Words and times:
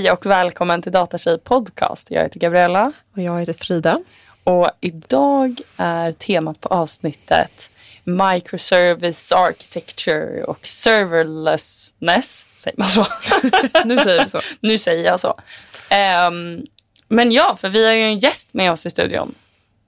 Hej 0.00 0.10
och 0.10 0.26
välkommen 0.26 0.82
till 0.82 0.92
Datatjej 0.92 1.38
podcast. 1.38 2.10
Jag 2.10 2.22
heter 2.22 2.40
Gabriella. 2.40 2.92
Och 3.14 3.22
jag 3.22 3.40
heter 3.40 3.52
Frida. 3.52 4.00
Och 4.44 4.70
idag 4.80 5.60
är 5.76 6.12
temat 6.12 6.60
på 6.60 6.68
avsnittet 6.68 7.70
Microservice 8.04 9.32
Architecture 9.32 10.44
och 10.44 10.66
Serverlessness. 10.66 12.46
Säger 12.56 12.78
man 12.78 12.88
så? 12.88 13.06
nu 13.84 13.98
säger 13.98 14.22
du 14.22 14.28
så. 14.28 14.40
nu 14.60 14.78
säger 14.78 15.04
jag 15.04 15.20
så. 15.20 15.34
Um, 16.28 16.66
men 17.08 17.32
ja, 17.32 17.56
för 17.56 17.68
vi 17.68 17.86
har 17.86 17.92
ju 17.92 18.02
en 18.02 18.18
gäst 18.18 18.54
med 18.54 18.72
oss 18.72 18.86
i 18.86 18.90
studion. 18.90 19.34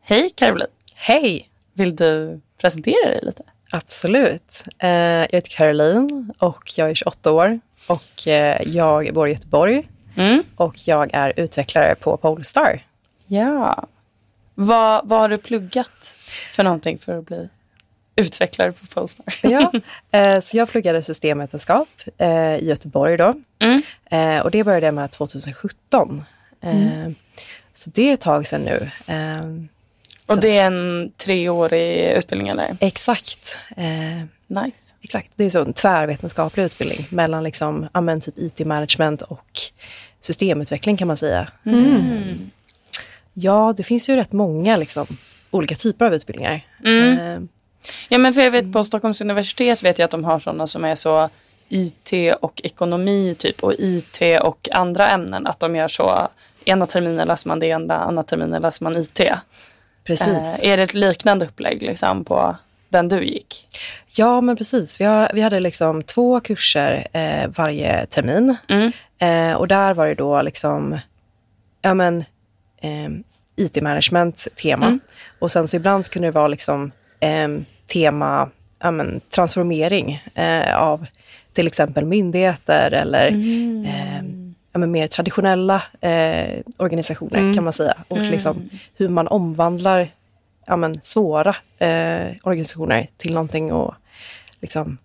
Hej 0.02 0.30
Caroline. 0.30 0.70
Hej. 0.94 1.48
Vill 1.72 1.96
du 1.96 2.40
presentera 2.60 3.08
dig 3.08 3.20
lite? 3.22 3.42
Absolut. 3.70 4.64
Uh, 4.84 4.88
jag 4.90 5.32
heter 5.32 5.56
Caroline 5.56 6.34
och 6.38 6.72
jag 6.76 6.90
är 6.90 6.94
28 6.94 7.32
år 7.32 7.60
och 7.86 8.26
uh, 8.26 8.32
jag 8.74 9.14
bor 9.14 9.28
i 9.28 9.32
Göteborg 9.32 9.88
mm. 10.16 10.42
och 10.56 10.74
jag 10.84 11.10
är 11.12 11.32
utvecklare 11.36 11.94
på 11.94 12.16
Polestar. 12.16 12.86
Ja. 13.26 13.86
Vad, 14.54 15.08
vad 15.08 15.20
har 15.20 15.28
du 15.28 15.38
pluggat 15.38 16.16
för 16.52 16.64
någonting 16.64 16.98
för 16.98 17.18
att 17.18 17.26
bli 17.26 17.48
utvecklare 18.16 18.72
på 18.72 18.86
Polestar? 18.86 19.34
ja, 19.42 19.72
uh, 20.34 20.40
så 20.42 20.56
jag 20.56 20.68
pluggade 20.68 21.02
systemvetenskap 21.02 21.88
i 22.60 22.64
Göteborg 22.64 23.16
då. 23.16 23.34
Mm. 23.58 24.42
och 24.42 24.50
det 24.50 24.64
började 24.64 24.86
jag 24.86 24.94
med 24.94 25.10
2017. 25.10 26.24
Mm. 26.60 27.14
Så 27.74 27.90
det 27.90 28.08
är 28.08 28.12
ett 28.12 28.20
tag 28.20 28.46
sedan 28.46 28.60
nu. 28.60 28.90
Och 30.26 30.40
det 30.40 30.58
är 30.58 30.66
en 30.66 31.12
treårig 31.16 32.10
utbildning 32.10 32.48
eller? 32.48 32.76
Exakt. 32.80 33.58
Nice. 34.52 34.92
Exakt. 35.02 35.30
Det 35.36 35.44
är 35.44 35.50
så 35.50 35.62
en 35.62 35.72
tvärvetenskaplig 35.72 36.64
utbildning 36.64 37.06
mellan 37.10 37.42
liksom, 37.42 37.88
amen, 37.92 38.20
typ 38.20 38.38
IT-management 38.38 39.22
och 39.22 39.60
systemutveckling 40.20 40.96
kan 40.96 41.08
man 41.08 41.16
säga. 41.16 41.48
Mm. 41.66 41.84
Mm. 41.84 42.50
Ja, 43.34 43.74
det 43.76 43.82
finns 43.82 44.08
ju 44.08 44.16
rätt 44.16 44.32
många 44.32 44.76
liksom, 44.76 45.06
olika 45.50 45.74
typer 45.74 46.04
av 46.04 46.14
utbildningar. 46.14 46.66
Mm. 46.84 47.18
Eh, 47.18 47.38
ja, 48.08 48.18
men 48.18 48.34
för 48.34 48.40
jag 48.40 48.50
vet 48.50 48.72
på 48.72 48.82
Stockholms 48.82 49.20
universitet 49.20 49.82
vet 49.82 49.98
jag 49.98 50.04
att 50.04 50.10
de 50.10 50.24
har 50.24 50.40
sådana 50.40 50.66
som 50.66 50.84
är 50.84 50.94
så 50.94 51.28
IT 51.68 52.12
och 52.40 52.60
ekonomi 52.64 53.34
typ 53.38 53.62
och 53.62 53.74
IT 53.78 54.20
och 54.42 54.68
andra 54.72 55.08
ämnen. 55.08 55.46
Att 55.46 55.60
de 55.60 55.76
gör 55.76 55.88
så, 55.88 56.28
ena 56.64 56.86
terminen 56.86 57.28
läser 57.28 57.48
man 57.48 57.58
det 57.58 57.66
ena, 57.66 57.98
andra 57.98 58.22
terminen 58.22 58.62
läser 58.62 58.84
man 58.84 58.96
IT. 58.96 59.20
Precis. 60.04 60.62
Eh, 60.62 60.70
är 60.70 60.76
det 60.76 60.82
ett 60.82 60.94
liknande 60.94 61.46
upplägg 61.46 61.82
liksom, 61.82 62.24
på 62.24 62.56
den 62.92 63.08
du 63.08 63.24
gick? 63.24 63.66
Ja, 64.06 64.40
men 64.40 64.56
precis. 64.56 65.00
Vi, 65.00 65.04
har, 65.04 65.30
vi 65.34 65.40
hade 65.40 65.60
liksom 65.60 66.02
två 66.02 66.40
kurser 66.40 67.06
eh, 67.12 67.50
varje 67.56 68.06
termin. 68.06 68.56
Mm. 68.68 68.92
Eh, 69.18 69.56
och 69.56 69.68
där 69.68 69.94
var 69.94 70.06
det 70.06 70.14
då 70.14 70.42
liksom, 70.42 70.98
ja 71.82 71.94
men, 71.94 72.24
eh, 72.82 73.10
IT-management 73.56 74.48
tema. 74.62 74.86
Mm. 74.86 75.00
Och 75.38 75.50
sen 75.50 75.68
så 75.68 75.76
ibland 75.76 76.10
kunde 76.10 76.28
det 76.28 76.32
vara 76.32 76.48
liksom 76.48 76.92
eh, 77.20 77.48
tema 77.86 78.50
ja, 78.78 78.90
men, 78.90 79.20
transformering 79.20 80.22
eh, 80.34 80.82
av 80.82 81.06
till 81.52 81.66
exempel 81.66 82.04
myndigheter 82.04 82.90
eller 82.90 83.28
mm 83.28 84.52
ja, 84.72 84.78
men 84.78 84.90
mer 84.90 85.06
traditionella 85.06 85.82
eh, 86.00 86.60
organisationer 86.76 87.38
mm. 87.38 87.54
kan 87.54 87.64
man 87.64 87.72
säga. 87.72 87.94
Och 88.08 88.16
mm. 88.16 88.30
liksom, 88.30 88.68
hur 88.96 89.08
man 89.08 89.28
omvandlar 89.28 90.08
ja, 90.66 90.76
men, 90.76 91.00
svåra 91.02 91.56
eh, 91.78 92.36
organisationer 92.42 93.10
till 93.16 93.34
någonting 93.34 93.72
och 93.72 93.94
liksom, 94.60 94.98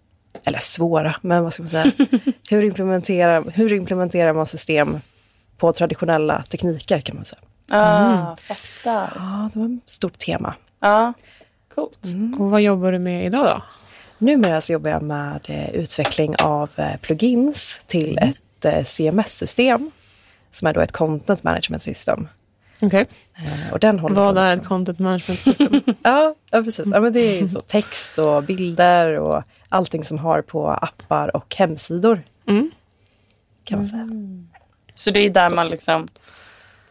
eller 0.45 0.59
svåra, 0.59 1.15
men 1.21 1.43
vad 1.43 1.53
ska 1.53 1.63
man 1.63 1.69
säga? 1.69 1.91
hur, 2.49 2.63
implementerar, 2.63 3.43
hur 3.53 3.73
implementerar 3.73 4.33
man 4.33 4.45
system 4.45 4.99
på 5.57 5.73
traditionella 5.73 6.43
tekniker 6.43 7.01
kan 7.01 7.15
man 7.15 7.25
säga. 7.25 7.41
Ah, 7.69 8.11
mm. 8.11 8.37
fattar. 8.37 9.11
Ja, 9.15 9.49
det 9.53 9.59
var 9.59 9.65
ett 9.65 9.91
stort 9.91 10.17
tema. 10.17 10.53
Ja, 10.79 11.13
coolt. 11.75 12.05
Mm. 12.05 12.41
Och 12.41 12.51
vad 12.51 12.61
jobbar 12.61 12.91
du 12.91 12.99
med 12.99 13.25
idag 13.25 13.45
då? 13.45 13.61
Numera 14.17 14.61
så 14.61 14.73
jobbar 14.73 14.89
jag 14.89 15.01
med 15.01 15.39
eh, 15.49 15.69
utveckling 15.69 16.35
av 16.35 16.69
eh, 16.75 16.97
plugins 16.97 17.79
till 17.87 18.17
mm. 18.17 18.29
ett 18.29 18.37
Eh, 18.67 18.83
CMS-system 18.83 19.91
som 20.51 20.67
är 20.67 20.73
då 20.73 20.81
ett 20.81 20.91
content 20.91 21.43
management 21.43 21.83
system. 21.83 22.27
Okay. 22.81 23.05
Eh, 23.35 23.73
och 23.73 23.79
den 23.79 23.99
håller 23.99 24.15
Vad 24.15 24.37
är 24.37 24.55
ett 24.55 24.65
content 24.65 24.99
management 24.99 25.41
system? 25.41 25.81
ja, 26.03 26.35
ja, 26.51 26.63
precis. 26.63 26.85
Ja, 26.93 26.99
men 26.99 27.13
det 27.13 27.19
är 27.19 27.41
ju 27.41 27.47
så 27.47 27.59
text 27.67 28.17
och 28.17 28.43
bilder 28.43 29.19
och 29.19 29.43
allting 29.69 30.03
som 30.03 30.17
har 30.17 30.41
på 30.41 30.69
appar 30.69 31.35
och 31.35 31.55
hemsidor. 31.55 32.23
Mm. 32.47 32.71
Kan 33.63 33.79
man 33.79 33.87
säga. 33.87 34.01
Mm. 34.01 34.49
Så 34.95 35.11
det 35.11 35.19
är 35.19 35.29
där 35.29 35.49
man 35.49 35.65
liksom 35.65 36.07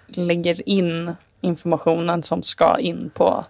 lägger 0.06 0.68
in 0.68 1.12
informationen 1.40 2.22
som 2.22 2.42
ska 2.42 2.78
in 2.78 3.10
på 3.14 3.44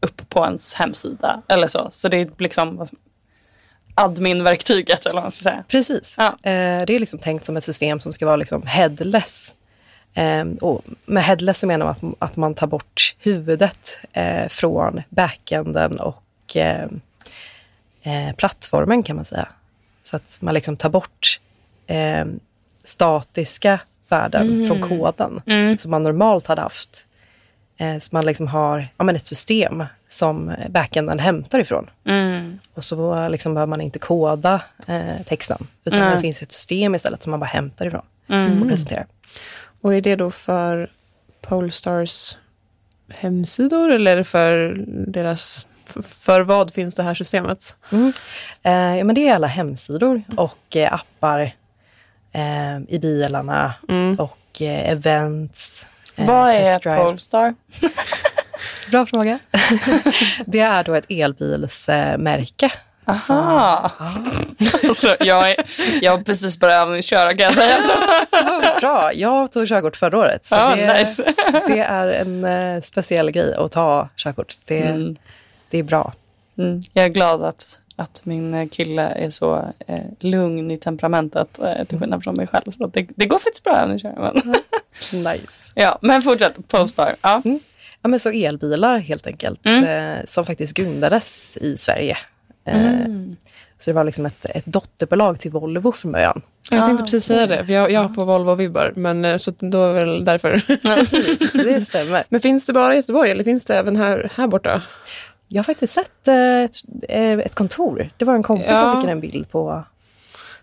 upp 0.00 0.28
på 0.28 0.44
ens 0.44 0.74
hemsida 0.74 1.42
eller 1.48 1.66
så. 1.66 1.88
Så 1.92 2.08
det 2.08 2.16
är 2.16 2.30
liksom 2.38 2.86
admin-verktyget 3.94 5.06
eller 5.06 5.14
vad 5.14 5.22
man 5.22 5.30
ska 5.30 5.42
säga. 5.42 5.64
Precis. 5.68 6.14
Ja. 6.18 6.26
Eh, 6.26 6.84
det 6.86 6.96
är 6.96 7.00
liksom 7.00 7.18
tänkt 7.18 7.46
som 7.46 7.56
ett 7.56 7.64
system 7.64 8.00
som 8.00 8.12
ska 8.12 8.26
vara 8.26 8.36
liksom 8.36 8.62
headless. 8.66 9.54
Eh, 10.14 10.44
och 10.60 10.84
med 11.06 11.24
headless 11.24 11.58
så 11.58 11.66
menar 11.66 11.86
man 11.86 12.14
att, 12.18 12.30
att 12.30 12.36
man 12.36 12.54
tar 12.54 12.66
bort 12.66 13.16
huvudet 13.18 14.00
eh, 14.12 14.48
från 14.48 15.02
backenden 15.08 16.00
och 16.00 16.56
eh, 16.56 16.88
eh, 18.02 18.34
plattformen 18.36 19.02
kan 19.02 19.16
man 19.16 19.24
säga. 19.24 19.48
Så 20.02 20.16
att 20.16 20.36
man 20.40 20.54
liksom 20.54 20.76
tar 20.76 20.90
bort 20.90 21.40
statiska 22.84 23.80
värden 24.08 24.48
mm. 24.48 24.66
från 24.66 24.88
koden 24.88 25.42
mm. 25.46 25.78
som 25.78 25.90
man 25.90 26.02
normalt 26.02 26.46
hade 26.46 26.62
haft. 26.62 27.06
så 28.00 28.08
man 28.12 28.26
liksom 28.26 28.48
har 28.48 28.88
ja, 28.96 29.04
men 29.04 29.16
ett 29.16 29.26
system 29.26 29.84
som 30.08 30.54
backenden 30.68 31.18
hämtar 31.18 31.58
ifrån. 31.58 31.90
Mm. 32.04 32.58
Och 32.74 32.84
så 32.84 33.28
liksom 33.28 33.54
behöver 33.54 33.70
man 33.70 33.80
inte 33.80 33.98
koda 33.98 34.62
eh, 34.86 35.22
texten, 35.28 35.66
utan 35.84 35.98
mm. 35.98 36.14
det 36.14 36.20
finns 36.20 36.42
ett 36.42 36.52
system 36.52 36.94
istället 36.94 37.22
som 37.22 37.30
man 37.30 37.40
bara 37.40 37.46
hämtar 37.46 37.86
ifrån 37.86 38.04
mm. 38.28 38.62
och 38.62 38.68
presenterar. 38.68 39.06
Och 39.80 39.94
är 39.94 40.00
det 40.00 40.16
då 40.16 40.30
för 40.30 40.90
Polestars 41.40 42.38
hemsidor 43.08 43.90
eller 43.90 44.12
är 44.12 44.16
det 44.16 44.24
för 44.24 44.76
deras 44.86 45.66
för 46.02 46.40
vad 46.40 46.72
finns 46.72 46.94
det 46.94 47.02
här 47.02 47.14
systemet? 47.14 47.76
Mm. 47.92 48.12
Eh, 48.62 48.98
ja, 48.98 49.04
men 49.04 49.14
det 49.14 49.28
är 49.28 49.34
alla 49.34 49.46
hemsidor 49.46 50.22
och 50.36 50.76
eh, 50.76 50.94
appar 50.94 51.52
eh, 52.32 52.78
i 52.88 52.98
bilarna 53.02 53.74
mm. 53.88 54.16
och 54.16 54.62
eh, 54.62 54.90
events. 54.90 55.86
Eh, 56.16 56.26
vad 56.26 56.50
är 56.50 57.04
Polestar? 57.04 57.54
Bra 58.90 59.06
fråga. 59.06 59.38
det 60.46 60.60
är 60.60 60.84
då 60.84 60.94
ett 60.94 61.06
elbilsmärke. 61.08 62.72
Aha. 63.10 63.90
alltså, 64.88 65.16
jag, 65.20 65.50
är, 65.50 65.56
jag 66.00 66.12
har 66.12 66.18
precis 66.18 66.58
börjat 66.58 66.82
övningsköra 66.82 67.34
kan 67.34 67.44
jag 67.44 67.54
säga. 67.54 67.78
Bra. 68.80 69.12
Jag 69.14 69.52
tog 69.52 69.68
körkort 69.68 69.96
förra 69.96 70.18
året. 70.18 70.46
Så 70.46 70.56
ah, 70.56 70.76
det, 70.76 70.98
nice. 70.98 71.34
det, 71.66 71.78
är 71.78 72.08
en 72.08 72.44
uh, 72.44 72.80
speciell 72.80 73.30
grej 73.30 73.54
att 73.54 73.72
ta 73.72 74.08
körkort. 74.16 74.54
Det, 74.64 74.82
mm. 74.82 75.16
det 75.70 75.78
är 75.78 75.82
bra. 75.82 76.12
Mm. 76.58 76.82
Jag 76.92 77.04
är 77.04 77.08
glad 77.08 77.42
att, 77.42 77.80
att 77.96 78.20
min 78.24 78.68
kille 78.68 79.02
är 79.02 79.30
så 79.30 79.72
eh, 79.86 79.98
lugn 80.20 80.70
i 80.70 80.78
temperamentet 80.78 81.58
eh, 81.58 81.84
till 81.84 81.98
skillnad 81.98 82.24
från 82.24 82.36
mig 82.36 82.46
själv. 82.46 82.70
Så 82.70 82.86
det, 82.86 83.06
det 83.16 83.26
går 83.26 83.38
faktiskt 83.38 83.64
bra 83.64 83.76
övningsköra. 83.76 84.32
Men. 84.34 84.54
nice. 85.32 85.72
Ja, 85.74 85.98
men 86.02 86.22
fortsätt. 86.22 86.68
Polestar. 86.68 87.16
Ja. 87.22 87.42
Mm. 87.44 87.60
Ja, 88.02 88.08
men 88.08 88.20
så 88.20 88.30
elbilar 88.30 88.98
helt 88.98 89.26
enkelt, 89.26 89.66
mm. 89.66 89.84
eh, 89.84 90.24
som 90.24 90.44
faktiskt 90.44 90.76
grundades 90.76 91.56
i 91.56 91.76
Sverige. 91.76 92.18
Eh, 92.64 93.00
mm. 93.00 93.36
Så 93.78 93.90
det 93.90 93.94
var 93.94 94.04
liksom 94.04 94.26
ett, 94.26 94.46
ett 94.48 94.66
dotterbolag 94.66 95.40
till 95.40 95.50
Volvo 95.50 95.92
från 95.92 96.12
början. 96.12 96.42
Jag 96.70 96.86
tänkte 96.86 97.02
ah, 97.02 97.04
precis 97.04 97.24
säga 97.24 97.46
det, 97.46 97.64
för 97.64 97.72
jag, 97.72 97.90
jag 97.90 98.14
får 98.14 98.26
Volvo-vibbar, 98.26 98.92
men 98.96 99.24
eh, 99.24 99.36
så 99.36 99.52
då 99.58 99.84
är 99.84 99.94
det 99.94 100.04
väl 100.04 100.24
därför. 100.24 100.62
Ja, 100.82 100.96
precis, 100.96 101.52
det 101.52 101.84
stämmer. 101.84 102.24
Men 102.28 102.40
finns 102.40 102.66
det 102.66 102.72
bara 102.72 102.94
i 102.94 102.96
Göteborg 102.96 103.30
eller 103.30 103.44
finns 103.44 103.64
det 103.64 103.76
även 103.76 103.96
här, 103.96 104.32
här 104.34 104.46
borta? 104.46 104.82
Jag 105.48 105.58
har 105.58 105.64
faktiskt 105.64 105.92
sett 105.92 106.28
ett, 106.28 106.76
eh, 107.08 107.30
ett 107.30 107.54
kontor. 107.54 108.10
Det 108.16 108.24
var 108.24 108.34
en 108.34 108.42
kompis 108.42 108.66
ja. 108.68 108.76
som 108.76 108.94
skickade 108.94 109.12
en 109.12 109.20
bild 109.20 109.50
på 109.50 109.84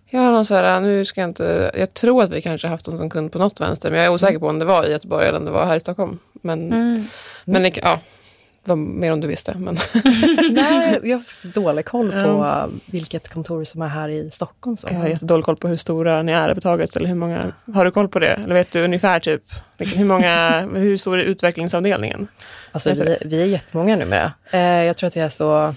jag 0.10 0.22
har 0.22 0.32
någon 0.32 0.46
så 0.46 0.56
här, 0.56 0.82
nu 0.82 1.06
ska 1.06 1.22
jag 1.22 1.30
inte, 1.30 1.72
jag 1.76 1.94
tror 1.94 2.24
att 2.24 2.30
vi 2.30 2.42
kanske 2.42 2.68
haft 2.68 2.86
dem 2.86 2.98
som 2.98 3.10
kund 3.10 3.32
på 3.32 3.40
något 3.40 3.62
vänster, 3.62 3.92
men 3.92 4.00
jag 4.00 4.06
är 4.06 4.14
osäker 4.14 4.40
på 4.40 4.48
om 4.48 4.60
det 4.60 4.66
var 4.66 4.86
i 4.86 4.92
Göteborg 4.92 5.28
eller 5.28 5.38
om 5.38 5.46
det 5.46 5.52
var 5.52 5.66
här 5.66 5.76
i 5.76 5.80
Stockholm. 5.80 6.20
Men, 6.34 6.74
mm. 6.74 7.08
men 7.46 7.72
ja, 7.84 8.00
var 8.68 8.76
mer 8.76 9.14
om 9.14 9.20
du 9.20 9.28
visste. 9.28 9.54
Men. 9.58 9.78
Nej, 10.52 11.00
jag 11.04 11.18
har 11.18 11.24
faktiskt 11.24 11.54
dålig 11.54 11.86
koll 11.86 12.12
på 12.12 12.18
ja. 12.18 12.70
vilket 12.86 13.30
kontor 13.30 13.64
som 13.64 13.82
är 13.82 13.88
här 13.88 14.10
i 14.10 14.32
Stockholm. 14.32 14.78
Så. 14.78 14.88
Jag 14.92 14.98
har 14.98 15.08
jättedålig 15.08 15.46
koll 15.46 15.58
på 15.58 15.68
hur 15.68 15.78
stora 15.78 16.24
ni 16.24 16.32
är 16.32 16.38
överhuvudtaget. 16.38 16.96
Eller 16.96 17.08
hur 17.08 17.16
många, 17.16 17.54
har 17.74 17.86
du 17.86 17.92
koll 17.92 18.08
på 18.08 18.20
det? 18.20 18.34
Eller 18.34 18.54
vet 18.54 18.72
du 18.72 18.84
ungefär 18.84 19.20
typ, 19.20 19.44
liksom, 19.78 20.00
hur, 20.00 20.06
många, 20.06 20.62
hur 20.76 20.98
stor 20.98 21.20
är 21.20 21.24
utvecklingsavdelningen? 21.24 22.28
Alltså, 22.72 22.90
vi, 22.90 23.18
vi 23.22 23.42
är 23.42 23.46
jättemånga 23.46 23.96
numera. 23.96 24.34
Eh, 24.52 24.60
jag 24.60 24.98
tror 24.98 25.08
att 25.08 25.18
vi 25.18 25.22
är 25.22 25.30
så... 25.30 25.74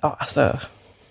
Ja, 0.00 0.16
alltså 0.18 0.58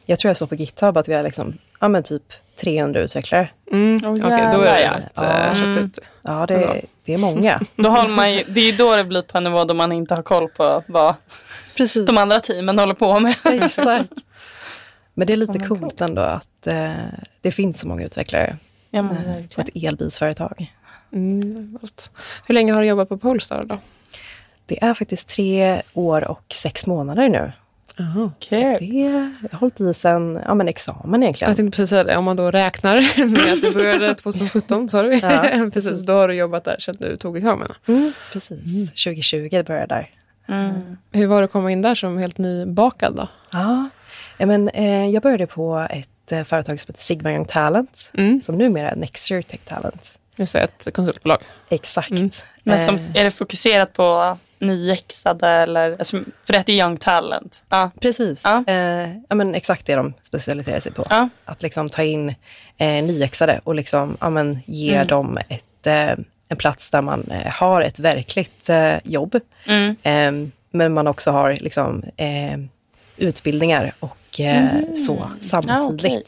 jag 0.10 0.20
tror 0.20 0.30
jag 0.30 0.38
såg 0.38 0.50
på 0.50 0.56
GitHub 0.56 0.98
att 0.98 1.10
vi 1.10 1.14
har 1.14 1.24
liksom 1.24 1.58
ja, 1.80 1.88
men 1.88 2.04
typ 2.04 2.24
300 2.62 3.00
utvecklare. 3.02 3.50
Mm. 3.72 4.02
Åh, 4.06 4.12
Okej, 4.12 4.50
då 4.54 4.62
är 4.62 4.74
det 4.76 4.98
rätt 4.98 5.12
ja. 5.16 5.48
äh, 5.48 5.54
köttigt. 5.54 6.00
Ja, 6.22 6.46
det, 6.46 6.82
det 7.06 7.14
är 7.14 7.18
många. 7.18 7.62
Då 7.76 7.90
håller 7.90 8.10
man 8.10 8.34
ju, 8.34 8.44
det 8.48 8.62
är 8.62 8.78
då 8.78 8.96
det 8.96 9.04
blir 9.04 9.22
på 9.22 9.38
en 9.38 9.44
nivå 9.44 9.66
då 9.66 9.74
man 9.74 9.92
inte 9.92 10.16
har 10.16 10.24
koll 10.24 10.50
på 10.50 10.84
vad 10.88 11.16
Precis. 11.78 12.06
de 12.06 12.18
andra 12.18 12.40
teamen 12.40 12.80
håller 12.80 12.94
på 12.94 13.20
med. 13.20 13.36
Exakt. 13.44 14.14
Men 15.14 15.28
det 15.28 15.34
är 15.34 15.38
lite 15.38 15.54
Ja, 15.56 15.60
men 15.70 15.80
coolt 15.80 16.02
ändå 16.02 16.22
att 16.22 16.68
eh, 16.68 16.92
det 17.42 17.52
finns 17.52 17.82
så 17.82 17.88
många 17.88 18.06
utvecklare 18.06 18.58
Ja, 18.90 19.02
men 19.02 19.16
på 19.16 19.30
verkligen. 19.30 19.68
ett 19.68 19.84
elbilsföretag. 19.84 20.74
Mm. 21.14 21.78
Hur 22.48 22.54
länge 22.54 22.74
har 22.74 22.82
du 22.82 22.88
jobbat 22.88 23.10
på 23.10 23.18
Polestar 23.18 23.64
då? 23.64 23.78
Det 24.66 24.84
är 24.84 24.94
faktiskt 24.94 25.30
tre 25.30 25.82
år 25.94 26.28
och 26.28 26.44
sex 26.54 26.88
månader 26.88 27.30
nu. 27.30 27.52
Aha. 28.00 28.32
Så 28.40 28.50
Kul. 28.50 28.78
det, 28.80 29.08
har 29.52 29.60
hållit 29.60 29.82
i 29.82 29.94
sen 29.94 30.40
ja, 30.46 30.54
men 30.54 30.68
examen 30.68 31.24
egentligen. 31.24 31.50
Jag 31.50 31.58
tänkte 31.58 31.76
precis 31.78 31.90
säga 31.90 32.04
det, 32.04 32.18
om 32.18 32.26
man 32.26 32.36
då 32.36 32.52
räknar 32.52 33.26
med 33.26 33.54
att 33.54 33.62
du 33.62 33.72
började 33.72 34.16
2017, 34.16 34.90
sa 34.90 35.02
du? 35.02 35.14
Ja, 35.16 35.42
precis, 35.74 36.06
då 36.06 36.14
har 36.14 36.28
du 36.28 36.36
jobbat 36.36 36.64
där 36.64 36.78
sedan 36.80 36.96
du 37.00 37.18
tog 37.18 37.38
examen. 37.38 37.68
Mm, 37.88 38.14
precis, 38.34 38.90
2020 39.04 39.50
började 39.50 39.80
jag 39.80 39.90
där. 39.90 40.10
Mm. 40.48 40.98
Hur 41.14 41.28
var 41.28 41.38
det 41.38 41.46
att 41.46 41.52
komma 41.52 41.72
in 41.72 41.82
där 41.82 41.96
som 41.96 42.18
helt 42.18 42.38
nybakad 42.38 43.16
då? 43.16 43.28
Ja, 43.52 43.90
ja, 44.38 44.46
men, 44.46 44.70
eh, 44.70 45.06
jag 45.10 45.24
började 45.24 45.48
på 45.48 45.88
ett 45.90 46.32
eh, 46.32 46.44
företag 46.44 46.80
som 46.80 46.92
heter 46.94 47.04
Sigma 47.04 47.32
Young 47.34 47.46
Talent, 47.46 48.12
Mm. 48.14 48.42
som 48.42 48.58
numera 48.58 48.92
är 48.92 48.96
Nexture 48.96 49.44
Tech 49.44 49.60
Talent. 49.66 50.20
Just 50.36 50.54
det, 50.54 50.60
ett 50.60 50.88
konsultbolag. 50.94 51.38
Exakt. 51.70 52.12
Mm. 52.12 52.30
Men 52.64 52.86
som, 52.86 52.96
Eh, 52.96 53.02
är 53.16 53.24
det 53.24 53.32
fokuserat 53.32 53.94
på 53.94 54.38
nyexade 54.60 55.48
eller? 55.48 55.92
Alltså, 56.00 56.18
för 56.46 56.54
det 56.54 56.58
heter 56.58 56.74
Young 56.74 56.98
Talent. 56.98 57.64
Ja. 57.70 57.92
Precis. 58.02 58.42
Ja. 58.44 58.64
Eh, 58.68 59.10
ja, 59.30 59.36
men 59.36 59.56
exakt 59.56 59.86
det 59.86 59.96
de 59.96 60.14
specialiserar 60.22 60.80
sig 60.80 60.92
på. 60.92 61.06
Ja. 61.10 61.30
Att 61.46 61.62
liksom 61.62 61.90
ta 61.90 62.04
in 62.04 62.30
eh, 62.78 63.04
nyexade 63.04 63.62
och 63.64 63.76
liksom, 63.76 64.18
ja, 64.22 64.30
men 64.30 64.60
ge 64.66 64.96
Mm. 64.96 65.08
dem 65.08 65.38
ett, 65.50 65.88
eh, 65.88 66.12
en 66.50 66.58
plats 66.58 66.92
där 66.92 67.02
man 67.02 67.32
eh, 67.32 67.52
har 67.54 67.82
ett 67.82 68.00
verkligt 68.00 68.70
eh, 68.70 68.96
jobb. 69.04 69.40
Mm. 69.66 69.96
Eh, 70.04 70.50
men 70.72 70.94
man 70.94 71.08
också 71.08 71.32
har 71.32 71.54
liksom, 71.56 72.04
eh, 72.18 72.58
utbildningar 73.18 73.92
och 74.00 74.40
eh, 74.40 74.68
så 74.96 75.30
samtidigt. 75.42 75.80
Mm. 75.80 75.88
Ja, 75.90 75.94
okej. 75.94 76.24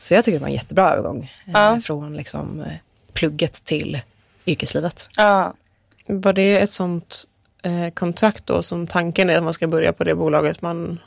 Så 0.00 0.14
jag 0.14 0.24
tycker 0.24 0.38
det 0.38 0.42
var 0.42 0.48
en 0.48 0.54
jättebra 0.54 0.90
övergång 0.92 1.22
eh, 1.46 1.52
Ja. 1.52 1.80
från 1.84 2.16
liksom, 2.16 2.64
plugget 3.12 3.64
till 3.64 4.00
yrkeslivet. 4.46 5.08
Ja. 5.16 5.54
Var 6.06 6.32
det 6.32 6.58
ett 6.58 6.70
sånt 6.70 7.24
kontrakt 7.94 8.46
då 8.46 8.62
som 8.62 8.86
tanken 8.86 9.30
är 9.30 9.36
att 9.36 9.44
man 9.44 9.54
ska 9.54 9.68
börja 9.68 9.92
på 9.92 10.04
det 10.04 10.14
bolaget 10.14 10.62
man 10.62 11.00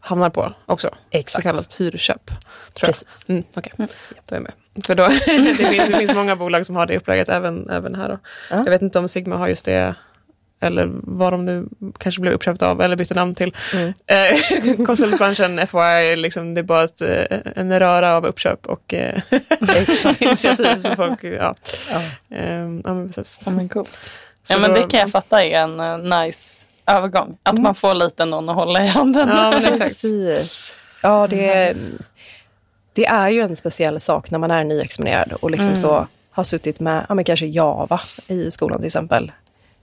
hamnar 0.00 0.30
på 0.30 0.52
också? 0.66 0.90
Exakt. 1.10 1.42
Så 1.44 1.48
kallat 1.48 1.80
hyrköp, 1.80 2.30
tror 2.74 2.86
Precis. 2.86 3.04
jag. 3.26 3.34
Mm, 3.34 3.44
Okej, 3.56 3.72
då 3.76 4.34
är 4.34 4.36
jag 4.36 4.42
med. 4.42 4.52
För 4.86 4.94
då, 4.94 5.08
det, 5.26 5.54
finns, 5.54 5.88
det 5.90 5.98
finns 5.98 6.14
många 6.14 6.36
bolag 6.36 6.66
som 6.66 6.76
har 6.76 6.86
det 6.86 6.96
upplägget 6.96 7.28
även, 7.28 7.70
även 7.70 7.94
här. 7.94 8.08
Då. 8.08 8.18
Ja. 8.50 8.56
Jag 8.56 8.70
vet 8.70 8.82
inte 8.82 8.98
om 8.98 9.08
Sigma 9.08 9.36
har 9.36 9.48
just 9.48 9.66
det 9.66 9.94
eller 10.60 10.90
vad 10.92 11.32
de 11.32 11.44
nu 11.44 11.68
kanske 11.98 12.20
blev 12.20 12.34
uppköpta 12.34 12.70
av 12.70 12.80
eller 12.80 12.96
bytte 12.96 13.14
namn 13.14 13.34
till. 13.34 13.54
Mm. 13.74 13.92
Eh, 14.06 14.76
konsultbranschen, 14.86 15.66
FYI, 15.66 16.16
liksom, 16.16 16.54
det 16.54 16.60
är 16.60 16.62
bara 16.62 16.84
ett, 16.84 17.00
eh, 17.00 17.38
en 17.56 17.78
röra 17.78 18.16
av 18.16 18.26
uppköp 18.26 18.66
och 18.66 18.94
eh, 18.94 19.20
initiativ. 20.18 20.78
som 20.80 20.96
folk, 20.96 21.24
ja. 21.24 21.54
Ja. 21.92 22.36
Ehm, 22.36 22.82
ja, 22.84 22.94
men 22.94 23.06
precis. 23.06 23.40
Ja, 23.44 23.50
men 23.50 23.68
coolt. 23.68 23.98
Ja, 24.50 24.58
men 24.58 24.72
det 24.72 24.82
kan 24.82 25.00
jag 25.00 25.10
fatta 25.10 25.44
är 25.44 25.58
en 25.60 25.80
eh, 25.80 26.20
nice 26.20 26.66
övergång. 26.86 27.38
Att 27.42 27.58
man 27.58 27.74
får 27.74 27.94
lite 27.94 28.24
någon 28.24 28.48
att 28.48 28.54
hålla 28.54 28.84
i 28.84 28.86
handen. 28.86 29.28
Ja. 29.28 29.60
Precis. 29.64 30.76
Ja, 31.02 31.26
det, 31.26 31.76
det 32.92 33.06
är 33.06 33.28
ju 33.28 33.40
en 33.40 33.56
speciell 33.56 34.00
sak 34.00 34.30
när 34.30 34.38
man 34.38 34.50
är 34.50 34.64
nyexaminerad 34.64 35.32
och 35.32 35.50
liksom 35.50 35.76
så 35.76 36.06
har 36.30 36.44
suttit 36.44 36.80
med 36.80 37.06
ja, 37.08 37.14
men 37.14 37.24
kanske 37.24 37.46
Java 37.46 38.00
i 38.26 38.50
skolan 38.50 38.78
till 38.78 38.86
exempel. 38.86 39.32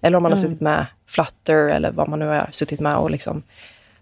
Eller 0.02 0.18
om 0.18 0.24
man 0.24 0.32
har 0.32 0.40
suttit 0.40 0.62
med 0.62 0.86
Flutter 1.08 1.68
eller 1.70 1.92
vad 1.92 2.10
man 2.10 2.20
nu 2.20 2.28
har 2.28 2.48
suttit 2.52 2.80
med. 2.80 2.98
Och 2.98 3.12
liksom, 3.12 3.44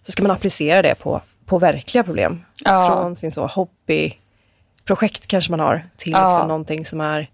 så 0.03 0.11
ska 0.11 0.23
man 0.23 0.31
applicera 0.31 0.81
det 0.81 0.95
på, 0.95 1.21
på 1.45 1.59
verkliga 1.59 2.03
problem. 2.03 2.43
Ja. 2.65 2.87
Från 2.87 3.15
sin 3.15 3.31
så 3.31 3.47
hobbyprojekt 3.47 5.27
kanske 5.27 5.51
man 5.51 5.59
har 5.59 5.85
till 5.97 6.11
Ja. 6.11 6.29
liksom 6.29 6.47
någonting 6.47 6.85
som 6.85 7.01
är 7.01 7.29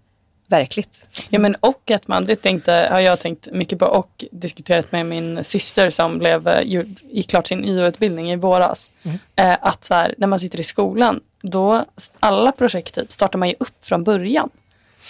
verkligt. 0.48 1.04
Så. 1.08 1.22
Ja, 1.28 1.38
men 1.38 1.54
och 1.54 1.90
att 1.90 2.08
man, 2.08 2.24
det 2.24 2.36
tänkte, 2.36 2.88
har 2.90 3.00
jag 3.00 3.20
tänkt 3.20 3.48
mycket 3.52 3.78
på 3.78 3.86
och 3.86 4.24
diskuterat 4.30 4.92
med 4.92 5.06
min 5.06 5.44
syster 5.44 5.90
som 5.90 6.18
blev, 6.18 6.48
eh, 6.48 6.82
gick 7.10 7.30
klart 7.30 7.46
sin 7.46 7.64
YO-utbildning 7.64 8.32
i 8.32 8.36
våras. 8.36 8.90
Eh, 9.36 9.56
att 9.60 9.84
så 9.84 9.94
här, 9.94 10.14
när 10.18 10.26
man 10.26 10.40
sitter 10.40 10.60
i 10.60 10.64
skolan, 10.64 11.20
då 11.42 11.84
alla 12.20 12.52
projekt 12.52 12.94
typ, 12.94 13.12
startar 13.12 13.38
man 13.38 13.48
ju 13.48 13.54
upp 13.60 13.84
från 13.84 14.04
början. 14.04 14.50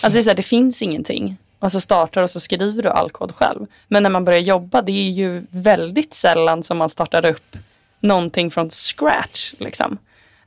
Alltså 0.03 0.17
det, 0.17 0.21
är 0.21 0.23
så 0.23 0.31
här, 0.31 0.35
det 0.35 0.43
finns 0.43 0.83
ingenting. 0.83 1.37
Och 1.59 1.73
så 1.73 1.81
startar 1.81 2.23
och 2.23 2.31
så 2.31 2.41
skriver 2.41 2.83
du 2.83 2.89
all 2.89 3.11
kod 3.11 3.35
själv. 3.35 3.67
Men 3.89 4.03
när 4.03 4.11
man 4.11 4.25
börjar 4.25 4.41
jobba, 4.41 4.83
det 4.83 4.93
är 4.93 5.11
ju 5.11 5.47
väldigt 5.51 6.15
sällan 6.15 6.63
som 6.63 6.79
man 6.79 6.89
startar 6.89 7.27
upp 7.27 7.57
någonting 8.01 8.51
från 8.51 8.71
scratch. 8.71 9.55
Liksom. 9.59 9.99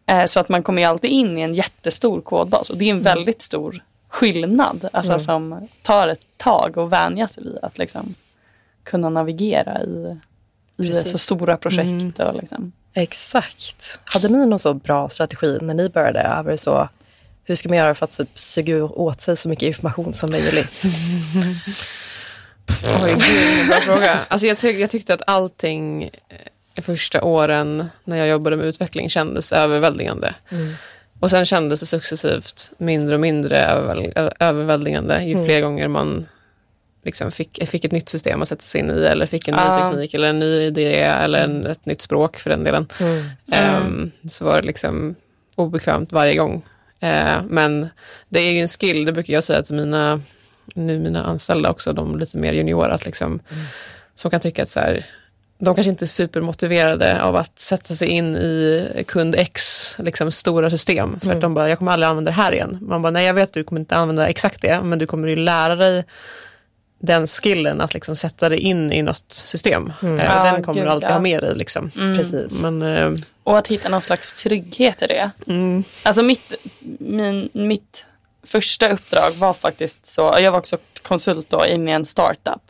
Eh, 0.06 0.26
så 0.26 0.40
att 0.40 0.50
man 0.50 0.64
kommer 0.64 0.82
ju 0.82 0.88
alltid 0.88 1.12
in 1.12 1.38
i 1.38 1.42
en 1.42 1.54
jättestor 1.54 2.22
kodbas 2.22 2.70
och 2.70 2.78
det 2.78 2.86
är 2.86 2.92
en 2.92 3.02
väldigt 3.02 3.42
stor 3.42 3.84
skillnad 4.12 4.90
alltså, 4.94 5.20
som 5.20 5.68
tar 5.82 6.08
ett 6.08 6.26
tag 6.38 6.80
att 6.80 6.90
vänja 6.90 7.28
sig 7.28 7.44
vid 7.44 7.58
att 7.62 7.78
liksom, 7.78 8.16
kunna 8.84 9.10
navigera 9.10 9.84
i, 9.84 10.18
i 10.78 10.94
så 10.94 11.18
stora 11.18 11.58
projekt. 11.58 12.20
Och, 12.20 12.36
liksom. 12.36 12.72
Exakt. 12.94 14.00
Hade 14.04 14.30
ni 14.30 14.46
någon 14.46 14.60
så 14.60 14.74
bra 14.74 15.10
strategi 15.10 15.58
när 15.62 15.74
ni 15.74 15.90
började? 15.90 16.20
Över 16.20 16.58
så, 16.58 16.90
hur 17.44 17.56
ska 17.56 17.70
man 17.70 17.78
göra 17.78 17.96
för 17.96 18.06
att 18.06 18.18
typ, 18.18 18.40
suga 18.40 18.84
åt 18.84 19.22
sig 19.22 19.38
så 19.38 19.50
mycket 19.50 19.68
information 19.68 20.14
som 20.14 20.32
möjligt? 20.32 20.84
Oj, 23.04 23.14
gud, 23.14 23.62
en 23.62 23.68
bra 23.68 23.82
fråga. 23.82 24.20
Alltså 24.28 24.48
jag, 24.48 24.58
tyck, 24.58 24.80
jag 24.80 24.90
tyckte 24.90 25.14
att 25.14 25.22
allting 25.28 26.04
eh, 26.04 26.84
första 26.84 27.24
åren 27.24 27.86
när 28.04 28.18
jag 28.18 28.28
jobbade 28.28 28.56
med 28.56 28.66
utveckling 28.66 29.10
kändes 29.10 29.52
överväldigande. 29.52 30.34
Och 31.22 31.30
sen 31.30 31.46
kändes 31.46 31.80
det 31.80 31.86
successivt 31.86 32.72
mindre 32.78 33.16
och 33.16 33.22
mindre 33.22 33.60
överväl, 33.66 34.32
överväldigande 34.40 35.24
ju 35.24 35.46
fler 35.46 35.62
gånger 35.62 35.88
man 35.88 36.28
liksom 37.04 37.32
fick, 37.32 37.68
fick 37.70 37.86
ett 37.86 37.92
nytt 37.92 38.10
system 38.10 38.42
att 38.42 38.48
sätta 38.48 38.62
sig 38.62 38.82
in 38.82 38.92
i 38.92 39.06
eller 39.06 39.26
fick 39.26 39.48
en 39.48 39.56
ny 39.56 39.62
Ja. 39.62 39.90
teknik 39.90 40.14
eller 40.14 40.30
en 40.30 40.40
ny 40.40 40.62
idé 40.62 40.94
eller 41.00 41.44
en, 41.44 41.66
ett 41.66 41.86
nytt 41.86 42.02
språk 42.02 42.38
för 42.38 42.50
den 42.50 42.64
delen. 42.64 42.88
Ehm, 43.52 44.12
så 44.28 44.46
var 44.46 44.62
det 44.62 44.68
liksom 44.68 45.16
obekvämt 45.56 46.12
varje 46.12 46.36
gång. 46.36 46.66
Eh, 47.00 47.42
men 47.50 47.90
det 48.30 48.40
är 48.40 48.52
ju 48.52 48.60
en 48.60 48.68
skill, 48.68 49.06
det 49.06 49.12
brukar 49.14 49.34
jag 49.34 49.44
säga 49.44 49.62
till 49.62 49.76
mina, 49.76 50.22
nu 50.76 51.00
mina 51.00 51.24
anställda 51.24 51.70
också, 51.70 51.94
de 51.94 52.20
lite 52.20 52.38
mer 52.38 52.54
juniora, 52.54 52.94
att 52.94 53.06
liksom, 53.06 53.40
som 54.16 54.32
kan 54.32 54.40
tycka 54.40 54.64
att 54.64 54.70
så 54.70 54.80
här, 54.80 55.06
de 55.64 55.76
kanske 55.76 55.90
inte 55.90 56.06
är 56.06 56.08
supermotiverade 56.08 57.24
av 57.24 57.36
att 57.36 57.60
sätta 57.60 57.96
sig 57.96 58.08
in 58.08 58.36
i 58.36 59.04
kund 59.08 59.36
X 59.36 59.96
liksom 60.00 60.32
stora 60.32 60.70
system. 60.70 61.20
För 61.20 61.32
att 61.32 61.42
de 61.42 61.54
bara, 61.54 61.70
jag 61.70 61.78
kommer 61.78 61.92
aldrig 61.92 62.10
använda 62.10 62.32
det 62.32 62.36
här 62.36 62.52
igen. 62.52 62.78
Man 62.82 63.02
bara, 63.02 63.12
nej 63.12 63.26
jag 63.26 63.34
vet 63.34 63.50
att 63.50 63.54
du 63.54 63.64
kommer 63.64 63.80
inte 63.80 63.96
använda 63.96 64.28
exakt 64.28 64.62
det, 64.62 64.82
men 64.84 65.00
du 65.00 65.08
kommer 65.08 65.28
ju 65.28 65.36
lära 65.36 65.76
dig 65.76 66.06
den 67.00 67.28
skillen 67.28 67.82
att 67.82 67.94
liksom 67.94 68.16
sätta 68.16 68.50
dig 68.50 68.60
in 68.60 68.92
i 68.92 69.02
något 69.02 69.26
system. 69.34 69.94
Eh, 70.04 70.10
Ja, 70.10 70.44
den 70.44 70.64
kommer 70.64 70.80
gud, 70.80 70.88
du 70.88 70.92
alltid 70.92 71.10
ja. 71.10 71.14
ha 71.14 71.20
med 71.20 71.44
dig. 71.44 71.56
Liksom. 71.56 71.92
Precis. 72.18 72.62
Men, 72.62 72.82
eh, 72.82 73.12
Och 73.44 73.58
att 73.58 73.68
hitta 73.68 73.90
någon 73.90 74.02
slags 74.02 74.34
trygghet 74.34 75.02
i 75.02 75.08
det. 75.08 75.32
Alltså 76.04 76.22
mitt, 76.22 76.54
min, 77.00 77.50
mitt 77.54 78.06
första 78.44 78.90
uppdrag 78.90 79.32
var 79.32 79.54
faktiskt 79.54 80.06
så, 80.06 80.38
jag 80.40 80.52
var 80.52 80.60
också 80.60 80.78
konsult 81.02 81.50
då 81.50 81.66
in 81.66 81.90
i 81.90 81.92
en 81.92 82.06
startup. 82.06 82.62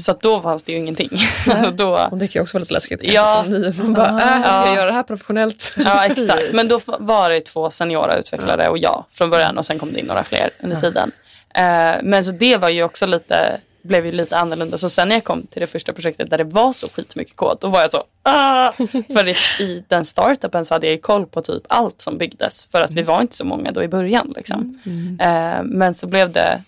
Så 0.00 0.12
att 0.12 0.20
då 0.22 0.40
fanns 0.40 0.62
det 0.64 0.72
ju 0.72 0.78
ingenting. 0.78 1.10
alltså 1.50 1.70
då, 1.76 2.08
och 2.10 2.18
det 2.18 2.28
kan 2.28 2.40
ju 2.40 2.42
också 2.42 2.56
vara 2.56 2.60
lite 2.60 2.74
läskigt 2.74 3.00
kanske 3.02 3.14
Ja. 3.14 3.42
som 3.44 3.52
ny. 3.52 3.72
Man 3.82 3.92
bara, 3.94 4.08
äh, 4.22 4.36
hur 4.36 4.52
ska 4.52 4.60
jag 4.60 4.68
Ja. 4.68 4.74
göra 4.76 4.86
det 4.86 4.92
här 4.92 5.02
professionellt? 5.02 5.74
ja 5.84 6.04
exakt, 6.06 6.52
men 6.52 6.68
då 6.68 6.80
var 6.98 7.30
det 7.30 7.40
två 7.40 7.70
seniora 7.70 8.16
utvecklare 8.16 8.68
och 8.68 8.78
jag 8.78 9.04
från 9.12 9.30
början 9.30 9.58
och 9.58 9.66
sen 9.66 9.78
kom 9.78 9.92
det 9.92 10.00
in 10.00 10.06
några 10.06 10.24
fler 10.24 10.50
under 10.62 10.76
tiden. 10.76 11.12
Eh, 11.54 11.94
men 12.02 12.24
så 12.24 12.32
det 12.32 12.56
var 12.56 12.68
ju 12.68 12.82
också 12.82 13.06
lite, 13.06 13.60
blev 13.82 14.06
ju 14.06 14.12
lite 14.12 14.36
annorlunda. 14.38 14.78
Så 14.78 14.88
sen 14.88 15.08
när 15.08 15.16
jag 15.16 15.24
kom 15.24 15.46
till 15.46 15.60
det 15.60 15.66
första 15.66 15.92
projektet 15.92 16.30
där 16.30 16.38
det 16.38 16.44
var 16.44 16.72
så 16.72 16.88
skitmycket 16.88 17.36
kod, 17.36 17.58
då 17.60 17.68
var 17.68 17.80
jag 17.80 17.90
så 17.90 18.04
ah! 18.22 18.72
För 19.12 19.28
i, 19.28 19.36
i 19.60 19.84
den 19.88 20.04
startupen 20.04 20.64
så 20.64 20.74
hade 20.74 20.86
jag 20.86 20.92
ju 20.94 21.00
koll 21.00 21.26
på 21.26 21.42
typ 21.42 21.62
allt 21.68 22.00
som 22.00 22.18
byggdes. 22.18 22.64
För 22.72 22.80
att 22.82 22.90
vi 22.90 23.02
var 23.02 23.20
inte 23.20 23.36
så 23.36 23.44
många 23.44 23.72
då 23.72 23.82
i 23.82 23.88
början. 23.88 24.32
Liksom. 24.36 24.78
Eh, 25.20 25.62
men 25.64 25.94
så 25.94 26.06
blev 26.06 26.32
det 26.32 26.62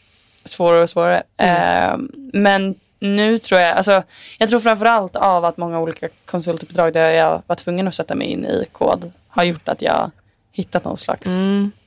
svårare 0.44 0.82
och 0.82 0.90
svårare. 0.90 1.22
Eh, 1.36 1.96
men 2.32 2.74
nu 3.00 3.38
tror 3.38 3.60
jag, 3.60 3.76
alltså, 3.76 4.02
jag 4.38 4.48
tror 4.48 4.60
framförallt 4.60 5.16
av 5.16 5.44
att 5.44 5.56
många 5.56 5.80
olika 5.80 6.08
konsultuppdrag 6.24 6.92
där 6.92 7.10
jag 7.10 7.42
var 7.46 7.56
tvungen 7.56 7.88
att 7.88 7.94
sätta 7.94 8.14
mig 8.14 8.26
in 8.26 8.44
i 8.44 8.64
kod 8.72 9.12
har 9.28 9.44
gjort 9.44 9.68
att 9.68 9.82
jag 9.82 10.10
hittat 10.52 10.84
någon 10.84 10.98
slags 10.98 11.30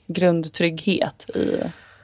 grundtrygghet 0.08 1.30
i, 1.36 1.60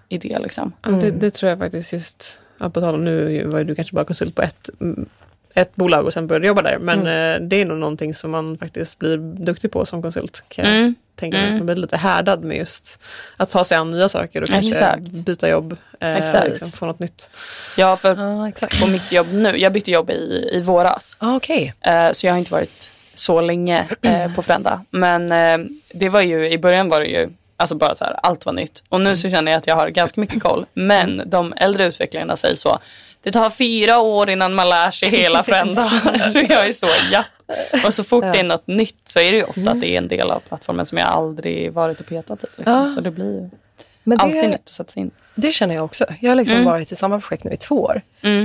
i 0.09 0.17
det. 0.17 0.39
Liksom. 0.39 0.71
Ja, 0.81 0.89
det, 0.89 1.11
det 1.11 1.31
tror 1.31 1.49
jag 1.49 1.59
faktiskt 1.59 1.93
just, 1.93 2.41
ja, 2.59 2.69
på 2.69 2.81
tal 2.81 2.93
om 2.95 3.05
nu 3.05 3.43
var 3.47 3.63
du 3.63 3.75
kanske 3.75 3.95
bara 3.95 4.05
konsult 4.05 4.35
på 4.35 4.41
ett, 4.41 4.69
mm, 4.81 5.09
ett 5.55 5.75
bolag 5.75 6.05
och 6.05 6.13
sen 6.13 6.27
började 6.27 6.47
jobba 6.47 6.61
där. 6.61 6.77
Men 6.79 6.99
eh, 6.99 7.47
det 7.47 7.61
är 7.61 7.65
nog 7.65 7.77
någonting 7.77 8.13
som 8.13 8.31
man 8.31 8.57
faktiskt 8.57 8.99
blir 8.99 9.17
duktig 9.17 9.71
på 9.71 9.85
som 9.85 10.01
konsult 10.01 10.43
kan 10.47 10.65
jag 10.65 10.75
Mm. 10.75 10.95
Tänker 11.19 11.41
jag. 11.41 11.51
Man 11.51 11.65
blir 11.65 11.75
lite 11.75 11.97
härdad 11.97 12.43
med 12.43 12.57
just 12.57 12.99
att 13.37 13.49
ta 13.49 13.63
sig 13.63 13.77
an 13.77 13.91
nya 13.91 14.09
saker 14.09 14.41
och 14.41 14.47
kanske 14.47 14.71
Exakt. 14.71 15.01
byta 15.01 15.49
jobb. 15.49 15.77
Eh, 15.99 16.15
Exakt. 16.15 16.47
Liksom, 16.47 16.71
få 16.71 16.85
något 16.85 16.99
nytt. 16.99 17.29
Ja, 17.77 17.97
för 17.97 18.47
exakt. 18.47 18.81
på 18.81 18.87
mitt 18.87 19.11
jobb 19.11 19.27
nu, 19.33 19.57
jag 19.57 19.73
bytte 19.73 19.91
jobb 19.91 20.09
i, 20.09 20.49
i 20.53 20.61
våras. 20.61 21.17
Ah, 21.19 21.35
Okej. 21.35 21.73
Eh, 21.81 22.11
så 22.11 22.25
jag 22.25 22.33
har 22.33 22.37
inte 22.39 22.51
varit 22.51 22.91
så 23.13 23.41
länge 23.41 23.87
eh, 24.01 24.31
på 24.35 24.41
Frända. 24.41 24.81
Men 24.89 25.31
eh, 25.31 25.67
det 25.93 26.09
var 26.09 26.21
ju, 26.21 26.49
i 26.49 26.57
början 26.57 26.89
var 26.89 26.99
det 26.99 27.07
ju 27.07 27.29
alltså 27.57 27.75
bara 27.75 27.95
så 27.95 28.05
här, 28.05 28.19
allt 28.23 28.45
var 28.45 28.53
nytt. 28.53 28.83
Och 28.89 29.01
nu 29.01 29.15
så 29.15 29.29
känner 29.29 29.51
jag 29.51 29.59
att 29.59 29.67
jag 29.67 29.75
har 29.75 29.89
ganska 29.89 30.21
mycket 30.21 30.43
koll. 30.43 30.65
Men 30.73 31.21
de 31.25 31.53
äldre 31.57 31.85
utvecklarna 31.87 32.35
säger 32.35 32.55
så, 32.55 32.79
det 33.23 33.31
tar 33.31 33.49
fyra 33.49 33.99
år 33.99 34.29
innan 34.29 34.53
man 34.55 34.69
lär 34.69 34.91
sig 34.91 35.09
hela 35.09 35.43
Frända. 35.43 35.85
så 36.33 36.39
jag 36.39 36.67
är 36.67 36.73
så, 36.73 36.87
ja. 37.11 37.23
Och 37.85 37.93
så 37.93 38.03
fort 38.03 38.23
det 38.23 38.39
är 38.39 38.43
något 38.43 38.67
nytt 38.67 39.01
så 39.03 39.19
är 39.19 39.31
det 39.31 39.37
ju 39.37 39.43
ofta 39.43 39.71
att 39.71 39.81
det 39.81 39.87
är 39.87 39.97
en 39.97 40.07
del 40.07 40.31
av 40.31 40.39
plattformen 40.39 40.85
som 40.85 40.97
jag 40.97 41.07
aldrig 41.07 41.73
varit 41.73 41.99
och 41.99 42.05
petat 42.05 42.43
i. 42.43 42.47
Liksom. 42.57 42.73
Ja. 42.73 42.89
Så 42.95 43.01
det 43.01 43.11
blir 43.11 43.49
Men 44.03 44.19
alltid 44.19 44.41
det, 44.41 44.47
nytt 44.47 44.59
att 44.59 44.69
sätta 44.69 44.91
sig 44.91 45.01
in. 45.01 45.11
det 45.35 45.51
känner 45.51 45.75
jag 45.75 45.85
också. 45.85 46.05
Jag 46.19 46.31
har 46.31 46.35
liksom 46.35 46.65
varit 46.65 46.91
i 46.91 46.95
samma 46.95 47.19
projekt 47.19 47.43
nu 47.43 47.51
i 47.51 47.57
två 47.57 47.75
år. 47.75 48.01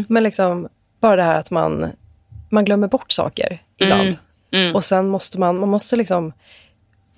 Men 0.09 0.23
liksom 0.23 0.69
bara 1.01 1.17
det 1.17 1.23
här 1.23 1.35
att 1.35 1.51
man, 1.51 1.91
man 2.49 2.65
glömmer 2.65 2.89
bort 2.89 3.13
saker 3.13 3.59
ibland. 3.77 4.17
Och 4.75 4.85
sen 4.85 5.09
måste 5.09 5.39
man, 5.41 5.59
man 5.59 5.69
måste 5.69 5.97
liksom 5.97 6.33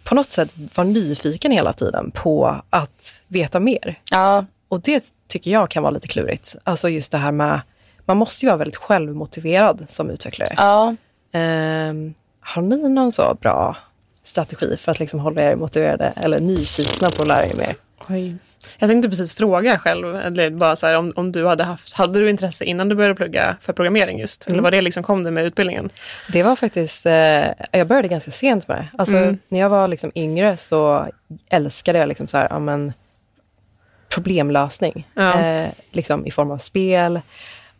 på 0.04 0.14
något 0.14 0.30
sätt 0.30 0.50
vara 0.74 0.86
nyfiken 0.88 1.50
hela 1.52 1.72
tiden 1.72 2.10
på 2.10 2.62
att 2.70 3.22
veta 3.28 3.60
mer. 3.60 4.00
Ja, 4.10 4.44
Och 4.68 4.80
det 4.80 5.04
tycker 5.28 5.50
jag 5.50 5.70
kan 5.70 5.82
vara 5.82 5.90
lite 5.90 6.08
klurigt. 6.08 6.56
Alltså 6.64 6.88
just 6.88 7.12
det 7.12 7.18
här 7.18 7.32
med, 7.32 7.60
man 8.04 8.16
måste 8.16 8.44
ju 8.44 8.48
vara 8.48 8.58
väldigt 8.58 8.76
självmotiverad 8.76 9.86
som 9.88 10.10
utvecklare. 10.10 10.54
ja. 10.56 10.96
Ehm, 11.32 12.14
har 12.40 12.62
ni 12.62 12.88
någon 12.88 13.12
så 13.12 13.36
bra 13.40 13.76
strategi 14.22 14.76
för 14.76 14.92
att 14.92 14.98
liksom 14.98 15.20
hålla 15.20 15.42
er 15.42 15.56
motiverade 15.56 16.12
eller 16.16 16.40
nyfikna 16.40 17.10
på 17.10 17.22
att 17.22 17.28
lära 17.28 17.46
er 17.46 17.54
mer? 17.54 17.74
Oj. 18.08 18.34
Jag 18.78 18.90
tänkte 18.90 19.08
precis 19.08 19.34
fråga 19.34 19.78
själv, 19.78 20.16
eller 20.16 20.50
bara 20.50 20.76
så 20.76 20.86
här, 20.86 20.96
om, 20.96 21.12
om 21.16 21.32
du 21.32 21.46
hade 21.46 21.64
haft, 21.64 21.92
hade 21.92 22.20
du 22.20 22.30
intresse 22.30 22.64
innan 22.64 22.88
du 22.88 22.94
började 22.94 23.14
plugga 23.14 23.56
för 23.60 23.72
programmering 23.72 24.18
just? 24.18 24.48
Eller 24.48 24.62
var 24.62 24.70
det 24.70 24.80
liksom 24.80 25.02
kom 25.02 25.24
det 25.24 25.30
med 25.30 25.44
utbildningen? 25.44 25.90
Det 26.32 26.42
var 26.42 26.56
faktiskt, 26.56 27.06
eh, 27.06 27.12
jag 27.72 27.86
började 27.86 28.08
ganska 28.08 28.30
sent 28.30 28.68
med 28.68 28.76
det. 28.76 28.88
Alltså, 28.98 29.34
När 29.48 29.60
jag 29.60 29.68
var 29.68 29.88
liksom 29.88 30.12
yngre 30.14 30.56
så 30.56 31.06
älskade 31.48 31.98
jag 31.98 32.08
liksom 32.08 32.28
så 32.28 32.36
här, 32.36 32.46
ja, 32.50 32.58
men, 32.58 32.92
problemlösning. 34.08 35.08
Ja. 35.14 35.40
Eh, 35.40 35.68
liksom 35.92 36.26
I 36.26 36.30
form 36.30 36.50
av 36.50 36.58
spel 36.58 37.20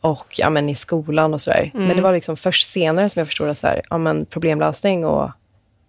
och 0.01 0.27
ja, 0.39 0.51
men, 0.51 0.69
i 0.69 0.75
skolan 0.75 1.35
och 1.35 1.41
sådär. 1.41 1.71
Men 1.75 1.97
det 1.97 2.03
var 2.03 2.13
liksom 2.13 2.37
först 2.37 2.67
senare 2.67 3.09
som 3.09 3.21
jag 3.21 3.27
förstod 3.29 3.49
att 3.49 3.59
så 3.59 3.67
här, 3.67 3.83
ja, 3.91 3.99
men, 3.99 4.27
problemlösning 4.27 5.05
och 5.05 5.31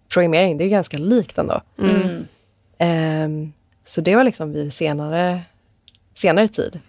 programmering, 0.08 0.58
det 0.58 0.62
är 0.62 0.66
ju 0.66 0.70
ganska 0.70 0.98
likt 0.98 1.38
ändå. 1.38 1.60
Ehm, 2.78 3.52
så 3.84 4.00
det 4.00 4.16
var 4.16 4.24
liksom 4.24 4.52
vid 4.52 4.72
senare, 4.72 5.40
senare 6.14 6.48
tid. 6.48 6.80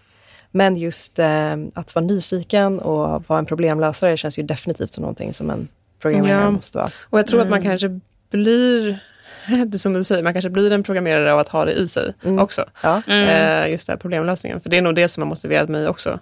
Men 0.52 0.78
just 0.78 1.20
ehm, 1.20 1.72
att 1.76 1.96
vara 1.96 2.06
nyfiken 2.06 2.80
och 2.80 3.24
vara 3.30 3.40
en 3.40 3.46
problemlösare 3.46 4.18
känns 4.18 4.40
ju 4.40 4.44
definitivt 4.44 4.94
som 4.94 5.02
någonting 5.02 5.34
som 5.34 5.50
en 5.50 5.68
programmerare 6.00 6.42
Ja. 6.44 6.52
måste 6.52 6.78
vara. 6.78 6.90
Och 7.04 7.20
jag 7.20 7.28
tror 7.28 7.42
att 7.42 7.50
man 7.50 7.62
kanske 7.62 8.00
blir, 8.32 9.00
det 9.66 9.80
som 9.80 9.94
du 9.94 10.04
säger, 10.04 10.24
man 10.24 10.34
kanske 10.34 10.50
blir 10.50 10.72
en 10.72 10.84
programmerare 10.84 11.34
av 11.34 11.40
att 11.40 11.48
ha 11.48 11.66
det 11.66 11.74
i 11.74 11.88
sig 11.88 12.14
också. 12.40 12.66
Ja. 12.82 13.02
Eh, 13.08 13.72
just 13.72 13.88
det 13.88 13.94
här 13.94 13.98
problemlösningen. 13.98 14.62
För 14.62 14.70
det 14.70 14.78
är 14.78 14.82
nog 14.82 14.96
det 14.96 15.08
som 15.08 15.24
har 15.24 15.28
motiverat 15.28 15.70
mig 15.70 15.88
också. 15.88 16.20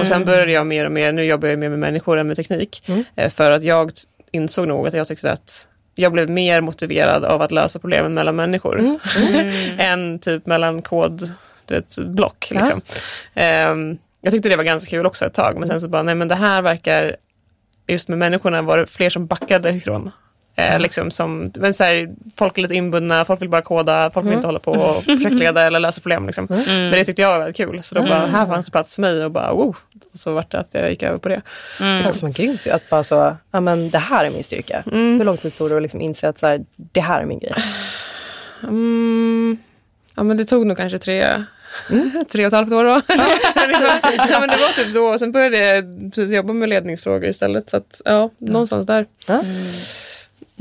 Och 0.00 0.06
sen 0.06 0.24
började 0.24 0.52
jag 0.52 0.66
mer 0.66 0.86
och 0.86 0.92
mer, 0.92 1.12
nu 1.12 1.24
jobbar 1.24 1.48
jag 1.48 1.58
mer 1.58 1.68
med 1.68 1.78
människor 1.78 2.18
än 2.18 2.26
med 2.26 2.36
teknik. 2.36 2.88
Eh, 3.14 3.30
för 3.30 3.50
att 3.50 3.62
jag 3.62 3.90
insåg 4.30 4.68
nog 4.68 4.88
att 4.88 4.94
jag 4.94 5.06
tyckte 5.06 5.32
att 5.32 5.66
jag 5.94 6.12
blev 6.12 6.30
mer 6.30 6.60
motiverad 6.60 7.24
av 7.24 7.42
att 7.42 7.52
lösa 7.52 7.78
problemen 7.78 8.14
mellan 8.14 8.36
människor. 8.36 8.98
än 9.78 10.18
typ 10.18 10.46
mellan 10.46 10.82
kod, 10.82 11.30
du 11.66 11.74
vet, 11.74 11.98
block. 11.98 12.48
Ja. 12.50 12.60
Liksom. 12.60 12.80
Ehm, 13.34 13.98
jag 14.20 14.32
tyckte 14.32 14.48
det 14.48 14.56
var 14.56 14.64
ganska 14.64 14.90
kul 14.90 15.06
också 15.06 15.24
ett 15.24 15.34
tag. 15.34 15.58
Men 15.58 15.68
sen 15.68 15.80
så 15.80 15.88
bara, 15.88 16.02
nej 16.02 16.14
men 16.14 16.28
det 16.28 16.34
här 16.34 16.62
verkar, 16.62 17.16
just 17.86 18.08
med 18.08 18.18
människorna 18.18 18.62
var 18.62 18.78
det 18.78 18.86
fler 18.86 19.10
som 19.10 19.26
backade 19.26 19.70
ifrån. 19.70 20.10
Eh, 20.60 20.80
liksom 20.80 21.10
som, 21.10 21.52
men 21.54 21.74
så 21.74 21.84
här, 21.84 22.08
folk 22.36 22.58
är 22.58 22.62
lite 22.62 22.74
inbundna, 22.74 23.24
folk 23.24 23.42
vill 23.42 23.48
bara 23.48 23.62
koda, 23.62 24.10
folk 24.14 24.26
vill 24.26 24.32
inte 24.32 24.46
hålla 24.46 24.58
på 24.58 24.72
och 24.72 25.04
projektleda 25.04 25.66
eller 25.66 25.80
lösa 25.80 26.00
problem. 26.00 26.26
Liksom. 26.26 26.46
Men 26.66 26.90
det 26.92 27.04
tyckte 27.04 27.22
jag 27.22 27.30
var 27.30 27.38
väldigt 27.38 27.56
kul. 27.56 27.82
Så 27.82 27.94
då 27.94 28.02
bara, 28.02 28.26
här 28.26 28.46
fanns 28.46 28.66
det 28.66 28.72
plats 28.72 28.94
för 28.94 29.02
mig 29.02 29.24
och 29.24 29.30
bara, 29.30 29.52
wow. 29.52 29.76
Och 30.12 30.18
så 30.18 30.32
vart 30.34 30.50
det 30.50 30.58
att 30.58 30.68
jag 30.74 30.90
gick 30.90 31.02
över 31.02 31.18
på 31.18 31.28
det. 31.28 31.42
Det 31.78 32.04
känns 32.04 32.18
som 32.18 32.32
grymt 32.32 32.66
att 32.66 32.90
bara 32.90 33.04
så, 33.04 33.36
ja 33.50 33.60
men 33.60 33.90
det 33.90 33.98
här 33.98 34.24
är 34.24 34.30
min 34.30 34.44
styrka. 34.44 34.82
Hur 34.90 35.24
lång 35.24 35.36
tid 35.36 35.54
tog 35.54 35.70
det 35.70 35.76
att 35.76 35.82
liksom 35.82 36.00
inse 36.00 36.28
att 36.28 36.38
så 36.38 36.46
här, 36.46 36.64
det 36.76 37.00
här 37.00 37.20
är 37.20 37.26
min 37.26 37.38
grej? 37.38 37.54
Mm, 38.62 39.58
ja, 40.16 40.22
men 40.22 40.36
det 40.36 40.44
tog 40.44 40.66
nog 40.66 40.76
kanske 40.76 40.98
tre, 40.98 41.24
tre 42.32 42.44
och 42.44 42.46
ett 42.46 42.52
halvt 42.52 42.72
år 42.72 42.84
då. 42.84 42.90
Ja, 44.30 44.40
men 44.40 44.48
det 44.48 44.56
var 44.56 44.84
typ 44.84 44.94
då. 44.94 45.18
Sen 45.18 45.32
började 45.32 45.58
jag 45.58 46.32
jobba 46.34 46.52
med 46.52 46.68
ledningsfrågor 46.68 47.28
istället. 47.28 47.68
Så 47.68 47.76
att, 47.76 48.02
ja, 48.04 48.30
någonstans 48.38 48.86
där. 48.86 49.06
Ja. 49.26 49.42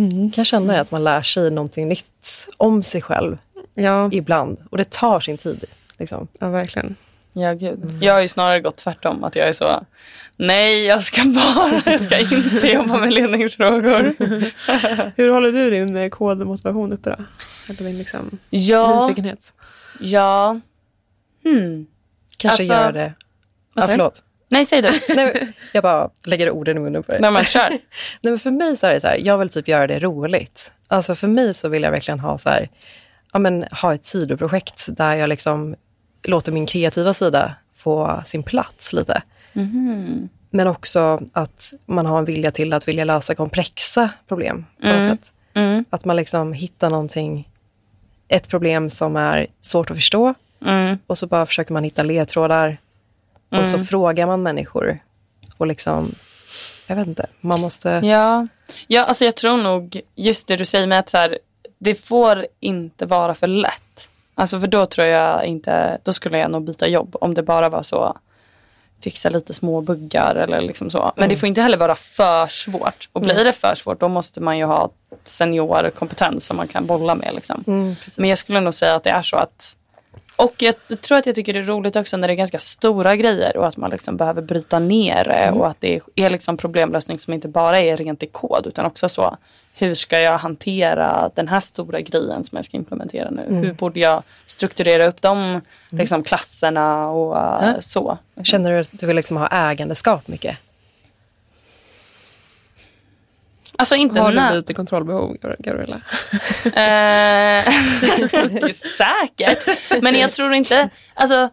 Kan 0.07 0.31
jag 0.35 0.45
känna 0.45 0.79
att 0.81 0.91
man 0.91 1.03
lär 1.03 1.21
sig 1.21 1.51
någonting 1.51 1.87
nytt 1.87 2.47
om 2.57 2.83
sig 2.83 3.01
själv 3.01 3.37
Ja, 3.73 4.09
ibland. 4.11 4.57
Och 4.69 4.77
det 4.77 4.89
tar 4.89 5.19
sin 5.19 5.37
tid. 5.37 5.63
Liksom. 5.97 6.27
ja 6.39 6.49
verkligen. 6.49 6.95
Ja, 7.33 7.53
gud. 7.53 7.97
Jag 8.01 8.13
har 8.13 8.21
ju 8.21 8.27
snarare 8.27 8.59
gått 8.61 8.77
tvärtom. 8.77 9.23
Att 9.23 9.35
jag 9.35 9.47
är 9.47 9.53
så, 9.53 9.85
nej, 10.35 10.85
jag 10.85 11.03
ska 11.03 11.21
bara, 11.25 11.81
jag 11.91 12.01
ska 12.01 12.19
inte 12.19 12.67
jobba 12.67 12.97
med 12.97 13.13
ledningsfrågor. 13.13 14.15
Hur 15.17 15.29
håller 15.33 15.51
du 15.51 15.69
din 15.71 15.97
eh, 15.97 16.09
kodmotivation 16.09 16.93
uppe 16.93 17.09
då? 17.09 17.15
Eller 17.69 17.83
din 17.89 17.97
liksom, 17.97 18.37
Ja, 18.49 19.07
nyfikenhet? 19.07 19.53
ja. 19.99 20.59
Hmm. 21.43 21.85
Kanske 22.37 22.63
Alltså, 22.63 22.73
göra 22.73 22.91
det. 22.91 23.13
Du? 23.75 23.81
förlåt. 23.81 24.23
Nej, 24.51 24.65
säg 24.65 24.81
du. 24.81 24.89
Nej, 25.15 25.53
jag 25.73 25.83
bara 25.83 26.09
lägger 26.25 26.51
orden 26.51 26.77
i 26.77 26.79
munnen 26.79 27.03
på 27.03 27.11
dig. 27.11 27.21
Nej, 27.21 27.31
men 27.31 27.43
kör. 27.43 27.69
Nej, 27.69 27.79
men 28.21 28.39
för 28.39 28.51
mig 28.51 28.75
så 28.75 28.87
är 28.87 28.93
det 28.93 29.01
så 29.01 29.07
här, 29.07 29.17
jag 29.21 29.37
vill 29.37 29.49
typ 29.49 29.67
göra 29.67 29.87
det 29.87 29.99
roligt. 29.99 30.73
Alltså 30.87 31.15
för 31.15 31.27
mig 31.27 31.53
så 31.53 31.69
vill 31.69 31.83
jag 31.83 31.91
verkligen 31.91 32.19
ha 32.19 32.37
så 32.37 32.49
här, 32.49 32.69
ja 33.33 33.39
men 33.39 33.65
ha 33.71 33.93
ett 33.93 34.05
sidoprojekt 34.05 34.87
där 34.89 35.15
jag 35.15 35.29
liksom 35.29 35.75
låter 36.23 36.51
min 36.51 36.65
kreativa 36.65 37.13
sida 37.13 37.55
få 37.75 38.21
sin 38.25 38.43
plats 38.43 38.93
lite. 38.93 39.21
Men 40.49 40.67
också 40.67 41.21
att 41.33 41.73
man 41.85 42.05
har 42.05 42.19
en 42.19 42.25
vilja 42.25 42.51
till 42.51 42.73
att 42.73 42.87
vilja 42.87 43.03
lösa 43.03 43.35
komplexa 43.35 44.09
problem 44.27 44.65
på 44.81 44.87
något 44.87 45.07
sätt. 45.07 45.31
Att 45.89 46.05
man 46.05 46.15
liksom 46.15 46.53
hittar 46.53 46.89
någonting, 46.89 47.49
ett 48.27 48.47
problem 48.47 48.89
som 48.89 49.15
är 49.15 49.47
svårt 49.61 49.91
att 49.91 49.97
förstå 49.97 50.33
och 51.07 51.17
så 51.17 51.27
bara 51.27 51.45
försöker 51.45 51.73
man 51.73 51.83
hitta 51.83 52.03
ledtrådar 52.03 52.77
och 53.49 53.67
så 53.67 53.79
frågar 53.79 54.27
man 54.27 54.43
människor 54.43 54.99
och 55.57 55.67
liksom, 55.67 56.15
jag 56.87 56.95
vet 56.95 57.07
inte, 57.07 57.25
man 57.41 57.59
måste... 57.59 57.89
Ja. 57.89 58.47
ja, 58.87 59.03
alltså 59.03 59.25
jag 59.25 59.35
tror 59.35 59.57
nog 59.57 60.01
just 60.15 60.47
det 60.47 60.55
du 60.55 60.65
säger 60.65 60.87
med 60.87 60.99
att 60.99 61.09
så 61.09 61.17
här, 61.17 61.37
det 61.77 61.95
får 61.95 62.47
inte 62.59 63.05
vara 63.05 63.33
för 63.33 63.47
lätt. 63.47 64.09
Alltså 64.35 64.59
för 64.59 64.67
då 64.67 64.85
tror 64.85 65.07
jag 65.07 65.45
inte, 65.45 65.99
då 66.03 66.13
skulle 66.13 66.37
jag 66.37 66.51
nog 66.51 66.63
byta 66.63 66.87
jobb 66.87 67.15
om 67.21 67.33
det 67.33 67.43
bara 67.43 67.69
var 67.69 67.83
så 67.83 68.17
fixa 69.01 69.29
lite 69.29 69.53
små 69.53 69.81
buggar 69.81 70.35
eller 70.35 70.61
liksom 70.61 70.89
så. 70.89 71.11
Men 71.15 71.29
det 71.29 71.35
får 71.35 71.47
inte 71.47 71.61
heller 71.61 71.77
vara 71.77 71.95
för 71.95 72.47
svårt. 72.47 73.09
Och 73.13 73.21
blir 73.21 73.43
det 73.43 73.53
för 73.53 73.75
svårt 73.75 73.99
då 73.99 74.07
måste 74.07 74.41
man 74.41 74.57
ju 74.57 74.65
ha 74.65 74.91
seniorkompetens 75.23 76.45
som 76.45 76.57
man 76.57 76.67
kan 76.67 76.85
bolla 76.85 77.15
med. 77.15 77.35
Liksom. 77.35 77.63
Mm. 77.67 77.95
Men 78.17 78.29
jag 78.29 78.37
skulle 78.37 78.59
nog 78.59 78.73
säga 78.73 78.95
att 78.95 79.03
det 79.03 79.09
är 79.09 79.21
så 79.21 79.37
att 79.37 79.75
och 80.39 80.61
jag 80.61 80.75
tror 81.01 81.17
att 81.17 81.25
jag 81.25 81.35
tycker 81.35 81.53
det 81.53 81.59
är 81.59 81.63
roligt 81.63 81.95
också 81.95 82.17
när 82.17 82.27
det 82.27 82.33
är 82.33 82.35
ganska 82.35 82.59
stora 82.59 83.15
grejer 83.15 83.57
och 83.57 83.67
att 83.67 83.77
man 83.77 83.89
liksom 83.89 84.17
behöver 84.17 84.41
bryta 84.41 84.79
ner 84.79 85.23
det 85.23 85.51
och 85.51 85.67
att 85.67 85.81
det 85.81 85.99
är 86.15 86.29
liksom 86.29 86.57
problemlösning 86.57 87.19
som 87.19 87.33
inte 87.33 87.47
bara 87.47 87.79
är 87.79 87.97
rent 87.97 88.23
i 88.23 88.27
kod 88.27 88.67
utan 88.67 88.85
också 88.85 89.09
så 89.09 89.37
hur 89.73 89.93
ska 89.93 90.19
jag 90.19 90.37
hantera 90.37 91.29
den 91.35 91.47
här 91.47 91.59
stora 91.59 91.99
grejen 91.99 92.43
som 92.43 92.55
jag 92.55 92.65
ska 92.65 92.77
implementera 92.77 93.29
nu? 93.29 93.55
Hur 93.55 93.73
borde 93.73 93.99
jag 93.99 94.23
strukturera 94.45 95.07
upp 95.07 95.21
de 95.21 95.61
liksom, 95.89 96.23
klasserna 96.23 97.09
och 97.09 97.35
uh, 97.35 97.79
så? 97.79 98.17
Känner 98.43 98.71
du 98.71 98.79
att 98.79 98.89
du 98.91 99.05
vill 99.05 99.15
liksom 99.15 99.37
ha 99.37 99.47
ägandeskap 99.47 100.27
mycket? 100.27 100.57
Alltså 103.79 103.95
inte 103.95 104.19
Har 104.21 104.31
du 104.31 104.55
lite 104.55 104.73
kontrollbehov, 104.73 105.37
Gabriella? 105.59 106.01
Eh, 106.65 107.63
säkert. 108.73 109.67
Men 110.01 110.15
jag 110.19 110.31
tror 110.31 110.53
inte... 110.53 110.89
Alltså, 111.13 111.49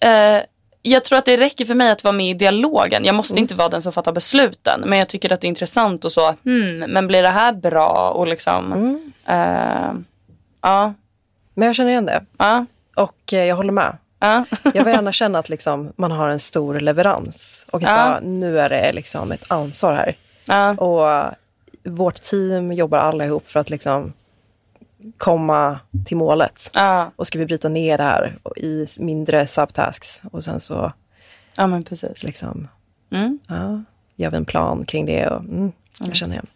eh, 0.00 0.42
jag 0.82 1.04
tror 1.04 1.18
att 1.18 1.24
det 1.24 1.36
räcker 1.36 1.64
för 1.64 1.74
mig 1.74 1.90
att 1.90 2.04
vara 2.04 2.12
med 2.12 2.30
i 2.30 2.34
dialogen. 2.34 3.04
Jag 3.04 3.14
måste 3.14 3.38
inte 3.38 3.54
vara 3.54 3.68
den 3.68 3.82
som 3.82 3.92
fattar 3.92 4.12
besluten. 4.12 4.82
Men 4.86 4.98
jag 4.98 5.08
tycker 5.08 5.32
att 5.32 5.40
det 5.40 5.46
är 5.46 5.48
intressant 5.48 6.04
och 6.04 6.12
så. 6.12 6.34
Hmm, 6.44 6.78
men 6.78 7.06
blir 7.06 7.22
det 7.22 7.30
här 7.30 7.52
bra? 7.52 8.10
Och 8.16 8.26
liksom... 8.28 8.72
eh, 9.26 9.92
ja, 10.62 10.94
Men 11.54 11.66
jag 11.66 11.74
känner 11.76 11.90
igen 11.90 12.06
det. 12.06 12.24
ja, 12.38 12.66
Och 12.96 13.32
eh, 13.32 13.44
jag 13.44 13.56
håller 13.56 13.72
med. 13.72 13.96
ja. 14.20 14.44
Jag 14.74 14.84
vill 14.84 14.94
gärna 14.94 15.12
känna 15.22 15.38
att 15.38 15.48
liksom, 15.48 15.92
man 15.96 16.10
har 16.10 16.28
en 16.28 16.38
stor 16.38 16.80
leverans. 16.80 17.66
Och 17.70 17.82
att 17.82 17.88
Ja. 17.88 17.96
bara, 17.96 18.20
nu 18.20 18.60
är 18.60 18.68
det 18.68 18.92
liksom 18.92 19.32
ett 19.32 19.44
ansvar 19.52 19.94
här. 19.94 20.16
ja. 20.44 20.70
Och 20.70 21.34
vårt 21.84 22.22
team 22.22 22.72
jobbar 22.72 22.98
alla 22.98 23.24
ihop 23.24 23.48
för 23.50 23.60
att 23.60 23.70
liksom 23.70 24.12
komma 25.16 25.80
till 26.06 26.16
målet. 26.16 26.70
Ja, 26.74 27.10
Och 27.16 27.26
ska 27.26 27.38
vi 27.38 27.46
bryta 27.46 27.68
ner 27.68 27.98
det 27.98 28.04
här 28.04 28.38
i 28.56 28.86
mindre 28.98 29.46
subtasks 29.46 30.22
och 30.32 30.44
sen 30.44 30.60
så 30.60 30.92
ja 31.54 31.66
men 31.66 31.82
precis. 31.82 32.22
liksom, 32.22 32.68
Mm. 33.10 33.38
ja, 33.48 33.82
gör 34.16 34.30
vi 34.30 34.36
en 34.36 34.44
plan 34.44 34.84
kring 34.84 35.06
det. 35.06 35.28
Och, 35.28 35.40
mm, 35.40 35.72
jag 36.00 36.16
känner 36.16 36.32
igen. 36.34 36.46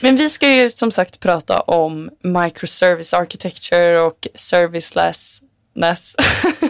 Men 0.00 0.16
vi 0.16 0.30
ska 0.30 0.48
ju 0.48 0.70
som 0.70 0.90
sagt 0.90 1.20
prata 1.20 1.60
om 1.60 2.10
microservice 2.22 3.14
architecture 3.14 4.00
och 4.00 4.28
servicelessness 4.34 6.14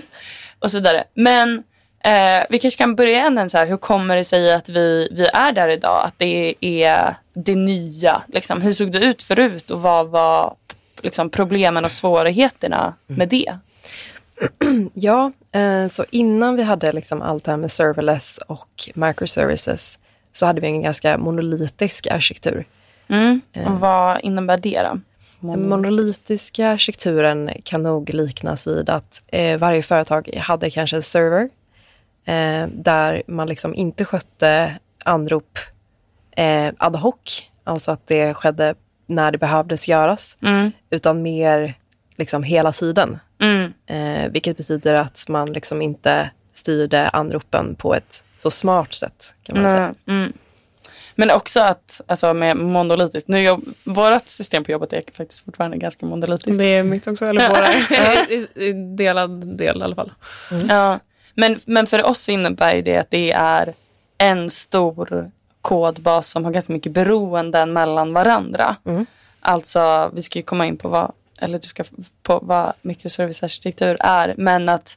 och 0.59 0.71
så 0.71 0.79
vidare. 0.79 1.05
Men 1.15 1.63
eh, 2.05 2.47
vi 2.51 2.59
kanske 2.59 2.79
kan 2.79 2.95
börja 2.95 3.27
änden 3.27 3.51
så 3.51 3.59
här, 3.59 3.67
hur 3.67 3.77
kommer 3.77 4.17
det 4.17 4.25
sig 4.25 4.53
att 4.53 4.69
vi, 4.69 5.09
vi 5.13 5.27
är 5.27 5.53
där 5.53 5.69
idag? 5.69 6.07
Att 6.07 6.15
det 6.19 6.55
är 6.61 7.15
det 7.33 7.55
nya. 7.55 8.23
Liksom. 8.27 8.63
Hur 8.63 8.73
såg 8.73 8.93
det 8.93 8.99
ut 8.99 9.23
förut 9.23 9.71
och 9.71 9.83
vad 9.83 10.09
var 10.09 10.55
liksom, 11.03 11.31
problemen 11.31 11.85
och 11.85 11.93
svårigheterna 11.93 12.95
med 13.07 13.29
det? 13.29 13.59
Ja, 14.95 15.33
eh, 15.53 15.89
så 15.89 16.05
innan 16.11 16.57
vi 16.57 16.63
hade 16.63 16.93
liksom 16.93 17.23
allt 17.23 17.45
det 17.45 17.51
här 17.51 17.59
med 17.59 17.71
serverless 17.71 18.39
och 18.47 18.91
microservices 18.95 20.01
så 20.33 20.47
hade 20.47 20.61
vi 20.61 20.67
en 20.67 20.83
ganska 20.83 21.19
monolitisk 21.19 22.07
arkitektur. 22.07 22.65
Mm. 23.09 23.41
Och 23.67 23.81
vad 23.81 24.21
innebär 24.21 24.57
det 24.57 24.83
då? 24.83 25.01
Den 25.41 25.69
monolitiska 25.69 26.69
arkitekturen 26.69 27.51
kan 27.65 27.83
nog 27.83 28.15
liknas 28.15 28.67
vid 28.67 28.91
att 28.91 29.23
eh, 29.27 29.59
varje 29.59 29.83
företag 29.83 30.31
hade 30.37 30.71
kanske 30.71 30.97
en 30.97 31.03
server 31.03 31.49
eh, 32.25 32.67
där 32.75 33.23
man 33.27 33.49
liksom 33.49 33.75
inte 33.75 34.05
skötte 34.05 34.79
anrop 35.05 35.59
eh, 36.37 36.69
ad 36.79 36.97
hoc, 36.99 37.51
alltså 37.65 37.93
att 37.93 38.07
det 38.07 38.35
skedde 38.35 38.75
när 39.07 39.33
det 39.33 39.39
behövdes 39.39 39.89
göras, 39.89 40.39
Mm. 40.43 40.71
utan 40.91 41.23
mer 41.23 41.75
liksom 42.17 42.43
hela 42.43 42.73
tiden. 42.73 43.19
Mm. 43.41 43.73
Eh, 43.87 44.31
vilket 44.33 44.57
betyder 44.57 44.95
att 44.95 45.25
man 45.29 45.53
liksom 45.53 45.83
inte 45.83 46.31
styrde 46.53 47.09
anropen 47.09 47.75
på 47.75 47.95
ett 47.95 48.25
så 48.37 48.51
smart 48.51 48.95
sätt. 48.95 49.35
kan 49.43 49.63
man 49.63 49.71
säga. 49.71 49.95
Nej, 50.05 50.17
Mm. 50.17 50.33
Men 51.15 51.31
också 51.31 51.61
att, 51.61 52.01
alltså 52.07 52.35
med 52.35 52.57
monolitiskt, 52.57 53.29
nu 53.29 53.43
jobb, 53.43 53.65
vårt 53.85 54.29
system 54.29 54.65
på 54.65 54.71
jobbet 54.73 54.93
är 54.93 55.03
faktiskt 55.13 55.45
fortfarande 55.45 55.77
ganska 55.77 56.07
monolitiskt. 56.07 56.59
Det 56.59 56.65
är 56.75 56.83
mitt 56.83 57.07
också, 57.07 57.25
eller 57.25 57.49
våra. 57.51 57.73
I, 58.29 58.49
i, 58.55 58.73
delad 58.97 59.57
del 59.57 59.81
i 59.81 59.83
alla 59.83 59.97
fall. 59.97 60.13
Ja. 60.69 60.99
Men, 61.41 61.59
men 61.67 61.87
för 61.87 62.03
oss 62.03 62.29
innebär 62.29 62.83
det 62.83 62.97
att 62.97 63.11
det 63.11 63.33
är 63.33 63.75
en 64.19 64.51
stor 64.51 65.31
kodbas 65.61 66.29
som 66.29 66.45
har 66.45 66.53
ganska 66.53 66.73
mycket 66.73 66.93
beroenden 66.93 67.73
mellan 67.73 68.13
varandra. 68.13 68.77
Alltså, 69.41 70.11
vi 70.15 70.23
ska 70.23 70.39
ju 70.39 70.43
komma 70.43 70.67
in 70.67 70.77
på 70.77 70.89
vad, 70.89 71.13
eller 71.39 71.59
du 71.59 71.69
ska 71.69 71.85
på 72.23 72.39
vad 72.43 72.73
mikroservicearkitektur 72.83 73.97
är, 74.01 74.35
men 74.37 74.69
att 74.69 74.97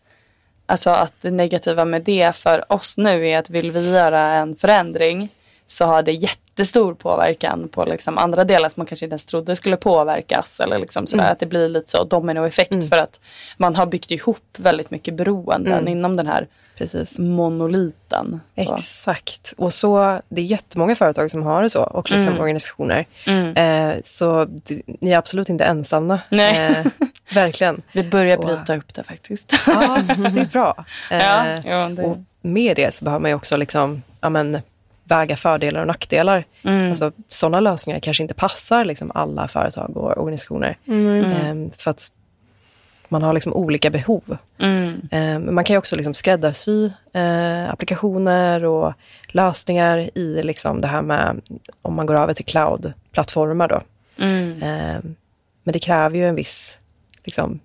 Alltså 0.66 0.90
att 0.90 1.14
det 1.22 1.32
negativa 1.32 1.86
med 1.86 2.02
det 2.02 2.36
för 2.36 2.72
oss 2.74 2.98
nu 2.98 3.28
är 3.28 3.38
att 3.38 3.50
vill 3.50 3.72
vi 3.72 3.92
göra 3.92 4.20
en 4.20 4.56
förändring 4.56 5.30
så 5.68 5.86
har 5.86 6.04
det 6.04 6.14
jättestor 6.56 6.94
påverkan 6.94 7.68
på 7.72 7.86
liksom 7.86 8.18
andra 8.18 8.44
delar 8.44 8.70
som 8.70 8.74
man 8.82 8.88
kanske 8.88 9.06
inte 9.06 9.14
ens 9.14 9.26
trodde 9.26 9.56
skulle 9.56 9.78
påverkas. 9.78 10.60
Eller 10.60 10.78
liksom 10.80 11.08
sådär, 11.08 11.32
Att 11.32 11.40
det 11.40 11.46
blir 11.46 11.70
lite 11.70 11.90
så 11.90 12.04
dominoeffekt 12.04 12.90
för 12.90 12.98
att 12.98 13.20
man 13.58 13.76
har 13.76 13.86
byggt 13.86 14.12
ihop 14.12 14.40
väldigt 14.58 14.92
mycket 14.92 15.14
beroenden 15.14 15.88
inom 15.88 16.16
den 16.16 16.28
här 16.28 16.48
Precis. 16.78 17.20
monoliten. 17.20 18.40
Så. 18.56 18.74
Exakt. 18.74 19.54
Och 19.58 19.74
så, 19.74 20.22
det 20.30 20.42
är 20.42 20.46
jättemånga 20.46 20.96
företag 20.96 21.32
som 21.32 21.44
har 21.44 21.62
det 21.64 21.70
så 21.70 21.84
och 21.84 22.12
liksom 22.12 22.32
Mm. 22.34 22.42
organisationer. 22.42 23.06
Eh, 23.56 23.94
så 24.04 24.46
det, 24.46 24.82
ni 25.02 25.12
är 25.12 25.18
absolut 25.18 25.50
inte 25.50 25.64
ensamma. 25.66 26.20
Eh, 26.30 26.78
verkligen. 27.34 27.82
Vi 27.92 28.04
börjar 28.04 28.38
Och- 28.38 28.46
bryta 28.46 28.76
upp 28.78 28.94
det 28.94 29.04
faktiskt. 29.04 29.54
Ja, 29.68 29.98
det 30.34 30.40
är 30.42 30.52
bra. 30.52 30.86
Eh, 31.12 31.20
Ja, 31.20 31.46
ja, 31.66 31.90
det- 31.90 32.04
Och 32.04 32.18
med 32.42 32.76
det 32.76 32.94
så 32.94 33.06
behöver 33.06 33.22
man 33.22 33.32
ju 33.32 33.36
också 33.36 33.58
liksom, 33.58 34.02
ja, 34.22 34.30
men, 34.30 34.58
väga 35.04 35.38
fördelar 35.38 35.82
och 35.82 35.88
nackdelar. 35.88 36.46
Mm. 36.64 36.90
Alltså, 36.90 37.12
sådana 37.28 37.60
lösningar 37.60 38.00
kanske 38.00 38.24
inte 38.24 38.34
passar 38.34 38.86
liksom, 38.86 39.12
alla 39.16 39.48
företag 39.48 39.98
och 39.98 40.18
organisationer. 40.18 40.78
Eh, 40.86 41.78
för 41.78 41.92
att 41.92 42.12
man 43.10 43.22
har 43.24 43.34
liksom 43.34 43.54
olika 43.54 43.90
behov. 43.90 44.38
Mm. 44.58 44.94
Eh, 45.12 45.40
Men 45.40 45.54
man 45.54 45.64
kan 45.64 45.74
ju 45.74 45.78
också 45.78 45.96
liksom 45.96 46.14
skräddarsy 46.14 46.90
eh, 47.14 47.70
applikationer 47.70 48.66
och 48.66 48.94
lösningar 49.28 50.10
i 50.18 50.44
liksom 50.44 50.82
det 50.82 50.88
här 50.88 51.02
med 51.02 51.42
om 51.82 51.94
man 51.94 52.06
går 52.06 52.16
över 52.16 52.34
till 52.34 52.46
cloud-plattformar. 52.46 53.68
Då. 53.68 53.82
Mm. 54.20 54.64
Eh, 54.64 55.02
men 55.64 55.74
det 55.74 55.80
kräver 55.80 56.18
ju 56.18 56.28
en 56.28 56.36
viss 56.36 56.78
liksom, 57.24 57.60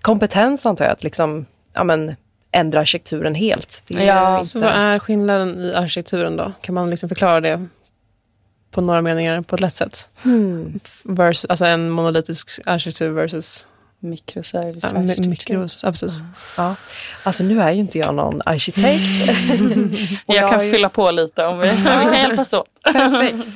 kompetens, 0.00 0.66
antar 0.66 0.84
jag, 0.84 0.92
att 0.92 1.02
liksom, 1.02 1.46
ja, 1.72 1.84
men, 1.84 2.16
ändra 2.52 2.80
arkitekturen 2.80 3.34
helt. 3.34 3.82
Det 3.86 3.94
är 3.94 4.06
Ja, 4.06 4.36
inte... 4.36 4.48
Så 4.48 4.60
vad 4.60 4.70
är 4.72 4.98
skillnaden 4.98 5.60
i 5.60 5.74
arkitekturen 5.74 6.36
då? 6.36 6.52
Kan 6.60 6.74
man 6.74 6.90
liksom 6.90 7.08
förklara 7.08 7.40
det 7.40 7.66
på 8.70 8.80
några 8.80 9.02
meningar 9.02 9.40
på 9.42 9.54
ett 9.54 9.60
lätt 9.60 9.76
sätt? 9.76 10.08
Hmm. 10.22 10.80
Vers, 11.04 11.44
alltså 11.48 11.64
en 11.64 11.90
monolitisk 11.90 12.50
arkitektur 12.66 13.10
versus 13.10 13.66
Mikroservice. 14.02 14.84
ja, 14.94 15.00
mikros. 15.28 15.80
Ja, 15.84 15.90
precis. 15.90 16.20
Ja. 16.56 16.74
Alltså, 17.22 17.44
nu 17.44 17.60
är 17.60 17.72
ju 17.72 17.80
inte 17.80 17.98
jag 17.98 18.14
någon 18.14 18.42
arkitekt. 18.46 19.30
Och 20.26 20.34
Jag 20.34 20.42
har 20.42 20.50
kan 20.50 20.66
ju- 20.66 20.72
fylla 20.72 20.88
på 20.88 21.10
lite 21.10 21.44
om 21.46 21.58
vi, 21.58 21.68
vi 21.68 21.82
kan 21.84 22.14
hjälpas 22.18 22.52
åt. 22.54 22.66
Perfekt. 22.92 23.48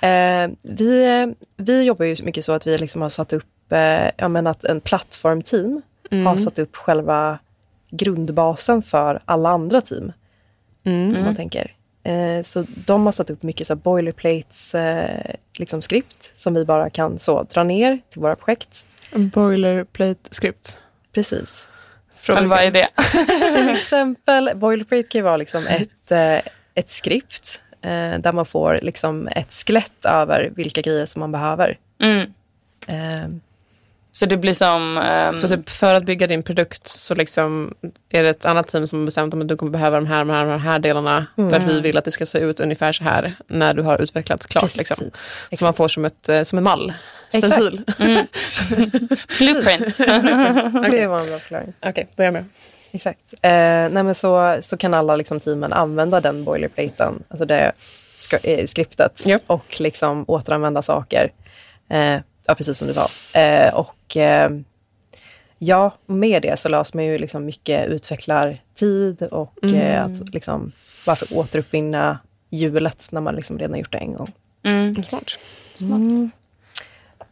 Eh, 0.00 0.48
vi, 0.62 1.34
vi 1.56 1.82
jobbar 1.82 2.04
ju 2.04 2.16
mycket 2.22 2.44
så 2.44 2.52
att 2.52 2.66
vi 2.66 2.78
liksom 2.78 3.02
har 3.02 3.08
satt 3.08 3.32
upp, 3.32 3.72
eh, 3.72 4.10
ja, 4.16 4.28
men 4.28 4.46
att 4.46 4.64
en 4.64 4.80
plattformteam 4.80 5.82
har 6.10 6.36
satt 6.36 6.58
upp 6.58 6.76
själva 6.76 7.38
grundbasen 7.90 8.82
för 8.82 9.22
alla 9.24 9.48
andra 9.48 9.80
team. 9.80 10.12
Om 11.16 11.24
man 11.24 11.36
tänker. 11.36 11.74
Eh, 12.02 12.42
så 12.42 12.66
de 12.86 13.04
har 13.06 13.12
satt 13.12 13.30
upp 13.30 13.42
mycket 13.42 13.66
så 13.66 13.76
boilerplates, 13.76 14.74
eh, 14.74 15.34
liksom 15.58 15.82
skript 15.82 16.32
som 16.34 16.54
vi 16.54 16.64
bara 16.64 16.90
kan 16.90 17.18
så 17.18 17.42
dra 17.42 17.62
ner 17.62 18.00
till 18.08 18.20
våra 18.20 18.36
projekt. 18.36 18.86
En 19.12 19.28
boilerplate 19.28 20.28
script. 20.30 20.82
Precis. 21.12 21.66
Fråga 22.14 22.40
Men 22.40 22.50
vad 22.50 22.58
är 22.58 22.70
det? 22.70 22.88
Till 23.56 23.68
exempel, 23.68 24.50
boilerplate 24.54 25.02
kan 25.02 25.18
ju 25.18 25.22
vara 25.22 25.36
liksom 25.36 25.66
ett, 25.66 26.12
eh, 26.12 26.52
ett 26.74 26.90
skript 26.90 27.60
eh, 27.82 28.18
där 28.18 28.32
man 28.32 28.46
får 28.46 28.78
liksom 28.82 29.28
ett 29.28 29.52
skelett 29.52 30.04
över 30.04 30.52
vilka 30.56 30.82
grejer 30.82 31.06
som 31.06 31.20
man 31.20 31.32
behöver. 31.32 31.78
Mm. 32.02 32.32
Så 34.18 34.26
det 34.26 34.36
blir 34.36 34.54
som... 34.54 34.98
ehm, 34.98 35.38
Så 35.38 35.48
typ 35.48 35.70
för 35.70 35.94
att 35.94 36.04
bygga 36.04 36.26
din 36.26 36.42
produkt 36.42 36.88
så 36.88 37.14
liksom 37.14 37.74
är 38.10 38.22
det 38.22 38.28
ett 38.28 38.44
annat 38.44 38.68
team 38.68 38.86
som 38.86 38.98
har 38.98 39.04
bestämt 39.06 39.34
att 39.34 39.48
du 39.48 39.56
kommer 39.56 39.72
behöva 39.72 39.96
de 39.96 40.06
här, 40.06 40.18
de 40.18 40.30
här, 40.30 40.46
de 40.46 40.60
här 40.60 40.78
delarna 40.78 41.26
för 41.36 41.52
att 41.56 41.64
vi 41.72 41.80
vill 41.80 41.96
att 41.98 42.04
det 42.04 42.10
ska 42.10 42.26
se 42.26 42.38
ut 42.38 42.60
ungefär 42.60 42.92
så 42.92 43.04
här 43.04 43.34
när 43.46 43.74
du 43.74 43.82
har 43.82 44.02
utvecklat 44.02 44.46
klart. 44.46 44.76
Liksom. 44.76 45.10
Så 45.52 45.64
man 45.64 45.74
får 45.74 45.88
som, 45.88 46.04
ett, 46.04 46.28
eh, 46.28 46.42
som 46.42 46.58
en 46.58 46.64
mall, 46.64 46.92
stencil. 47.30 47.80
blueprint. 49.38 49.96
Det 50.90 51.06
var 51.06 51.20
en 51.20 51.26
bra 51.28 51.38
förklaring. 51.38 51.72
Okej, 51.86 52.08
då 52.16 52.22
är 52.22 52.24
jag 52.26 52.32
med. 52.32 52.44
Exakt. 52.92 53.20
Eh, 53.32 53.50
nej 53.50 54.02
men 54.02 54.14
så, 54.14 54.58
så 54.60 54.76
kan 54.76 54.94
alla 54.94 55.16
liksom, 55.16 55.40
teamen 55.40 55.72
använda 55.72 56.20
den 56.20 56.44
boilerplaten, 56.44 57.22
alltså 57.28 57.44
det 57.44 57.72
eh, 58.42 58.66
skriptet, 58.66 59.22
Ja. 59.24 59.38
och 59.46 59.80
liksom 59.80 60.24
återanvända 60.28 60.82
saker. 60.82 61.32
Eh, 61.90 62.16
ja, 62.48 62.54
precis 62.54 62.78
som 62.78 62.88
du 62.88 62.94
sa. 62.94 63.08
Eh, 63.38 63.74
och 63.74 64.16
eh, 64.16 64.50
ja, 65.58 65.94
med 66.06 66.42
det 66.42 66.58
så 66.60 66.68
löser 66.68 66.96
man 66.96 67.04
ju 67.04 67.18
liksom 67.18 67.44
mycket 67.44 67.88
utvecklartid 67.88 69.22
och 69.22 69.64
eh, 69.64 70.04
att 70.04 70.34
liksom, 70.34 70.72
varför 71.06 71.28
återuppvinna 71.38 72.18
hjulet 72.50 73.08
när 73.10 73.20
man 73.20 73.34
liksom 73.34 73.58
redan 73.58 73.78
gjort 73.78 73.92
det 73.92 73.98
en 73.98 74.14
gång. 74.14 74.32
Mm. 74.62 74.94
Smart. 74.94 75.36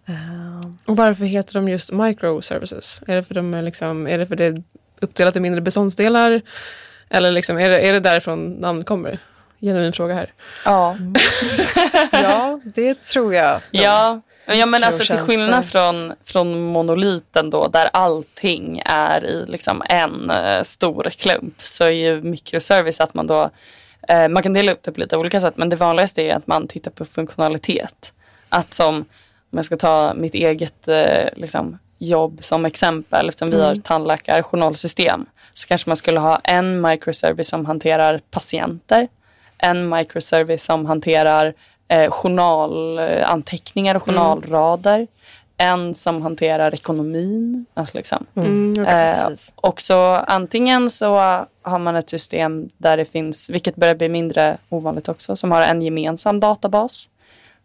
Eh, 0.09 0.71
Och 0.85 0.97
varför 0.97 1.25
heter 1.25 1.55
de 1.55 1.69
just 1.69 1.93
microservices? 1.93 3.03
Är 3.07 3.17
det 3.17 3.23
för 3.25 3.35
de 3.35 3.55
är 3.55 3.63
liksom, 3.63 4.07
är 4.07 4.19
det 4.19 4.27
för 4.27 4.37
det 4.37 4.45
är 4.45 4.63
uppdelat 5.01 5.37
i 5.37 5.41
mindre 5.41 5.61
beståndsdelar? 5.61 6.41
Eller 7.09 7.31
liksom, 7.31 7.59
är, 7.59 7.71
det, 7.71 7.81
är 7.81 7.93
det 7.93 8.01
därifrån 8.01 8.53
namnet 8.53 8.87
kommer? 8.87 9.19
Genuin 9.61 9.93
fråga 9.93 10.15
här. 10.15 10.33
Ja. 10.65 10.97
ja, 12.13 12.61
det 12.65 13.03
tror 13.03 13.35
jag. 13.35 13.61
Ja. 13.71 14.21
Ja 14.47 14.67
men 14.67 14.85
alltså 14.85 15.05
till 15.05 15.25
skillnad 15.25 15.65
från, 15.65 16.13
från 16.25 16.61
monoliten 16.61 17.51
då 17.51 17.69
där 17.69 17.91
allting 17.93 18.83
är 18.85 19.25
i 19.25 19.45
liksom 19.47 19.83
en 19.89 20.31
eh, 20.31 20.63
stor 20.63 21.11
klump 21.11 21.63
så 21.63 21.85
är 21.85 21.91
ju 21.91 22.23
mikroservice 22.23 23.01
att 23.01 23.15
man 23.15 23.27
då 23.27 23.51
eh, 24.09 24.29
man 24.29 24.43
kan 24.43 24.53
dela 24.53 24.73
upp 24.73 24.83
det 24.83 24.93
på 24.93 25.01
lite 25.01 25.17
olika 25.17 25.41
sätt 25.41 25.57
men 25.57 25.69
det 25.69 25.77
vanligaste 25.77 26.23
är 26.23 26.35
att 26.35 26.47
man 26.47 26.69
tittar 26.69 26.91
på 26.91 27.05
funktionalitet. 27.05 28.13
Att 28.49 28.75
som, 28.75 28.95
om 28.97 29.05
jag 29.51 29.65
ska 29.65 29.77
ta 29.77 30.15
mitt 30.15 30.35
eget 30.35 30.89
eh, 30.89 31.29
liksom, 31.37 31.79
jobb 31.99 32.39
som 32.41 32.65
exempel 32.65 33.29
eftersom 33.29 33.51
vi 33.51 33.61
har 33.61 33.75
tandläkarjournalsystem 33.75 35.27
så 35.53 35.67
kanske 35.69 35.91
man 35.91 35.97
skulle 35.97 36.21
ha 36.21 36.41
en 36.45 36.81
microservice 36.81 37.49
som 37.49 37.67
hanterar 37.67 38.21
patienter 38.31 39.09
en 39.59 39.89
microservice 39.89 40.65
som 40.65 40.87
hanterar 40.87 41.55
eh, 41.89 42.11
journalanteckningar 42.11 43.95
och 43.95 44.03
journalrader. 44.03 45.07
En 45.59 45.95
som 45.95 46.23
hanterar 46.23 46.75
ekonomin. 46.75 47.67
Alltså 47.75 47.97
liksom. 47.97 48.27
Mm, 48.35 48.71
okej. 48.71 48.83
Eh, 48.83 49.15
precis. 49.15 49.53
och 49.57 49.81
så 49.81 50.01
antingen 50.27 50.91
så 50.91 51.15
har 51.63 51.79
man 51.79 51.97
ett 51.97 52.11
system 52.11 52.69
där 52.79 52.97
det 52.97 53.05
finns, 53.05 53.51
vilket 53.51 53.77
börjar 53.77 53.95
bli 53.95 54.09
mindre 54.09 54.59
ovanligt 54.69 55.09
också, 55.09 55.37
som 55.37 55.51
har 55.51 55.63
en 55.63 55.83
gemensam 55.83 56.41
databas. 56.41 57.09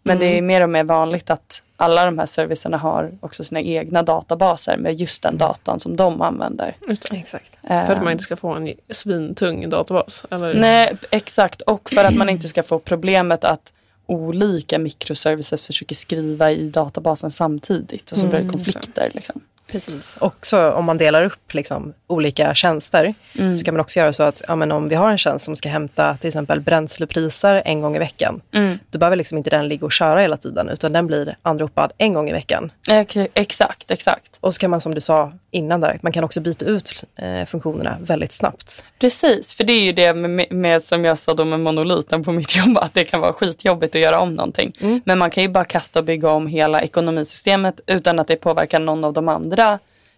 Men 0.03 0.19
det 0.19 0.37
är 0.37 0.41
mer 0.41 0.61
och 0.61 0.69
mer 0.69 0.83
vanligt 0.83 1.29
att 1.29 1.61
alla 1.77 2.05
de 2.05 2.19
här 2.19 2.25
servicerna 2.25 2.77
har 2.77 3.11
också 3.19 3.43
sina 3.43 3.61
egna 3.61 4.03
databaser 4.03 4.77
med 4.77 4.95
just 4.95 5.23
den 5.23 5.37
datan 5.37 5.79
som 5.79 5.95
de 5.95 6.21
använder. 6.21 6.75
Just 6.87 7.11
det. 7.11 7.17
Exakt. 7.17 7.59
För 7.67 7.93
att 7.93 8.03
man 8.03 8.11
inte 8.11 8.23
ska 8.23 8.35
få 8.35 8.53
en 8.53 8.73
svintung 8.89 9.69
databas? 9.69 10.25
Eller? 10.31 10.53
Nej, 10.53 10.97
exakt. 11.11 11.61
Och 11.61 11.89
för 11.89 12.03
att 12.03 12.15
man 12.15 12.29
inte 12.29 12.47
ska 12.47 12.63
få 12.63 12.79
problemet 12.79 13.43
att 13.43 13.73
olika 14.11 14.79
microservices 14.79 15.67
försöker 15.67 15.95
skriva 15.95 16.51
i 16.51 16.69
databasen 16.69 17.31
samtidigt 17.31 18.11
och 18.11 18.17
så 18.17 18.27
blir 18.27 18.39
det 18.39 18.49
konflikter. 18.49 19.11
Liksom. 19.13 19.41
Precis. 19.71 20.17
Och 20.17 20.35
så 20.45 20.71
om 20.71 20.85
man 20.85 20.97
delar 20.97 21.23
upp 21.23 21.53
liksom, 21.53 21.93
olika 22.07 22.55
tjänster 22.55 23.13
så 23.55 23.65
kan 23.65 23.73
man 23.73 23.81
också 23.81 23.99
göra 23.99 24.13
så 24.13 24.23
att 24.23 24.41
ja, 24.47 24.55
men 24.55 24.71
om 24.71 24.87
vi 24.87 24.95
har 24.95 25.11
en 25.11 25.17
tjänst 25.17 25.45
som 25.45 25.55
ska 25.55 25.69
hämta 25.69 26.17
till 26.17 26.27
exempel 26.27 26.59
bränslepriser 26.61 27.61
en 27.65 27.81
gång 27.81 27.95
i 27.95 27.99
veckan. 27.99 28.41
Då 28.89 28.99
behöver 28.99 29.17
liksom 29.17 29.37
inte 29.37 29.49
den 29.49 29.67
ligga 29.67 29.85
och 29.85 29.91
köra 29.91 30.19
hela 30.19 30.37
tiden 30.37 30.69
utan 30.69 30.93
den 30.93 31.07
blir 31.07 31.35
anropad 31.41 31.91
en 31.97 32.13
gång 32.13 32.29
i 32.29 32.33
veckan. 32.33 32.71
Ex- 32.89 33.17
Exakt, 33.33 33.91
exakt. 33.91 34.37
Och 34.39 34.53
så 34.53 34.59
kan 34.59 34.69
man 34.69 34.81
som 34.81 34.95
du 34.95 35.01
sa 35.01 35.31
innan 35.51 35.81
där, 35.81 35.99
man 36.01 36.11
kan 36.11 36.23
också 36.23 36.41
byta 36.41 36.65
ut 36.65 37.03
eh, 37.15 37.45
funktionerna 37.45 37.97
väldigt 38.01 38.31
snabbt. 38.31 38.83
Precis, 38.99 39.53
för 39.53 39.63
det 39.63 39.73
är 39.73 39.81
ju 39.83 39.91
det 39.91 40.13
med, 40.13 40.51
med 40.51 40.83
som 40.83 41.05
jag 41.05 41.17
sa 41.17 41.33
då 41.33 41.45
med 41.45 41.59
monoliten 41.59 42.23
på 42.23 42.31
mitt 42.31 42.55
jobb, 42.55 42.77
att 42.77 42.93
det 42.93 43.05
kan 43.05 43.19
vara 43.21 43.33
skitjobbigt 43.33 43.95
att 43.95 44.01
göra 44.01 44.19
om 44.19 44.35
någonting. 44.35 44.73
Men 45.05 45.17
man 45.17 45.31
kan 45.31 45.43
ju 45.43 45.49
bara 45.49 45.65
kasta 45.65 45.99
och 45.99 46.05
bygga 46.05 46.29
om 46.29 46.47
hela 46.47 46.81
ekonomisystemet 46.81 47.81
utan 47.87 48.19
att 48.19 48.27
det 48.27 48.35
påverkar 48.35 48.79
någon 48.79 49.03
av 49.03 49.13
de 49.13 49.27
andra 49.29 49.60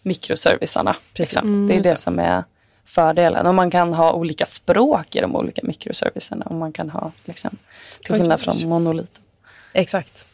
mikroservicerna. 0.01 0.95
Precis. 1.13 1.35
Liksom. 1.35 1.67
det 1.67 1.73
är 1.73 1.83
det 1.83 1.95
som 1.95 2.19
är 2.19 2.43
fördelen. 2.85 3.45
Och 3.45 3.55
man 3.55 3.71
kan 3.71 3.93
ha 3.93 4.13
olika 4.13 4.45
språk 4.45 5.15
i 5.15 5.19
de 5.19 5.35
olika 5.35 5.61
mikroservicerna. 5.63 6.45
Och 6.45 6.55
man 6.55 6.71
kan 6.71 6.89
ha, 6.89 7.11
liksom, 7.25 7.57
till 8.03 8.15
skillnad 8.15 8.41
från 8.41 8.69
monoliten. 8.69 9.23
Exakt. 9.73 10.27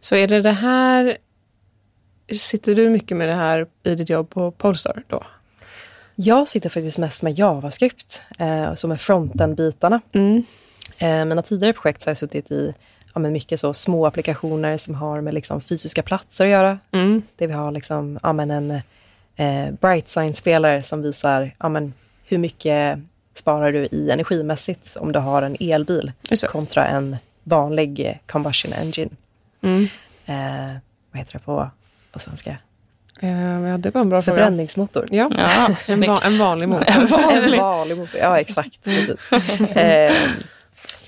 Så 0.00 0.16
är 0.16 0.28
det 0.28 0.42
det 0.42 0.50
här... 0.50 1.16
Sitter 2.32 2.74
du 2.74 2.88
mycket 2.88 3.16
med 3.16 3.28
det 3.28 3.34
här 3.34 3.66
i 3.82 3.94
ditt 3.94 4.10
jobb 4.10 4.30
på 4.30 4.50
Polestar 4.50 5.02
då? 5.08 5.22
Jag 6.14 6.48
sitter 6.48 6.68
faktiskt 6.68 6.98
mest 6.98 7.22
med 7.22 7.38
JavaScript, 7.38 8.22
eh, 8.38 8.74
som 8.74 8.90
är 8.90 8.96
fronten-bitarna. 8.96 10.00
Eh, 10.98 11.24
mina 11.24 11.42
tidigare 11.42 11.72
projekt 11.72 12.02
så 12.02 12.08
har 12.08 12.10
jag 12.10 12.18
suttit 12.18 12.50
i 12.50 12.74
ja, 13.16 13.20
men 13.20 13.32
mycket 13.32 13.60
så 13.60 13.74
små 13.74 14.06
applikationer 14.06 14.78
som 14.78 14.94
har 14.94 15.20
med 15.20 15.34
liksom, 15.34 15.60
fysiska 15.60 16.02
platser 16.02 16.44
att 16.44 16.50
göra. 16.50 16.78
Där 17.36 17.46
vi 17.46 17.52
har 17.52 17.70
liksom, 17.72 18.18
ja, 18.22 18.32
men 18.32 18.50
en 18.50 18.70
eh, 19.36 19.70
Brightsign-spelare 19.80 20.82
som 20.82 21.02
visar 21.02 21.54
ja, 21.58 21.68
men, 21.68 21.92
hur 22.26 22.38
mycket 22.38 22.98
sparar 23.34 23.72
du 23.72 23.78
i 23.90 24.10
energimässigt 24.10 24.96
om 25.00 25.12
du 25.12 25.18
har 25.18 25.42
en 25.42 25.56
elbil 25.60 26.12
Just 26.30 26.46
kontra 26.48 26.86
en 26.86 27.16
vanlig 27.44 28.20
combustion 28.26 28.72
engine. 28.72 29.10
Eh, 30.26 30.72
vad 31.12 31.18
heter 31.18 31.32
det 31.32 31.38
på, 31.38 31.70
på 32.12 32.18
svenska? 32.18 32.56
Eh, 33.20 33.30
ja, 33.62 33.78
det 33.78 33.94
var 33.94 34.00
en 34.00 34.08
bra 34.08 34.22
fråga. 34.22 34.36
Förbränningsmotor. 34.36 35.06
Ja, 35.10 35.30
Ja, 35.38 35.76
en, 35.92 36.00
va- 36.00 36.20
en 36.24 36.38
vanlig 36.38 36.68
motor. 36.68 36.88
En 36.90 37.00
En 37.02 37.06
vanlig. 37.08 37.60
vanlig 37.60 37.96
motor, 37.98 38.20
ja 38.20 38.40
exakt. 38.40 38.84
Precis. 38.84 39.76
eh, 39.76 40.12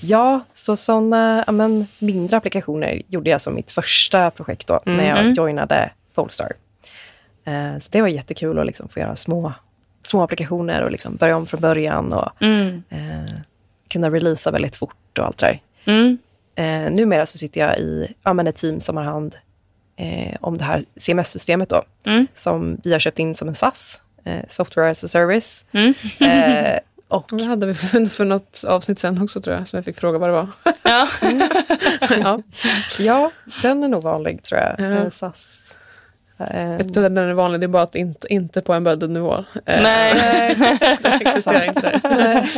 ja, 0.02 0.40
så 0.52 0.76
sådana 0.76 1.44
ja, 1.46 1.52
men, 1.52 1.86
mindre 1.98 2.36
applikationer 2.36 3.02
gjorde 3.08 3.30
jag 3.30 3.40
som 3.40 3.54
mitt 3.54 3.70
första 3.70 4.30
projekt 4.30 4.66
då, 4.66 4.80
när 4.84 5.08
jag 5.08 5.32
joinade 5.36 5.90
Polestar. 6.14 6.52
Eh, 7.44 7.78
så 7.78 7.88
det 7.92 8.00
var 8.00 8.08
jättekul 8.08 8.58
att 8.58 8.66
liksom 8.66 8.88
få 8.88 9.00
göra 9.00 9.16
små, 9.16 9.52
små 10.04 10.22
applikationer 10.22 10.82
och 10.82 10.90
liksom 10.90 11.16
börja 11.16 11.36
om 11.36 11.46
från 11.46 11.60
början 11.60 12.12
och 12.12 12.42
Mm. 12.42 12.82
eh, 12.88 13.34
kunna 13.88 14.10
releasa 14.10 14.50
väldigt 14.50 14.76
fort 14.76 15.18
och 15.18 15.26
allt 15.26 15.38
det 15.38 15.46
där. 15.46 15.60
Mm. 15.92 16.18
Eh, 16.54 16.92
numera 16.92 17.26
så 17.26 17.38
sitter 17.38 17.60
jag 17.60 17.78
i 17.78 18.14
ja, 18.22 18.32
men 18.32 18.46
ett 18.46 18.56
team 18.56 18.80
som 18.80 18.96
har 18.96 19.04
hand 19.04 19.36
eh, 19.96 20.36
om 20.40 20.58
det 20.58 20.64
här 20.64 20.84
CMS-systemet 20.96 21.68
då, 21.68 21.82
Mm. 22.06 22.26
som 22.34 22.80
vi 22.84 22.92
har 22.92 22.98
köpt 22.98 23.18
in 23.18 23.34
som 23.34 23.48
en 23.48 23.54
SAS, 23.54 24.00
eh, 24.24 24.40
Software 24.48 24.90
as 24.90 25.04
a 25.04 25.08
Service. 25.08 25.64
Mm. 25.72 25.94
Och 27.08 27.30
Det 27.32 27.44
hade 27.44 27.66
vi 27.66 27.74
för, 27.74 28.04
för 28.04 28.24
något 28.24 28.64
avsnitt 28.68 28.98
sen 28.98 29.22
också 29.22 29.40
tror 29.40 29.56
jag, 29.56 29.68
som 29.68 29.76
jag 29.76 29.84
fick 29.84 29.96
fråga 30.00 30.18
vad 30.18 30.28
det 30.28 30.32
var. 30.32 30.46
Ja. 30.82 31.08
ja. 32.20 32.42
ja, 32.98 33.30
den 33.62 33.84
är 33.84 33.88
nog 33.88 34.02
vanlig 34.02 34.42
tror 34.42 34.60
jag. 34.60 34.74
Ja. 34.78 34.84
Eh, 34.84 35.10
SAS. 35.10 35.54
Eh, 36.50 36.70
Jag 36.70 36.92
tror 36.94 37.04
att 37.06 37.14
den 37.14 37.18
är 37.30 37.32
vanlig, 37.34 37.60
det 37.60 37.66
är 37.66 37.68
bara 37.68 37.82
att 37.82 37.94
inte, 37.94 38.32
inte 38.32 38.60
på 38.60 38.74
embedded 38.74 39.10
nivå. 39.10 39.34
Eh, 39.66 39.82
Nej. 39.82 40.14
det 41.02 41.08
existerar 41.20 41.62
inte 41.64 41.80
där. 42.02 42.48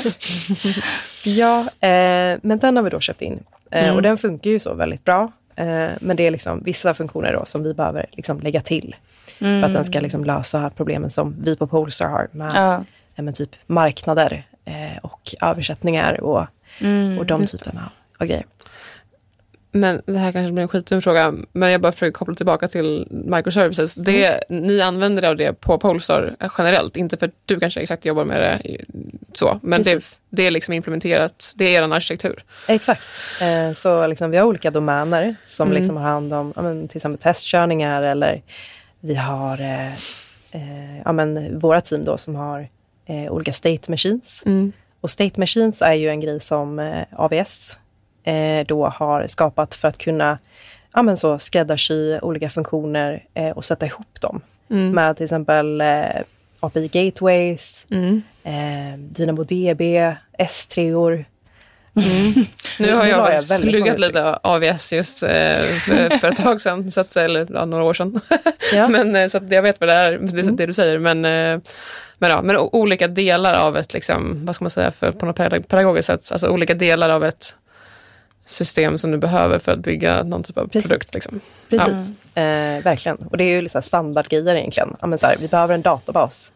ja, 1.25 1.61
eh, 1.61 2.39
men 2.43 2.59
den 2.59 2.77
har 2.77 2.83
vi 2.83 2.91
då 2.91 3.01
köpt 3.01 3.23
in. 3.23 3.33
Eh, 3.33 3.85
Mm. 3.85 3.97
Och 3.97 4.03
den 4.03 4.19
funkar 4.19 4.51
ju 4.51 4.59
så 4.59 4.75
väldigt 4.75 5.05
bra. 5.05 5.33
Eh, 5.57 5.89
men 6.01 6.17
det 6.17 6.27
är 6.27 6.31
liksom 6.31 6.63
vissa 6.65 6.95
funktioner 6.95 7.33
då 7.33 7.45
som 7.45 7.63
vi 7.63 7.75
behöver 7.75 8.07
liksom 8.13 8.41
lägga 8.41 8.63
till. 8.63 8.97
För 9.39 9.65
att 9.65 9.73
den 9.73 9.85
ska 9.85 10.01
liksom 10.01 10.25
lösa 10.25 10.71
problemen 10.77 11.11
som 11.11 11.37
vi 11.43 11.57
på 11.57 11.67
Polestar 11.67 12.07
har 12.09 12.29
med 12.33 12.51
Ja. 12.55 12.85
Men 13.23 13.35
typ 13.35 13.51
marknader 13.67 14.47
eh, 14.65 14.99
och 15.03 15.35
översättningar 15.43 16.21
och, 16.21 16.47
och 17.19 17.27
de 17.27 17.47
typerna 17.47 17.91
av 18.19 18.27
grejer. 18.27 18.47
Men 19.73 20.03
det 20.07 20.19
här 20.19 20.33
kanske 20.33 20.53
blir 20.53 20.63
en 20.63 20.69
skitdum 20.69 21.03
fråga, 21.03 21.35
men 21.53 21.71
jag 21.71 21.81
bara 21.81 21.93
försöker 21.93 22.13
koppla 22.13 22.35
tillbaka 22.35 22.69
till 22.69 23.07
microservices. 23.11 23.95
Det, 23.95 24.45
Ni 24.49 24.81
använder 24.81 25.23
av 25.23 25.37
det 25.37 25.61
på 25.61 25.79
Polestar 25.79 26.37
generellt, 26.59 26.97
inte 26.97 27.17
för 27.17 27.27
att 27.27 27.35
du 27.47 27.61
kanske 27.61 27.81
exakt 27.81 28.05
jobbar 28.05 28.25
med 28.25 28.41
det 28.41 28.77
så, 29.33 29.59
men 29.63 29.83
det, 29.83 30.19
det 30.31 30.47
är 30.47 30.51
liksom 30.51 30.75
implementerat, 30.75 31.53
det 31.57 31.77
är 31.77 31.83
er 31.83 31.93
arkitektur. 31.95 32.43
Exakt. 32.69 33.03
Eh, 33.43 33.75
så 33.75 34.07
liksom, 34.07 34.31
vi 34.31 34.37
har 34.37 34.45
olika 34.45 34.71
domäner 34.71 35.37
som 35.47 35.69
Mm. 35.69 35.79
liksom 35.81 35.97
har 35.97 36.05
hand 36.05 36.35
om 36.35 36.53
ja, 36.57 36.63
men, 36.63 36.89
till 36.89 36.97
exempel 36.97 37.23
testkörningar 37.23 38.03
eller 38.03 38.43
vi 39.01 39.15
har 39.15 39.61
eh, 39.61 39.93
eh, 40.53 41.01
ja, 41.05 41.13
men, 41.13 41.59
våra 41.59 41.81
team 41.81 42.05
då 42.05 42.17
som 42.17 42.35
har 42.35 42.69
eh, 43.11 43.33
olika 43.33 43.53
state 43.53 43.91
machines. 43.91 44.43
Mm. 44.47 44.73
Och 45.01 45.11
state 45.11 45.41
machines 45.41 45.83
är 45.83 45.93
ju 45.93 46.09
en 46.09 46.21
grej 46.21 46.41
som 46.41 46.79
eh, 46.79 47.05
AVS 47.17 47.77
eh, 48.25 48.67
då 48.67 48.89
har 48.89 49.27
skapat 49.27 49.75
för 49.75 49.89
att 49.89 49.99
kunna 49.99 50.39
ja, 50.93 51.03
men 51.03 51.17
så 51.17 51.39
skräddarsy 51.39 52.19
olika 52.19 52.51
funktioner 52.51 53.25
eh, 53.35 53.51
och 53.51 53.65
sätta 53.65 53.87
ihop 53.87 54.21
dem. 54.21 54.41
Med 54.69 55.17
till 55.17 55.25
exempel 55.25 55.81
eh, 55.81 56.23
API 56.61 56.89
Gateways, 56.89 57.87
Mm. 57.91 58.23
eh, 58.45 58.99
DynamoDB, 58.99 59.81
S3-or. 60.39 61.25
Nu 62.79 62.93
har 62.95 63.07
jag, 63.07 63.35
jag 63.49 63.61
pluggat 63.61 63.99
lite 63.99 64.39
AVS 64.43 64.93
just 64.93 65.21
för, 65.21 66.19
för 66.19 66.29
ett 66.29 66.37
tag 66.37 66.61
sedan, 66.61 66.91
så 66.91 67.01
att, 67.01 67.17
eller 67.17 67.47
ja, 67.55 67.65
några 67.65 67.85
år 67.85 67.95
sedan. 67.95 68.21
Ja. 68.75 68.89
men, 69.05 69.31
så 69.31 69.39
att 69.39 69.53
jag 69.53 69.63
vet 69.63 69.81
vad 69.81 69.89
det 69.89 69.93
är, 69.95 70.19
det, 70.19 70.41
är 70.41 70.53
det 70.53 70.67
du 70.67 70.73
säger. 70.73 70.99
Men, 70.99 71.25
men, 72.21 72.31
ja, 72.31 72.43
men 72.43 72.57
olika 72.59 73.09
delar 73.09 73.55
av 73.55 73.77
ett, 73.77 73.95
liksom, 73.95 74.47
vad 74.47 74.55
ska 74.55 74.65
man 74.65 74.71
säga, 74.71 74.91
för, 74.91 75.13
på 75.13 75.27
något 75.27 75.37
pedag- 75.37 75.69
pedagogiskt 75.69 76.07
sätt, 76.07 76.29
alltså 76.33 76.49
olika 76.51 76.75
delar 76.75 77.11
av 77.11 77.25
ett 77.25 77.55
system 78.45 78.99
som 78.99 79.11
du 79.11 79.19
behöver 79.19 79.59
för 79.59 79.73
att 79.73 79.79
bygga 79.79 80.23
någon 80.23 80.43
typ 80.43 80.59
av 80.59 80.67
Precis. 80.69 80.89
produkt. 80.89 81.15
Liksom. 81.15 81.41
Precis, 81.69 81.93
eh, 82.35 82.83
verkligen. 82.85 83.17
Och 83.17 83.37
det 83.37 83.45
är 83.45 83.49
ju 83.49 83.63
liksom 83.63 83.83
standardgrejer 83.83 84.55
egentligen. 84.55 84.97
Ja, 85.01 85.07
men 85.07 85.19
så 85.19 85.27
här, 85.27 85.37
vi 85.41 85.49
behöver 85.49 85.75
en 85.75 85.83
databas. 85.83 86.53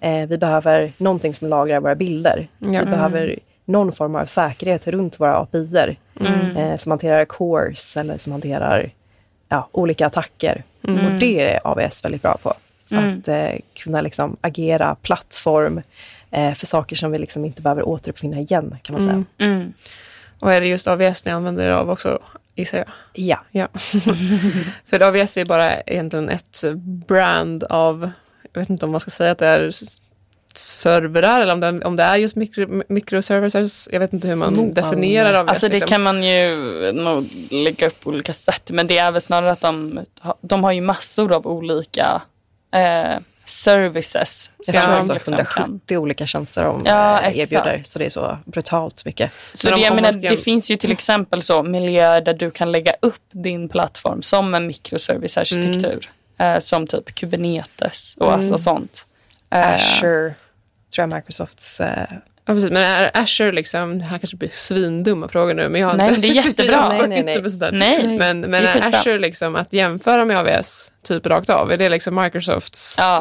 Eh, 0.00 0.26
vi 0.28 0.38
behöver 0.38 0.92
någonting 0.98 1.34
som 1.34 1.48
lagrar 1.48 1.80
våra 1.80 1.94
bilder. 1.94 2.48
Ja. 2.58 2.80
Vi 2.80 2.86
behöver 2.86 3.38
någon 3.64 3.92
form 3.92 4.14
av 4.16 4.26
säkerhet 4.26 4.86
runt 4.86 5.20
våra 5.20 5.36
API 5.36 5.96
eh, 6.56 6.76
som 6.76 6.92
hanterar 6.92 7.24
cores 7.24 7.96
eller 7.96 8.18
som 8.18 8.32
hanterar 8.32 8.92
ja, 9.48 9.68
olika 9.72 10.06
attacker. 10.06 10.62
Och 10.82 11.18
det 11.20 11.40
är 11.40 11.60
AWS 11.64 12.04
väldigt 12.04 12.22
bra 12.22 12.38
på. 12.42 12.54
Att 12.90 13.28
eh, 13.28 13.58
kunna 13.74 14.00
liksom 14.00 14.36
agera 14.40 14.94
plattform 14.94 15.82
eh, 16.30 16.54
för 16.54 16.66
saker 16.66 16.96
som 16.96 17.12
vi 17.12 17.18
liksom 17.18 17.44
inte 17.44 17.62
behöver 17.62 17.88
återuppfinna 17.88 18.40
igen, 18.40 18.76
kan 18.82 18.92
man 18.92 19.04
säga. 19.04 19.24
Mm. 19.38 19.72
Och 20.40 20.52
är 20.52 20.60
det 20.60 20.66
just 20.66 20.88
AVS 20.88 21.24
ni 21.24 21.32
använder 21.32 21.66
er 21.66 21.70
av 21.70 21.90
också, 21.90 22.18
gissar 22.54 22.78
jag? 22.78 22.88
Ja, 23.12 23.44
Ja. 23.50 23.68
för 24.86 25.02
AVS 25.02 25.36
är 25.36 25.44
bara 25.44 25.80
egentligen 25.80 26.28
ett 26.28 26.64
brand 27.06 27.64
av, 27.64 28.10
jag 28.52 28.60
vet 28.60 28.70
inte 28.70 28.84
om 28.84 28.90
man 28.90 29.00
ska 29.00 29.10
säga 29.10 29.30
att 29.30 29.38
det 29.38 29.46
är 29.46 29.70
servrar 30.54 31.40
eller 31.40 31.52
om 31.52 31.60
det, 31.60 31.84
om 31.84 31.96
det 31.96 32.02
är 32.02 32.16
just 32.16 32.36
mikro, 32.36 32.82
microservices. 32.88 33.88
Jag 33.92 34.00
vet 34.00 34.12
inte 34.12 34.28
hur 34.28 34.36
man 34.36 34.54
Nog, 34.54 34.74
definierar 34.74 35.34
AVS. 35.34 35.48
Alltså 35.48 35.68
det 35.68 35.72
liksom. 35.72 35.88
kan 35.88 36.02
man 36.02 36.22
ju 36.22 36.52
nog 36.92 37.26
lägga 37.50 37.86
upp 37.86 38.00
på 38.00 38.10
olika 38.10 38.32
sätt. 38.32 38.70
Men 38.70 38.86
det 38.86 38.98
är 38.98 39.10
väl 39.10 39.22
snarare 39.22 39.52
att 39.52 39.60
de, 39.60 40.00
de 40.40 40.64
har 40.64 40.72
ju 40.72 40.80
massor 40.80 41.32
av 41.32 41.46
olika 41.46 42.22
eh, 42.74 43.18
services. 43.44 44.50
Jag 44.66 44.74
tror 44.74 45.00
som 45.00 45.08
det 45.08 45.12
är 45.12 45.14
liksom 45.14 45.34
170 45.34 45.96
olika 45.98 46.26
tjänster 46.26 46.64
de 46.64 46.82
Ja, 46.86 47.20
eh, 47.20 47.38
erbjuder. 47.38 47.80
Så 47.84 47.98
det 47.98 48.04
är 48.06 48.10
så 48.10 48.38
brutalt 48.44 49.04
mycket. 49.04 49.30
Så 49.52 49.74
om- 49.74 49.80
det, 49.80 49.88
om 49.88 49.94
man 49.96 50.02
menar, 50.02 50.10
ska- 50.20 50.30
det 50.30 50.36
finns 50.36 50.70
ju 50.70 50.76
till 50.76 50.92
exempel 50.92 51.42
så 51.42 51.62
miljöer 51.62 52.20
där 52.20 52.34
du 52.34 52.50
kan 52.50 52.72
lägga 52.72 52.94
upp 53.02 53.22
din 53.32 53.68
plattform 53.68 54.22
som 54.22 54.54
en 54.54 54.66
mikroservicearkitektur. 54.66 56.08
Mm. 56.38 56.54
Eh, 56.56 56.60
som 56.60 56.86
typ 56.86 57.14
Kubernetes 57.14 58.14
och 58.18 58.32
alltså 58.32 58.58
sånt. 58.58 59.06
Eh, 59.50 59.74
Azure 59.74 60.34
tror 60.94 61.08
jag 61.08 61.14
Microsofts... 61.14 61.80
Ja, 62.46 62.54
precis. 62.54 62.70
Men 62.70 62.82
är 62.82 63.10
Azure 63.14 63.52
liksom, 63.52 63.98
det 63.98 64.04
här 64.04 64.18
kanske 64.18 64.36
blir 64.36 64.48
svindumma 64.48 65.28
frågor 65.28 65.54
nu, 65.54 65.68
men 65.68 65.80
jag 65.80 65.88
har 65.88 65.94
Nej, 65.96 66.08
inte... 66.08 66.20
men 66.20 66.30
det 66.30 66.38
är 66.38 66.42
jättebra. 66.46 66.72
jag 66.72 66.80
har 66.80 66.88
Nej, 67.06 67.22
nej, 67.24 67.36
inte 67.36 67.70
nej. 67.72 68.02
Nej. 68.06 68.18
Men, 68.18 68.40
men. 68.40 68.94
Azure 68.94 69.18
liksom 69.18 69.56
att 69.56 69.72
jämföra 69.72 70.24
med 70.24 70.38
AWS 70.38 70.92
typ 71.02 71.26
rakt 71.26 71.50
av? 71.50 71.72
Är 71.72 71.76
det 71.76 71.88
liksom 71.88 72.14
Microsofts 72.22 72.94
Ja, 72.98 73.16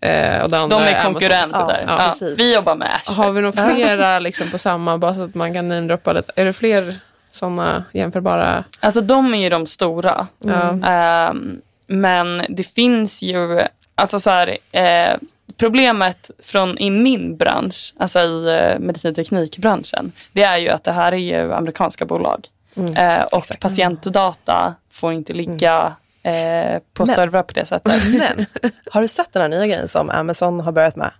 eh, 0.00 0.42
och 0.42 0.50
det 0.50 0.58
andra 0.58 0.78
de 0.78 0.84
är 0.84 0.88
Amazons? 0.88 1.02
konkurrenter 1.04 1.58
Ja, 1.60 1.66
där. 1.66 1.84
ja, 1.88 2.02
Ja, 2.04 2.10
precis. 2.10 2.38
vi 2.38 2.54
jobbar 2.54 2.74
med 2.74 2.88
Azure. 3.06 3.16
Har 3.16 3.32
vi 3.32 3.40
nog 3.40 3.54
flera 3.54 4.18
liksom 4.18 4.50
på 4.50 4.58
samma, 4.58 4.98
bara 4.98 5.14
så 5.14 5.22
att 5.22 5.34
man 5.34 5.54
kan 5.54 5.68
namedroppa 5.68 6.12
lite? 6.12 6.32
Är 6.36 6.44
det 6.44 6.52
fler 6.52 6.96
sådana 7.30 7.84
jämförbara? 7.92 8.64
Alltså 8.80 9.00
de 9.00 9.34
är 9.34 9.38
ju 9.38 9.48
de 9.48 9.66
stora. 9.66 10.26
Ja. 10.44 10.88
Ehm, 10.88 11.60
men 11.86 12.42
det 12.48 12.62
finns 12.74 13.22
ju, 13.22 13.60
alltså 13.94 14.20
så 14.20 14.30
här, 14.30 14.58
eh, 14.72 15.16
problemet 15.62 16.30
från 16.38 16.78
i 16.78 16.90
min 16.90 17.36
bransch, 17.36 17.94
alltså 17.96 18.20
i 18.20 18.48
eh, 18.48 18.78
medicinteknikbranschen, 18.78 20.12
det 20.32 20.42
är 20.42 20.56
ju 20.56 20.68
att 20.68 20.84
det 20.84 20.92
här 20.92 21.12
är 21.12 21.16
ju 21.16 21.52
amerikanska 21.52 22.04
bolag. 22.04 22.46
Eh, 22.76 23.22
och 23.22 23.38
exakt. 23.38 23.60
patientdata 23.60 24.74
får 24.90 25.12
inte 25.12 25.32
ligga 25.32 25.96
eh, 26.22 26.78
på 26.92 27.04
Men- 27.06 27.06
servrar 27.06 27.42
på 27.42 27.52
det 27.52 27.66
sättet. 27.66 27.92
men 28.18 28.46
har 28.90 29.02
du 29.02 29.08
sett 29.08 29.32
den 29.32 29.42
här 29.42 29.48
nya 29.48 29.66
grejen 29.66 29.88
som 29.88 30.10
Amazon 30.10 30.60
har 30.60 30.72
börjat 30.72 30.96
med? 30.96 31.10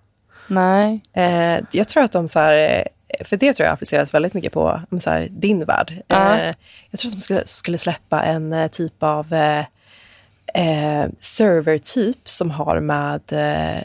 Nej. 0.46 1.00
Eh, 1.12 1.59
jag 1.72 1.88
tror 1.88 2.02
att 2.02 2.12
de 2.12 2.28
så 2.28 2.38
här, 2.38 2.85
eh, 3.09 3.24
för 3.24 3.37
det 3.37 3.52
tror 3.52 3.66
jag 3.66 3.72
appliceras 3.72 4.14
väldigt 4.14 4.35
mycket 4.35 4.52
på 4.52 4.81
så 5.00 5.11
här, 5.11 5.28
din 5.31 5.64
värld. 5.64 6.02
Eh, 6.09 6.52
jag 6.90 7.00
tror 7.00 7.09
att 7.11 7.16
de 7.16 7.20
skulle, 7.20 7.46
skulle 7.46 7.78
släppa 7.78 8.22
en 8.22 8.68
typ 8.72 9.02
av 9.02 9.35
eh, 10.55 11.07
servertyp 11.20 12.28
som 12.28 12.50
har 12.50 12.81
med 12.81 13.20
eh, 13.33 13.83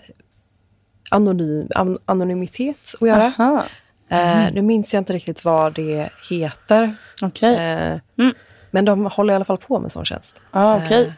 anonym, 1.12 1.68
an, 1.76 1.98
anonymitet 2.06 2.96
att 3.02 3.08
göra. 3.08 3.34
Aha. 3.38 3.64
Eh, 4.10 4.54
nu 4.54 4.62
minns 4.62 4.94
jag 4.94 5.02
inte 5.02 5.14
riktigt 5.14 5.46
vad 5.46 5.74
det 5.74 6.10
heter. 6.30 6.96
Okej. 7.22 7.56
Eh, 7.56 8.00
Mm. 8.18 8.34
Men 8.72 8.86
de 8.86 9.06
håller 9.06 9.34
i 9.34 9.36
alla 9.36 9.46
fall 9.46 9.58
på 9.58 9.80
med 9.80 9.92
sån 9.92 10.06
tjänst. 10.06 10.42
Ah, 10.52 10.78
okej. 10.78 11.06
Eh, 11.06 11.14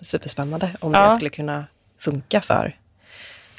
superspännande 0.00 0.70
om 0.80 0.92
Ja. 0.94 1.04
det 1.04 1.10
skulle 1.10 1.30
kunna 1.30 1.64
funka 1.98 2.40
för 2.40 2.76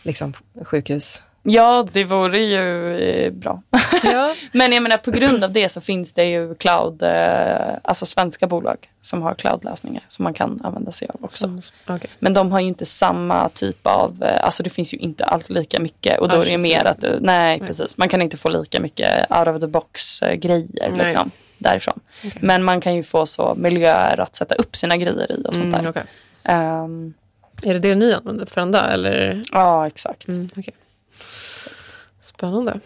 liksom, 0.03 0.33
sjukhus. 0.65 1.23
Ja, 1.45 1.87
det 1.91 2.03
vore 2.03 2.39
ju 2.39 2.95
eh, 2.97 3.31
bra. 3.31 3.61
Ja. 4.03 4.35
Men 4.51 4.71
jag 4.71 4.83
menar 4.83 4.97
på 4.97 5.11
grund 5.11 5.43
av 5.43 5.51
det 5.51 5.69
så 5.69 5.81
finns 5.81 6.13
det 6.13 6.23
ju 6.25 6.55
cloud, 6.55 7.03
eh, 7.03 7.75
alltså 7.81 8.05
svenska 8.05 8.47
bolag 8.47 8.77
som 9.01 9.21
har 9.21 9.33
cloudlösningar 9.35 10.03
som 10.07 10.23
man 10.23 10.33
kan 10.33 10.61
använda 10.63 10.91
sig 10.91 11.07
av 11.13 11.23
också. 11.23 11.37
Som, 11.37 11.61
okej. 11.95 12.09
Men 12.19 12.33
de 12.33 12.51
har 12.51 12.59
ju 12.59 12.67
inte 12.67 12.85
samma 12.85 13.49
typ 13.49 13.87
av, 13.87 14.23
eh, 14.23 14.43
alltså 14.45 14.63
det 14.63 14.69
finns 14.69 14.93
ju 14.93 14.97
inte 14.97 15.25
alls 15.25 15.49
lika 15.49 15.79
mycket 15.79 16.19
och 16.19 16.29
då 16.29 16.41
är 16.41 16.45
det 16.45 16.57
mer 16.57 16.85
att 16.85 17.01
du, 17.01 17.17
nej 17.21 17.59
precis, 17.59 17.97
man 17.97 18.09
kan 18.09 18.21
inte 18.21 18.37
få 18.37 18.49
lika 18.49 18.79
mycket 18.79 19.31
out 19.31 19.47
of 19.47 19.59
the 19.61 19.67
box 19.67 20.19
grejer 20.19 20.89
Nej. 20.91 21.05
liksom 21.05 21.31
därifrån. 21.57 21.99
Men 22.39 22.63
man 22.63 22.81
kan 22.81 22.95
ju 22.95 23.03
få 23.03 23.25
så 23.25 23.55
miljöer 23.57 24.19
att 24.19 24.35
sätta 24.35 24.55
upp 24.55 24.75
sina 24.75 24.97
grejer 24.97 25.31
i 25.31 25.43
och 25.47 25.55
sånt 25.55 25.65
Mm, 25.67 25.81
där. 25.83 25.89
okej. 25.89 26.03
Ehm, 26.43 27.13
Är 27.63 27.73
det 27.73 27.79
det 27.79 27.95
ni 27.95 28.13
använder 28.13 28.45
för 28.45 28.61
ända 28.61 28.91
eller? 28.93 29.43
ja, 29.51 29.87
exakt. 29.87 30.27
Mm, 30.27 30.49
okej. 30.57 30.73
Spännande. 32.43 32.79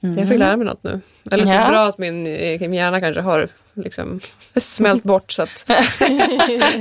Jag 0.00 0.28
fick 0.28 0.38
lära 0.38 0.56
mig 0.56 0.66
något 0.66 0.82
nu. 0.84 1.00
Eller 1.32 1.44
så 1.44 1.50
Mm. 1.52 1.62
Ja. 1.64 1.68
bra 1.68 1.86
att 1.86 1.98
min, 1.98 2.22
min 2.60 2.74
hjärna 2.74 3.00
kanske 3.00 3.20
har 3.20 3.48
liksom 3.74 4.20
smält 4.56 5.02
bort 5.02 5.32
så 5.32 5.42
att 5.42 5.70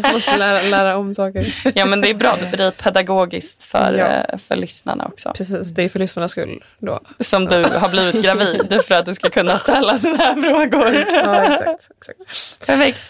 jag 0.03 0.13
måste 0.13 0.37
lära, 0.37 0.61
lära 0.61 0.97
om 0.97 1.13
saker. 1.15 1.55
Ja, 1.75 1.85
men 1.85 2.01
det 2.01 2.09
är 2.09 2.13
bra, 2.13 2.35
det 2.41 2.57
blir 2.57 2.71
pedagogiskt 2.71 3.63
för, 3.63 3.93
Ja. 3.93 4.05
eh, 4.33 4.37
för 4.37 4.55
lyssnarna 4.55 5.05
också. 5.05 5.31
Precis, 5.35 5.69
det 5.71 5.83
är 5.83 5.89
för 5.89 5.99
lyssnarnas 5.99 6.31
skull 6.31 6.63
då. 6.79 6.99
Som 7.19 7.45
du 7.45 7.63
har 7.63 7.89
blivit 7.89 8.23
gravid 8.23 8.81
för 8.85 8.95
att 8.95 9.05
du 9.05 9.13
ska 9.13 9.29
kunna 9.29 9.57
ställa 9.57 9.99
sådana 9.99 10.17
här 10.17 10.41
frågor. 10.41 10.95
Ja, 11.13 11.43
exakt. 11.45 11.91
exakt. 11.97 12.67
Perfekt. 12.67 13.01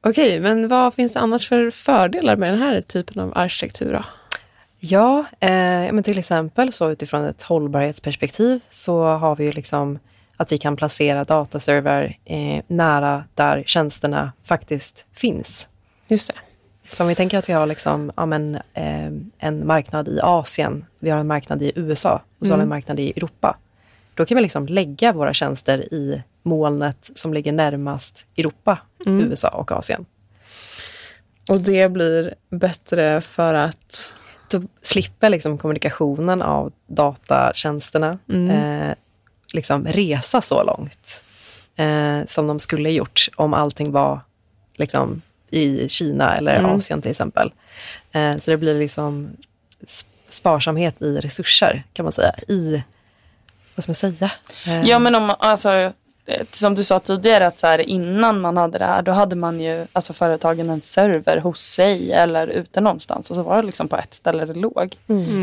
Okej, 0.00 0.40
men 0.40 0.68
vad 0.68 0.94
finns 0.94 1.12
det 1.12 1.20
annars 1.20 1.48
för 1.48 1.70
fördelar 1.70 2.36
med 2.36 2.52
den 2.52 2.58
här 2.58 2.80
typen 2.80 3.22
av 3.22 3.32
arkitektur 3.34 3.92
då? 3.92 4.04
Ja, 4.80 5.18
eh, 5.40 5.92
men 5.92 6.02
till 6.02 6.18
exempel 6.18 6.72
så 6.72 6.90
utifrån 6.90 7.24
ett 7.24 7.42
hållbarhetsperspektiv 7.42 8.60
så 8.70 9.04
har 9.04 9.36
vi 9.36 9.44
ju 9.44 9.52
liksom 9.52 9.98
att 10.36 10.52
vi 10.52 10.58
kan 10.58 10.76
placera 10.76 11.24
dataserver 11.24 12.18
eh, 12.24 12.62
nära 12.66 13.24
där 13.34 13.62
tjänsterna 13.66 14.32
faktiskt 14.44 15.06
finns. 15.14 15.68
Just 16.06 16.28
det. 16.28 16.40
Så 16.94 17.02
om 17.02 17.08
vi 17.08 17.14
tänker 17.14 17.38
att 17.38 17.48
vi 17.48 17.52
har 17.52 17.66
liksom, 17.66 18.12
ja, 18.16 18.26
men, 18.26 18.54
eh, 18.54 19.06
en 19.38 19.66
marknad 19.66 20.08
i 20.08 20.20
Asien, 20.22 20.84
vi 20.98 21.10
har 21.10 21.18
en 21.18 21.26
marknad 21.26 21.62
i 21.62 21.72
USA 21.76 22.22
och 22.38 22.46
så 22.46 22.52
har 22.52 22.58
vi 22.58 22.62
en 22.62 22.68
marknad 22.68 23.00
i 23.00 23.10
Europa. 23.10 23.56
Då 24.18 24.26
kan 24.26 24.36
vi 24.36 24.42
liksom 24.42 24.66
lägga 24.66 25.12
våra 25.12 25.34
tjänster 25.34 25.94
i 25.94 26.22
molnet 26.42 27.10
som 27.14 27.34
ligger 27.34 27.52
närmast 27.52 28.26
Europa, 28.36 28.78
USA 29.06 29.48
och 29.48 29.72
Asien. 29.72 30.06
Och 31.50 31.60
det 31.60 31.92
blir 31.92 32.34
bättre 32.50 33.20
för 33.20 33.54
att... 33.54 34.14
Då 34.50 34.62
slipper 34.82 35.28
liksom 35.28 35.58
kommunikationen 35.58 36.42
av 36.42 36.72
datatjänsterna 36.86 38.18
eh, 38.50 38.94
liksom 39.52 39.86
resa 39.86 40.40
så 40.40 40.62
långt 40.64 41.24
eh, 41.76 42.18
som 42.26 42.46
de 42.46 42.60
skulle 42.60 42.90
gjort 42.90 43.28
om 43.36 43.54
allting 43.54 43.92
var 43.92 44.20
liksom, 44.74 45.22
i 45.50 45.88
Kina 45.88 46.36
eller 46.36 46.52
Asien 46.76 47.02
till 47.02 47.10
exempel. 47.10 47.52
Eh, 48.12 48.36
så 48.36 48.50
det 48.50 48.56
blir 48.56 48.78
liksom 48.78 49.30
sp- 49.80 50.06
sparsamhet 50.28 51.02
i 51.02 51.16
resurser 51.16 51.84
kan 51.92 52.04
man 52.04 52.12
säga. 52.12 52.34
I, 52.48 52.82
vad 53.86 53.96
ska 53.96 54.06
man 54.08 54.16
säga? 54.16 54.30
Eh, 54.66 54.88
Ja, 54.88 54.98
men 54.98 55.14
om, 55.14 55.34
alltså, 55.38 55.72
eh, 56.26 56.46
som 56.50 56.74
du 56.74 56.84
sa 56.84 57.00
tidigare, 57.00 57.46
att 57.46 57.58
så 57.58 57.66
här, 57.66 57.78
innan 57.78 58.40
man 58.40 58.56
hade 58.56 58.78
det 58.78 58.84
här, 58.84 59.02
då 59.02 59.12
hade 59.12 59.36
man 59.36 59.60
ju 59.60 59.86
alltså, 59.92 60.12
företagen 60.12 60.70
en 60.70 60.80
server 60.80 61.36
hos 61.36 61.60
sig 61.60 62.12
eller 62.12 62.46
ute 62.46 62.80
någonstans 62.80 63.30
och 63.30 63.36
så 63.36 63.42
var 63.42 63.56
det 63.56 63.62
liksom 63.62 63.88
på 63.88 63.96
ett 63.96 64.14
ställe 64.14 64.44
det 64.44 64.54
låg. 64.54 64.96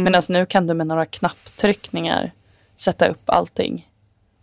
Medan 0.04 0.22
nu 0.30 0.46
kan 0.46 0.68
du 0.68 0.74
med 0.74 0.88
några 0.88 1.06
knapptryckningar 1.06 2.32
sätta 2.78 3.08
upp 3.08 3.30
allting 3.30 3.90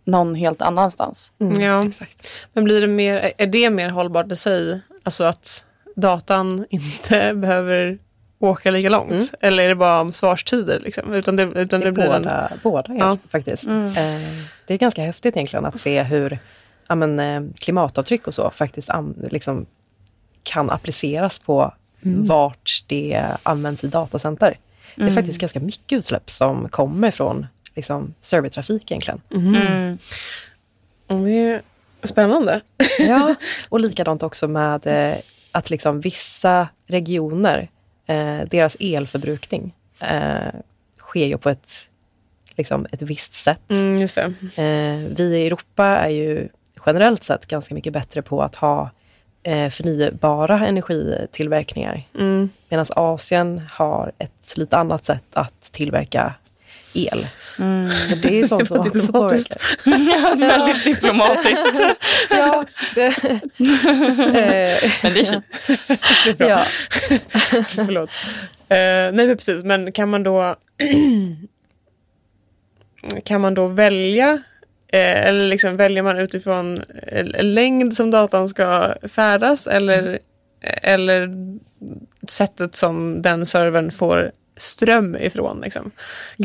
någon 0.05 0.35
helt 0.35 0.61
annanstans. 0.61 1.31
Ja. 1.59 1.85
Exakt. 1.87 2.27
Men 2.53 2.63
blir 2.63 2.81
det 2.81 2.87
mer, 2.87 3.31
är 3.37 3.47
det 3.47 3.69
mer 3.69 3.89
hållbart 3.89 4.31
i 4.31 4.35
sig? 4.35 4.79
Alltså 5.03 5.23
att 5.23 5.65
datan 5.95 6.65
inte 6.69 7.33
behöver 7.35 7.97
åka 8.47 8.71
lika 8.71 8.89
långt? 8.89 9.33
Eller 9.41 9.63
är 9.63 9.69
det 9.69 9.75
bara 9.75 10.01
om 10.01 10.13
svarstider? 10.13 10.79
Liksom? 10.79 11.13
Utan 11.13 11.35
det, 11.35 11.43
utan 11.43 11.79
det, 11.79 11.85
Det 11.85 11.91
blir 11.91 12.03
en... 12.09 12.21
båda, 12.21 12.51
båda 12.63 12.95
Ja. 12.99 13.17
faktiskt. 13.29 13.67
Eh, 13.67 13.91
det 14.67 14.73
är 14.73 14.77
ganska 14.77 15.01
häftigt 15.03 15.35
egentligen 15.35 15.65
att 15.65 15.79
se 15.79 16.03
hur 16.03 16.39
ja, 16.87 16.95
men, 16.95 17.19
eh, 17.19 17.41
klimatavtryck 17.59 18.27
och 18.27 18.33
så 18.33 18.51
faktiskt 18.51 18.89
an, 18.89 19.27
liksom, 19.31 19.65
kan 20.43 20.69
appliceras 20.69 21.39
på 21.39 21.73
vart 22.27 22.83
det 22.87 23.23
används 23.43 23.83
i 23.83 23.87
datacenter. 23.87 24.57
Det 24.95 25.03
är 25.03 25.11
faktiskt 25.11 25.39
ganska 25.41 25.59
mycket 25.59 25.97
utsläpp 25.97 26.29
som 26.29 26.69
kommer 26.69 27.11
från 27.11 27.47
liksom, 27.75 28.13
servertrafik 28.21 28.91
egentligen. 28.91 29.21
Mm. 29.33 29.55
Mm, 31.09 31.23
Det 31.25 31.31
är 31.51 31.61
spännande. 32.07 32.61
Ja, 32.99 33.35
och 33.69 33.79
likadant 33.79 34.23
också 34.23 34.47
med 34.47 34.87
eh, 34.87 35.15
att 35.51 35.69
liksom 35.69 36.01
vissa 36.01 36.67
regioner, 36.87 37.69
deras 38.49 38.77
elförbrukning 38.79 39.73
eh, 39.99 40.53
sker 40.99 41.25
ju 41.25 41.37
på 41.37 41.49
ett, 41.49 41.89
liksom, 42.55 42.87
ett 42.91 43.01
visst 43.01 43.33
sätt. 43.33 43.69
Mm. 43.69 44.07
Eh, 44.55 45.15
vi 45.17 45.37
i 45.37 45.47
Europa 45.47 45.85
är 45.85 46.09
ju 46.09 46.49
generellt 46.85 47.23
sett 47.23 47.47
ganska 47.47 47.75
mycket 47.75 47.93
bättre 47.93 48.21
på 48.21 48.43
att 48.43 48.55
ha 48.55 48.89
eh, 49.43 49.69
förnybara 49.69 50.67
energitillverkningar. 50.67 52.03
Mm. 52.19 52.49
Medan 52.69 52.85
Asien 52.89 53.61
har 53.71 54.11
ett 54.17 54.53
lite 54.57 54.77
annat 54.77 55.05
sätt 55.05 55.23
att 55.33 55.61
tillverka 55.71 56.33
el. 56.93 57.27
Så 58.09 58.15
det 58.15 58.39
är 58.39 58.43
sånt 58.43 58.67
som 58.67 58.77
var 58.77 58.87
också 58.87 58.99
diplomatiskt. 58.99 59.57
Ja, 59.85 60.35
det 60.35 60.45
är 60.45 60.57
väldigt 60.57 60.83
diplomatiskt. 60.83 61.79
Ja, 62.29 62.65
det, 62.95 63.05
eh, 63.05 63.13
Men 63.57 64.33
det 64.33 65.03
är 65.03 65.09
fint. 65.09 65.45
ja. 66.37 66.63
Förlåt. 67.67 68.09
Eh, 68.69 69.13
nej, 69.13 69.27
men 69.27 69.37
precis. 69.37 69.63
Men 69.63 69.91
kan 69.91 70.09
man 70.09 70.23
då... 70.23 70.55
kan 73.23 73.41
man 73.41 73.53
då 73.53 73.67
välja? 73.67 74.29
Eh, 74.87 75.27
eller 75.27 75.47
liksom 75.47 75.77
väljer 75.77 76.03
man 76.03 76.19
utifrån 76.19 76.81
eh, 77.07 77.43
längd 77.43 77.95
som 77.95 78.11
datan 78.11 78.49
ska 78.49 78.93
färdas? 79.07 79.67
Eller 79.67 80.19
eller 80.81 81.29
sättet 82.27 82.75
som 82.75 83.21
den 83.21 83.45
servern 83.45 83.91
får 83.91 84.31
ström 84.63 85.15
ifrån. 85.15 85.61
Liksom. 85.63 85.91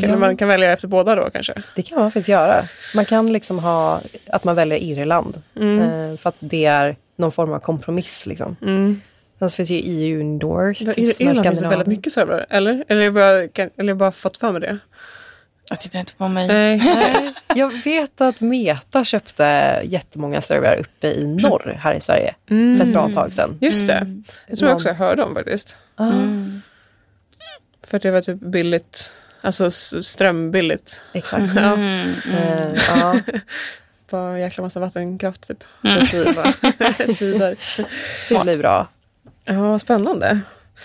Kan 0.01 0.09
Ja. 0.09 0.15
Man 0.17 0.37
kan 0.37 0.47
välja 0.47 0.71
efter 0.71 0.87
båda 0.87 1.15
då 1.15 1.29
kanske. 1.29 1.53
Det 1.75 1.81
kan 1.81 1.99
man 1.99 2.11
faktiskt 2.11 2.29
göra. 2.29 2.65
Man 2.95 3.05
kan 3.05 3.33
liksom 3.33 3.59
ha 3.59 4.01
att 4.27 4.43
man 4.43 4.55
väljer 4.55 4.77
Irland. 4.77 5.41
Eh, 5.55 6.17
för 6.17 6.29
att 6.29 6.35
det 6.39 6.65
är 6.65 6.95
någon 7.15 7.31
form 7.31 7.53
av 7.53 7.59
kompromiss. 7.59 8.25
Liksom. 8.25 8.55
Mm. 8.61 9.01
Sen 9.39 9.49
så 9.49 9.55
finns 9.55 9.69
ju 9.69 9.77
EU 9.79 10.23
North. 10.23 10.81
Är 10.89 10.99
Irland 11.21 11.43
finns 11.43 11.59
det 11.61 11.67
väldigt 11.67 11.87
mycket 11.87 12.13
servrar, 12.13 12.45
eller? 12.49 12.83
Eller 12.87 12.99
har 12.99 13.05
jag 13.05 13.13
bara, 13.13 13.47
kan, 13.47 13.69
eller 13.77 13.83
har 13.83 13.89
jag 13.89 13.97
bara 13.97 14.11
fått 14.11 14.37
för 14.37 14.51
mig 14.51 14.61
det? 14.61 14.77
Jag 15.69 15.79
tittar 15.79 15.99
inte 15.99 16.13
på 16.13 16.27
mig. 16.27 16.47
Nej. 16.47 16.77
Nej, 16.85 17.33
Jag 17.55 17.83
vet 17.83 18.21
att 18.21 18.41
Meta 18.41 19.03
köpte 19.05 19.43
jättemånga 19.83 20.41
servrar 20.41 20.75
uppe 20.79 21.07
i 21.07 21.27
norr 21.27 21.77
här 21.79 21.93
i 21.93 22.01
Sverige 22.01 22.35
för 22.47 22.81
ett 22.81 22.93
bra 22.93 23.09
tag 23.13 23.33
sedan. 23.33 23.57
Just 23.61 23.87
det. 23.87 24.21
Jag 24.47 24.57
tror 24.57 24.73
också 24.73 24.87
jag 24.87 24.95
hörde 24.95 25.23
om 25.23 25.33
faktiskt. 25.35 25.77
Ah, 25.95 26.11
För 27.83 27.97
att 27.97 28.03
det 28.03 28.11
var 28.11 28.21
typ 28.21 28.39
billigt. 28.39 29.11
Alltså 29.41 29.71
strömbilligt. 29.71 31.01
Exakt. 31.13 31.43
Ja. 31.55 31.73
Eh, 31.77 32.73
ja. 32.89 33.19
Bara 34.11 34.33
en 34.33 34.39
jäkla 34.39 34.63
massa 34.63 34.79
vattenkraft 34.79 35.47
typ. 35.47 35.63
Mm. 35.83 36.05
Sidor. 37.15 37.55
Det 38.29 38.43
blir 38.43 38.57
bra. 38.57 38.87
Ja, 39.45 39.79
spännande. 39.79 40.39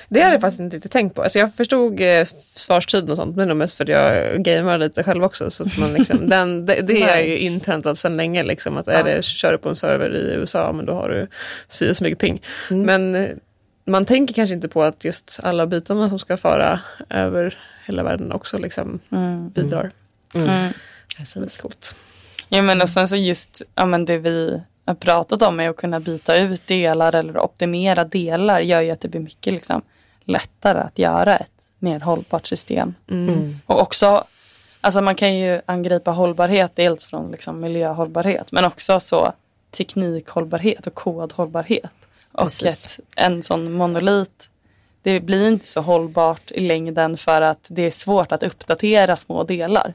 Det 0.09 0.21
hade 0.21 0.35
jag 0.35 0.41
faktiskt 0.41 0.61
inte 0.61 0.77
riktigt 0.77 0.93
tänkt 0.93 1.15
på. 1.15 1.23
Alltså 1.23 1.39
jag 1.39 1.55
förstod 1.55 2.01
eh, 2.01 2.25
svarstiden 2.57 3.11
och 3.11 3.17
sånt, 3.17 3.37
men 3.37 3.49
nog 3.49 3.57
mest 3.57 3.77
för 3.77 3.85
att 3.85 3.89
jag 3.91 4.43
gamer 4.45 4.79
lite 4.79 5.03
själv 5.03 5.25
också. 5.25 5.51
Så 5.51 5.65
att 5.65 5.79
man 5.79 5.93
liksom, 5.93 6.29
den, 6.29 6.67
det, 6.67 6.81
det 6.83 7.03
är 7.03 7.21
ju 7.21 7.33
Nice. 7.33 7.45
inpräntat 7.45 7.99
sedan 7.99 8.17
länge. 8.17 8.43
Liksom, 8.43 8.77
att 8.77 8.89
är 8.89 9.05
det, 9.05 9.25
kör 9.25 9.53
du 9.53 9.59
på 9.59 9.69
en 9.69 9.77
server 9.77 10.17
i 10.17 10.35
USA, 10.35 10.73
men 10.73 10.87
då 10.87 10.93
har 10.93 11.09
du 11.09 11.27
si 11.69 11.91
och 11.91 11.97
så 11.97 12.05
mycket 12.05 12.19
ping. 12.19 12.43
Men 12.69 13.15
eh, 13.15 13.29
man 13.85 14.05
tänker 14.05 14.35
kanske 14.35 14.55
inte 14.55 14.69
på 14.69 14.83
att 14.83 15.05
just 15.05 15.41
alla 15.43 15.67
bitarna 15.67 16.09
som 16.09 16.19
ska 16.19 16.37
fara 16.37 16.81
över 17.11 17.59
hela 17.87 18.03
världen 18.03 18.33
också 18.33 18.59
liksom 18.59 19.01
bidrar. 19.55 19.91
Mm. 20.35 20.73
Precis. 21.17 21.61
Coolt. 21.61 21.97
Ja, 22.49 22.63
men 22.63 22.83
och 22.83 22.91
sen 22.91 23.09
så 23.09 23.17
just 23.17 23.63
ja, 23.75 23.87
men 23.87 24.05
det 24.05 24.19
vi 24.19 24.61
har 24.85 24.95
pratat 24.95 25.43
om 25.43 25.61
är 25.61 25.71
att 25.71 25.77
kunna 25.77 26.01
byta 26.01 26.37
ut 26.37 26.67
delar 26.67 27.15
eller 27.15 27.39
optimera 27.39 28.05
delar 28.05 28.61
gör 28.61 28.81
ju 28.81 28.91
att 28.91 29.01
det 29.01 29.09
blir 29.09 29.21
mycket 29.21 29.53
liksom, 29.53 29.83
lättare 30.25 30.79
att 30.79 30.99
göra 30.99 31.37
ett 31.37 31.51
mer 31.79 32.01
hållbart 32.01 32.47
system. 32.47 32.95
Mm. 33.11 33.59
Och 33.67 33.81
också, 33.81 34.25
alltså 34.81 35.01
man 35.01 35.15
kan 35.15 35.37
ju 35.37 35.61
angripa 35.67 36.11
hållbarhet 36.11 36.77
dels 36.77 37.05
från 37.05 37.31
liksom 37.31 37.61
miljöhållbarhet 37.61 38.53
men 38.53 38.65
också 38.65 39.01
så 39.01 39.33
teknikhållbarhet 39.71 40.87
och 40.87 40.95
kodhållbarhet. 40.95 41.91
Och 42.35 42.65
ett, 42.65 42.99
en 43.17 43.43
sån 43.43 43.73
monolit, 43.73 44.49
det 45.03 45.21
blir 45.21 45.49
inte 45.49 45.67
så 45.67 45.81
hållbart 45.81 46.51
i 46.51 46.61
längden 46.61 47.17
för 47.17 47.41
att 47.43 47.67
det 47.71 47.83
är 47.83 47.91
svårt 47.91 48.33
att 48.33 48.43
uppdatera 48.43 49.17
små 49.17 49.45
delar. 49.45 49.95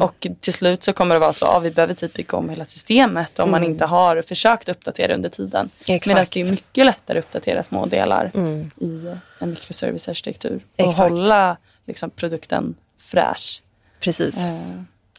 Och 0.00 0.26
till 0.40 0.52
slut 0.54 0.82
så 0.82 0.92
kommer 0.92 1.14
det 1.14 1.18
vara 1.18 1.32
så, 1.32 1.44
ja, 1.44 1.58
vi 1.58 1.70
behöver 1.70 1.94
typ 1.94 2.14
bygga 2.14 2.38
om 2.38 2.48
hela 2.48 2.64
systemet 2.64 3.38
om 3.38 3.50
man 3.50 3.64
inte 3.64 3.84
har 3.84 4.22
försökt 4.22 4.68
uppdatera 4.68 5.14
under 5.14 5.28
tiden. 5.28 5.70
Exakt. 5.88 6.06
Medan 6.06 6.26
det 6.32 6.40
är 6.40 6.50
mycket 6.50 6.86
lättare 6.86 7.18
att 7.18 7.24
uppdatera 7.24 7.62
små 7.62 7.86
delar 7.86 8.30
Mm. 8.34 8.70
i 8.80 9.14
en 9.38 9.50
mikroservicearkitektur. 9.50 10.54
Och 10.78 10.80
Exakt. 10.80 10.98
hålla 10.98 11.56
liksom, 11.86 12.10
produkten 12.10 12.74
fräsch. 13.00 13.62
Precis. 14.00 14.36
Eh, 14.36 14.60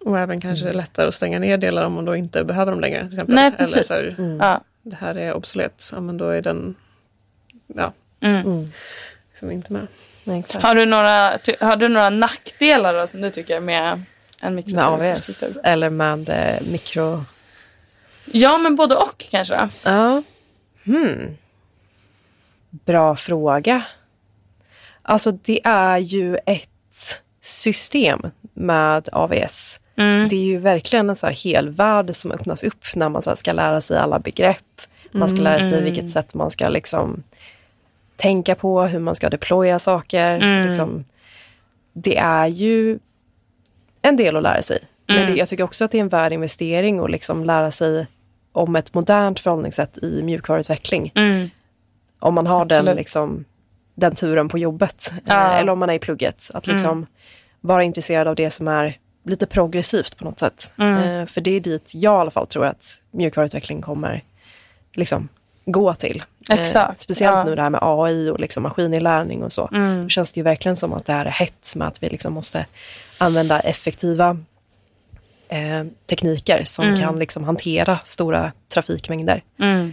Och 0.06 0.20
även 0.20 0.42
kanske 0.42 0.74
lättare 0.74 1.08
att 1.08 1.16
stänga 1.16 1.40
ner 1.40 1.58
delar 1.58 1.86
om 1.86 1.94
man 1.94 2.06
då 2.06 2.16
inte 2.16 2.44
behöver 2.44 2.72
dem 2.72 2.82
längre. 2.82 3.00
Till 3.00 3.14
exempel. 3.14 3.36
Nej, 3.36 3.48
Eller 3.48 3.58
precis. 3.58 3.88
så 3.88 3.94
här, 3.94 4.16
ja. 4.40 4.62
Det 4.86 4.96
här 4.96 5.16
är 5.18 5.34
obsolet, 5.34 5.90
ja, 5.94 6.00
men 6.00 6.18
då 6.18 6.30
är 6.30 6.42
den 6.42 6.76
ja, 7.68 7.94
Mm. 8.20 8.72
liksom 9.30 9.52
inte 9.52 9.74
med. 9.74 9.88
Exakt. 10.40 10.64
Har, 10.64 10.76
du 10.76 10.86
några, 10.86 11.40
har 11.60 11.76
du 11.76 11.88
några 11.88 12.10
nackdelar 12.10 12.94
då, 12.94 13.08
som 13.08 13.22
du 13.22 13.32
tycker 13.32 13.60
med 13.60 14.02
en 14.42 14.56
Med 14.56 14.80
AVS 14.80 15.44
eller 15.64 15.90
med 15.90 16.30
eh, 16.30 16.68
mikro... 16.72 17.24
Ja, 18.26 18.58
men 18.58 18.76
både 18.76 18.96
och 18.96 19.26
kanske. 19.30 19.70
Ja. 19.84 20.24
Hmm. 20.86 21.38
Bra 22.70 23.16
fråga. 23.16 23.84
Alltså 25.02 25.32
det 25.32 25.62
är 25.64 25.98
ju 25.98 26.38
ett 26.46 27.24
system 27.42 28.22
med 28.54 29.10
AVS. 29.12 29.80
Mm. 29.98 30.30
Det 30.30 30.36
är 30.36 30.44
ju 30.44 30.58
verkligen 30.58 31.10
en 31.10 31.16
så 31.16 31.26
här 31.28 31.34
hel 31.34 31.70
värld 31.70 32.16
som 32.16 32.32
öppnas 32.32 32.64
upp 32.64 32.86
när 32.96 33.10
man 33.10 33.22
så 33.22 33.36
ska 33.36 33.54
lära 33.54 33.82
sig 33.82 33.98
alla 33.98 34.20
begrepp. 34.20 34.82
Man 35.12 35.30
ska 35.30 35.42
lära 35.42 35.60
sig 35.60 35.84
vilket 35.84 36.12
sätt 36.12 36.34
man 36.34 36.52
ska 36.52 36.70
liksom 36.70 37.24
tänka 38.16 38.56
på, 38.56 38.82
hur 38.82 39.00
man 39.00 39.16
ska 39.16 39.30
deploya 39.30 39.80
saker. 39.80 40.66
Liksom. 40.68 41.06
Det 41.94 42.18
är 42.18 42.48
ju 42.48 43.00
en 44.02 44.18
del 44.18 44.36
att 44.36 44.44
lära 44.44 44.62
sig. 44.62 44.80
Men 45.08 45.32
det, 45.32 45.38
jag 45.38 45.48
tycker 45.48 45.64
också 45.64 45.86
att 45.86 45.92
det 45.92 45.98
är 45.98 46.02
en 46.02 46.10
värd 46.10 46.34
investering 46.34 47.00
att 47.00 47.12
liksom 47.12 47.44
lära 47.44 47.72
sig 47.72 48.08
om 48.52 48.76
ett 48.76 48.94
modernt 48.94 49.40
förhållningssätt 49.40 49.98
i 49.98 50.24
mjukvaruutveckling. 50.24 51.12
Mm. 51.16 51.50
Om 52.20 52.34
man 52.34 52.48
har 52.48 52.66
den, 52.66 52.86
liksom, 52.86 53.46
den 53.96 54.16
turen 54.16 54.50
på 54.50 54.58
jobbet. 54.58 55.12
Ja. 55.26 55.52
Eh, 55.52 55.60
Eller 55.60 55.72
om 55.72 55.80
man 55.80 55.90
är 55.90 55.94
i 55.94 56.00
plugget. 56.00 56.52
Att 56.54 56.68
liksom 56.68 57.06
vara 57.62 57.84
intresserad 57.84 58.28
av 58.28 58.36
det 58.36 58.52
som 58.52 58.68
är 58.68 58.98
lite 59.26 59.46
progressivt 59.46 60.18
på 60.18 60.26
något 60.26 60.40
sätt. 60.40 60.74
Eh, 60.78 61.26
för 61.26 61.42
det 61.42 61.52
är 61.52 61.60
dit 61.60 61.92
jag 61.96 62.14
i 62.14 62.22
alla 62.22 62.32
fall 62.32 62.48
tror 62.48 62.66
att 62.66 63.02
mjukvaruutveckling 63.12 63.82
kommer 63.82 64.24
liksom, 64.94 65.30
gå 65.66 65.94
till. 65.94 66.24
Eh, 66.50 66.60
Exakt, 66.60 67.00
speciellt 67.00 67.38
ja. 67.38 67.44
nu 67.44 67.56
det 67.56 67.62
här 67.62 67.70
med 67.70 67.80
AI 67.84 68.30
och 68.30 68.40
liksom 68.40 68.64
maskininlärning 68.64 69.44
och 69.44 69.54
så. 69.54 69.70
Mm. 69.74 70.04
Då 70.04 70.10
känns 70.10 70.34
det 70.34 70.40
ju 70.40 70.44
verkligen 70.44 70.76
som 70.76 70.94
att 70.94 71.06
det 71.06 71.14
här 71.14 71.26
är 71.26 71.30
hett 71.30 71.74
med 71.76 71.88
att 71.88 72.04
vi 72.04 72.10
liksom 72.10 72.34
måste 72.34 72.66
använda 73.18 73.60
effektiva 73.60 74.38
eh, 75.50 75.84
tekniker 76.10 76.64
som 76.64 76.98
kan 76.98 77.20
liksom 77.20 77.44
hantera 77.44 78.00
stora 78.04 78.52
trafikmängder. 78.70 79.44
Mm. 79.60 79.92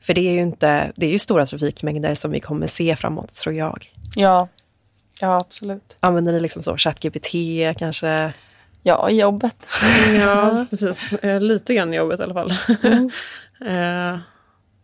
För 0.00 0.14
det 0.14 0.20
är 0.20 0.32
ju 0.32 0.42
inte, 0.42 0.92
det 0.96 1.06
är 1.06 1.10
ju 1.10 1.18
stora 1.18 1.46
trafikmängder 1.46 2.14
som 2.14 2.30
vi 2.30 2.40
kommer 2.40 2.66
se 2.66 2.96
framåt 2.96 3.34
tror 3.34 3.54
jag. 3.54 3.90
Ja. 4.16 4.48
ja, 5.20 5.36
absolut. 5.36 5.96
Använder 6.00 6.32
ni 6.32 6.40
liksom 6.40 6.62
så 6.62 6.76
ChatGPT 6.76 7.28
kanske? 7.78 8.32
Ja, 8.86 9.10
jobbet. 9.10 9.56
Ja, 10.18 10.66
precis. 10.70 11.12
Eh, 11.12 11.40
lite 11.40 11.74
grann 11.74 11.92
jobbet 11.92 12.20
i 12.20 12.22
alla 12.22 12.34
fall. 12.34 12.50
eh, 13.66 14.18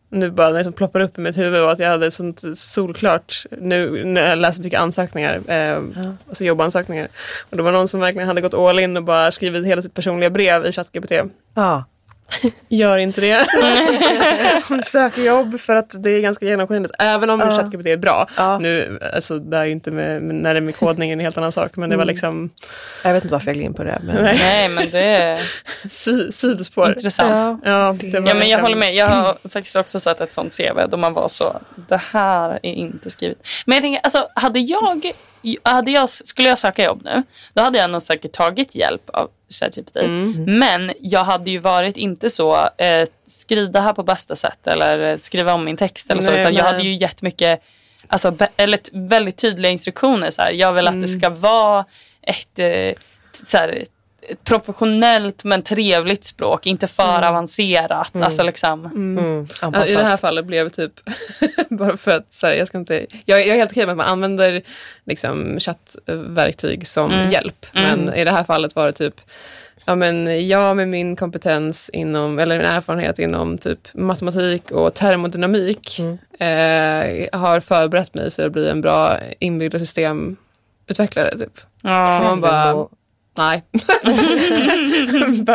nu 0.08 0.30
bara 0.30 0.50
det 0.50 0.64
som 0.64 0.72
ploppar 0.72 1.00
upp 1.00 1.18
i 1.18 1.20
mitt 1.20 1.38
huvud 1.38 1.60
att 1.60 1.78
jag 1.78 1.88
hade 1.88 2.06
ett 2.06 2.12
sånt 2.12 2.42
solklart, 2.54 3.46
nu 3.50 4.04
när 4.04 4.28
jag 4.28 4.38
läser 4.38 4.62
mycket 4.62 4.80
ansökningar, 4.80 5.40
eh, 5.46 5.82
alltså 6.28 6.44
jobbansökningar. 6.44 7.08
Och 7.50 7.56
det 7.56 7.62
var 7.62 7.72
någon 7.72 7.88
som 7.88 8.00
verkligen 8.00 8.28
hade 8.28 8.40
gått 8.40 8.54
all 8.54 8.78
in 8.78 8.96
och 8.96 9.04
bara 9.04 9.30
skrivit 9.30 9.66
hela 9.66 9.82
sitt 9.82 9.94
personliga 9.94 10.30
brev 10.30 10.66
i 10.66 10.72
ChatGPT. 10.72 11.12
Ja, 11.54 11.84
Gör 12.68 12.98
inte 12.98 13.20
det. 13.20 13.46
Hon 14.68 14.82
söker 14.82 15.22
jobb 15.22 15.60
för 15.60 15.76
att 15.76 16.02
det 16.02 16.10
är 16.10 16.20
ganska 16.20 16.46
genomskinligt. 16.46 16.94
Även 16.98 17.30
om 17.30 17.40
ChatGPT 17.40 17.86
är 17.86 17.96
bra. 17.96 18.26
Ja. 18.36 18.58
Nu, 18.58 18.98
alltså, 19.14 19.38
det 19.38 19.56
är 19.56 19.64
ju 19.64 19.72
inte 19.72 19.90
med, 19.90 20.22
när 20.22 20.54
det 20.54 20.58
är 20.58 20.62
med 20.62 20.76
kodning 20.76 21.10
är 21.10 21.12
en 21.12 21.20
helt 21.20 21.38
annan 21.38 21.52
sak. 21.52 21.76
Men 21.76 21.90
det 21.90 21.96
var 21.96 22.04
liksom 22.04 22.50
jag 23.04 23.12
vet 23.14 23.24
inte 23.24 23.32
varför 23.32 23.46
jag 23.46 23.54
gled 23.54 23.64
in 23.66 23.74
på 23.74 23.84
det. 23.84 24.00
Men... 24.04 24.22
Nej. 24.22 24.36
Nej, 24.38 24.68
men 24.68 24.90
det 24.90 25.00
är 25.00 25.40
sy, 25.88 26.30
sidospår. 26.30 26.88
intressant. 26.88 27.60
Ja. 27.64 27.70
Ja, 27.72 27.96
Det- 28.00 28.06
det 28.10 28.20
var 28.20 28.28
Ja, 28.28 28.34
men 28.34 28.40
jag 28.42 28.44
liksom, 28.48 28.60
håller 28.62 28.76
med. 28.76 28.94
Jag 28.94 29.06
har 29.06 29.48
faktiskt 29.48 29.76
också 29.76 30.00
sett 30.00 30.20
ett 30.20 30.32
sånt 30.32 30.56
CV 30.56 30.80
då 30.90 30.96
man 30.96 31.12
var 31.12 31.28
så, 31.28 31.60
det 31.88 32.00
här 32.12 32.50
är 32.62 32.72
inte 32.74 33.10
skrivet. 33.10 33.38
Men 33.66 33.74
jag 33.76 33.82
tänker, 33.82 34.00
alltså, 34.02 34.28
hade 34.34 34.58
jag, 34.60 35.12
hade 35.62 35.90
jag, 35.90 36.10
skulle 36.10 36.48
jag 36.48 36.58
söka 36.58 36.84
jobb 36.84 37.00
nu, 37.04 37.22
då 37.54 37.62
hade 37.62 37.78
jag 37.78 37.90
nog 37.90 38.02
säkert 38.02 38.32
tagit 38.32 38.74
hjälp 38.74 39.10
av 39.10 39.30
ChatGPT. 39.50 39.96
Men 40.46 40.92
jag 41.00 41.24
hade 41.24 41.50
ju 41.50 41.58
varit 41.58 41.96
inte 41.96 42.30
så, 42.30 42.56
eh, 42.78 43.08
skriv 43.26 43.70
det 43.72 43.80
här 43.80 43.92
på 43.92 44.02
bästa 44.02 44.36
sätt 44.36 44.66
eller 44.66 45.10
eh, 45.10 45.16
skriva 45.16 45.54
om 45.54 45.64
min 45.64 45.76
text 45.76 46.10
eller 46.10 46.22
så, 46.22 46.30
Nej, 46.30 46.40
utan 46.40 46.54
jag 46.54 46.64
hade 46.64 46.82
ju 46.82 46.94
gett 46.96 47.22
mycket, 47.22 47.62
alltså, 48.06 48.30
be- 48.30 48.48
eller 48.56 48.78
väldigt 48.92 49.36
tydliga 49.36 49.72
instruktioner. 49.72 50.30
Så 50.30 50.42
här. 50.42 50.50
Jag 50.52 50.72
vill 50.72 50.86
att 50.88 51.00
det 51.00 51.08
ska 51.08 51.28
vara 51.30 51.84
ett, 52.22 52.58
eh, 52.58 52.92
så 53.46 53.58
här, 53.58 53.84
ett 54.32 54.44
professionellt 54.44 55.44
men 55.44 55.62
trevligt 55.62 56.24
språk, 56.24 56.66
inte 56.66 56.86
för 56.86 57.22
avancerat. 57.22 58.10
Alltså 58.16 58.42
liksom, 58.42 58.86
Mm, 58.86 59.46
Ja, 59.60 59.66
anpassat. 59.66 59.88
I 59.88 59.94
det 59.94 60.02
här 60.04 60.16
fallet 60.16 60.44
blev 60.44 60.64
det 60.70 60.76
typ, 60.76 60.92
bara 61.68 61.96
för 61.96 62.10
att 62.10 62.32
så 62.32 62.46
här, 62.46 62.54
jag 62.54 62.66
ska 62.68 62.78
inte, 62.78 63.06
jag, 63.24 63.40
jag 63.40 63.48
är 63.48 63.54
helt 63.54 63.70
okej 63.70 63.86
med 63.86 63.90
att 63.92 63.96
man 63.96 64.06
använder 64.06 64.62
liksom, 65.04 65.58
chattverktyg 65.60 66.86
som 66.86 67.28
hjälp. 67.30 67.66
Men 67.72 68.14
i 68.14 68.24
det 68.24 68.30
här 68.30 68.44
fallet 68.44 68.76
var 68.76 68.86
det 68.86 68.92
typ, 68.92 69.20
ja 69.84 69.94
men 69.94 70.48
jag 70.48 70.76
med 70.76 70.88
min 70.88 71.16
kompetens 71.16 71.90
inom, 71.92 72.38
eller 72.38 72.56
min 72.56 72.66
erfarenhet 72.66 73.18
inom 73.18 73.58
typ 73.58 73.94
matematik 73.94 74.70
och 74.70 74.94
termodynamik 74.94 75.98
eh, 76.38 77.40
har 77.40 77.60
förberett 77.60 78.14
mig 78.14 78.30
för 78.30 78.46
att 78.46 78.52
bli 78.52 78.68
en 78.70 78.80
bra 78.80 79.16
inbyggda 79.38 79.78
systemutvecklare 79.78 81.38
typ. 81.38 81.60
ja. 81.82 82.20
Man 82.22 82.40
bara, 82.40 82.86
Nej. 83.40 83.62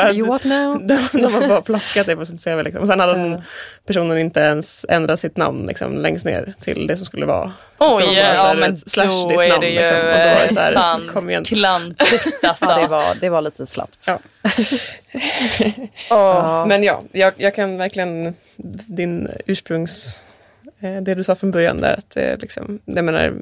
You 0.15 0.27
what 0.27 0.43
now? 0.43 0.77
de, 0.87 0.99
de 1.13 1.33
har 1.33 1.47
bara 1.47 1.61
plockat 1.61 2.07
det 2.07 2.15
på 2.15 2.25
sitt 2.25 2.43
CV. 2.45 2.61
Liksom. 2.63 2.81
Och 2.81 2.87
sen 2.87 2.99
hade 2.99 3.13
den 3.13 3.41
personen 3.87 4.17
inte 4.17 4.39
ens 4.39 4.85
ändrat 4.89 5.19
sitt 5.19 5.37
namn 5.37 5.65
liksom, 5.65 5.97
längst 5.97 6.25
ner 6.25 6.53
till 6.61 6.87
det 6.87 6.97
som 6.97 7.05
skulle 7.05 7.25
vara. 7.25 7.45
Det 7.45 7.85
Oj, 7.85 8.05
bara 8.05 8.35
så 8.35 8.45
ja 8.47 8.53
men 8.59 8.77
slash 8.77 9.05
då 9.23 9.29
ditt 9.29 9.39
är 9.39 9.49
namn, 9.49 9.61
det 9.61 9.69
ju 9.69 9.79
liksom. 9.79 9.97
Och 9.97 10.03
då 10.03 10.09
var 10.09 10.41
det 10.47 10.53
så 10.53 10.59
här, 10.59 10.73
fan 10.73 11.09
kom 11.13 11.29
igen. 11.29 11.43
klantigt 11.43 12.27
alltså. 12.43 12.65
Ja, 12.65 12.77
det 12.81 12.87
var, 12.87 13.15
det 13.21 13.29
var 13.29 13.41
lite 13.41 13.67
slappt. 13.67 14.07
Ja. 14.07 14.19
Åh. 16.11 16.67
Men 16.67 16.83
ja, 16.83 17.03
jag, 17.11 17.33
jag 17.37 17.55
kan 17.55 17.77
verkligen 17.77 18.33
din 18.87 19.29
ursprungs... 19.45 20.21
eh, 20.81 21.01
Det 21.01 21.15
du 21.15 21.23
sa 21.23 21.35
från 21.35 21.51
början 21.51 21.81
där 21.81 21.93
att 21.93 22.09
det 22.09 22.37
liksom, 22.41 22.79
jag 22.85 23.05
menar, 23.05 23.33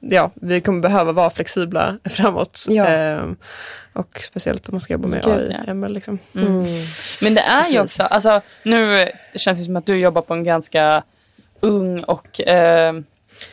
ja, 0.00 0.30
vi 0.34 0.60
kommer 0.60 0.80
behöva 0.80 1.12
vara 1.12 1.30
flexibla 1.30 1.98
framåt. 2.10 2.66
Ja. 2.68 2.86
Ehm, 2.86 3.36
och 3.92 4.20
speciellt 4.22 4.68
om 4.68 4.74
man 4.74 4.80
ska 4.80 4.92
jobba 4.92 5.08
med 5.08 5.22
Gud, 5.24 5.32
AI, 5.34 5.56
ja. 5.66 5.74
ML. 5.74 5.92
Liksom. 5.92 6.18
Mm. 6.34 6.58
Men 7.20 7.34
det 7.34 7.40
är 7.40 7.56
ju 7.68 7.80
Precis. 7.80 8.00
också, 8.00 8.02
alltså, 8.02 8.40
nu 8.62 9.08
känns 9.34 9.58
det 9.58 9.64
som 9.64 9.76
att 9.76 9.86
du 9.86 9.96
jobbar 9.98 10.22
på 10.22 10.34
en 10.34 10.44
ganska 10.44 11.02
ung 11.60 12.00
och 12.02 12.40
eh, 12.40 12.94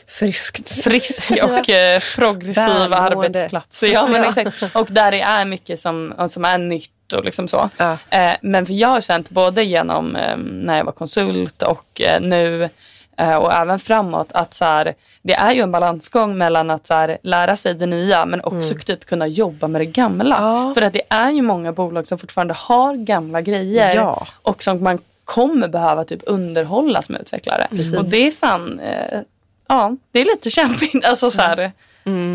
Friskt. 0.08 0.84
frisk 0.84 1.32
och 1.44 1.70
eh, 1.70 2.00
progressiv 2.16 2.94
arbetsplats. 2.94 3.84
Ja, 3.84 4.08
men 4.08 4.24
Ja. 4.24 4.30
exakt. 4.44 4.76
Och 4.76 4.88
där 4.91 5.12
det 5.12 5.22
är 5.22 5.46
mycket 5.46 5.80
som, 5.80 6.14
som 6.28 6.46
är 6.46 6.58
nytt 6.58 7.14
och 7.14 7.24
liksom 7.26 7.48
så. 7.48 7.70
Ja. 7.78 7.98
Eh, 8.10 8.34
men 8.41 8.66
för 8.66 8.74
jag 8.74 8.88
har 8.88 9.02
känt 9.02 9.30
både 9.30 9.64
genom 9.64 10.16
eh, 10.16 10.38
när 10.38 10.78
jag 10.78 10.86
var 10.86 10.91
konsult 10.91 11.62
och 11.62 12.02
eh, 12.02 12.22
nu 12.22 12.70
och 13.18 13.53
även 13.53 13.80
framåt 13.80 14.28
att 14.32 14.53
så 14.53 14.66
här, 14.66 14.93
det 15.22 15.34
är 15.34 15.51
ju 15.51 15.61
en 15.61 15.72
balansgång 15.72 16.38
mellan 16.38 16.70
att 16.70 16.88
så 16.88 16.93
här, 16.93 17.18
lära 17.22 17.55
sig 17.55 17.74
det 17.74 17.86
nya 17.86 18.26
men 18.26 18.41
också 18.43 18.74
typ 18.76 19.05
kunna 19.05 19.28
jobba 19.28 19.68
med 19.68 19.82
det 19.82 19.86
gamla. 19.86 20.38
Ja. 20.39 20.72
För 20.74 20.82
att 20.82 20.93
det 20.93 21.01
är 21.09 21.32
ju 21.32 21.41
många 21.41 21.72
bolag 21.72 22.07
som 22.07 22.18
fortfarande 22.18 22.53
har 22.53 22.95
gamla 22.95 23.41
grejer 23.41 23.95
Ja. 23.95 24.28
och 24.43 24.64
som 24.64 24.84
man 24.84 24.99
kommer 25.26 25.68
behöva 25.68 26.05
typ 26.05 26.22
underhålla 26.26 27.01
som 27.01 27.16
utvecklare. 27.16 27.68
Precis. 27.70 27.93
Och 27.97 28.09
det 28.09 28.28
är 28.28 28.32
fan, 28.32 28.80
eh, 28.80 29.20
ja 29.68 29.95
det 30.11 30.20
är 30.20 30.26
lite 30.26 30.49
kämpigt. 30.49 31.05
Alltså, 31.07 31.32
så 31.32 31.41
här, 31.41 31.72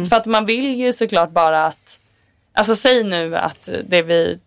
För 0.08 0.16
att 0.16 0.26
man 0.26 0.46
vill 0.46 0.74
ju 0.74 0.92
såklart 0.92 1.30
bara 1.30 1.66
att 1.66 1.97
Alltså 2.58 2.76
säg 2.76 3.04
nu 3.04 3.36
att 3.36 3.68
det 3.84 4.02
vi 4.02 4.38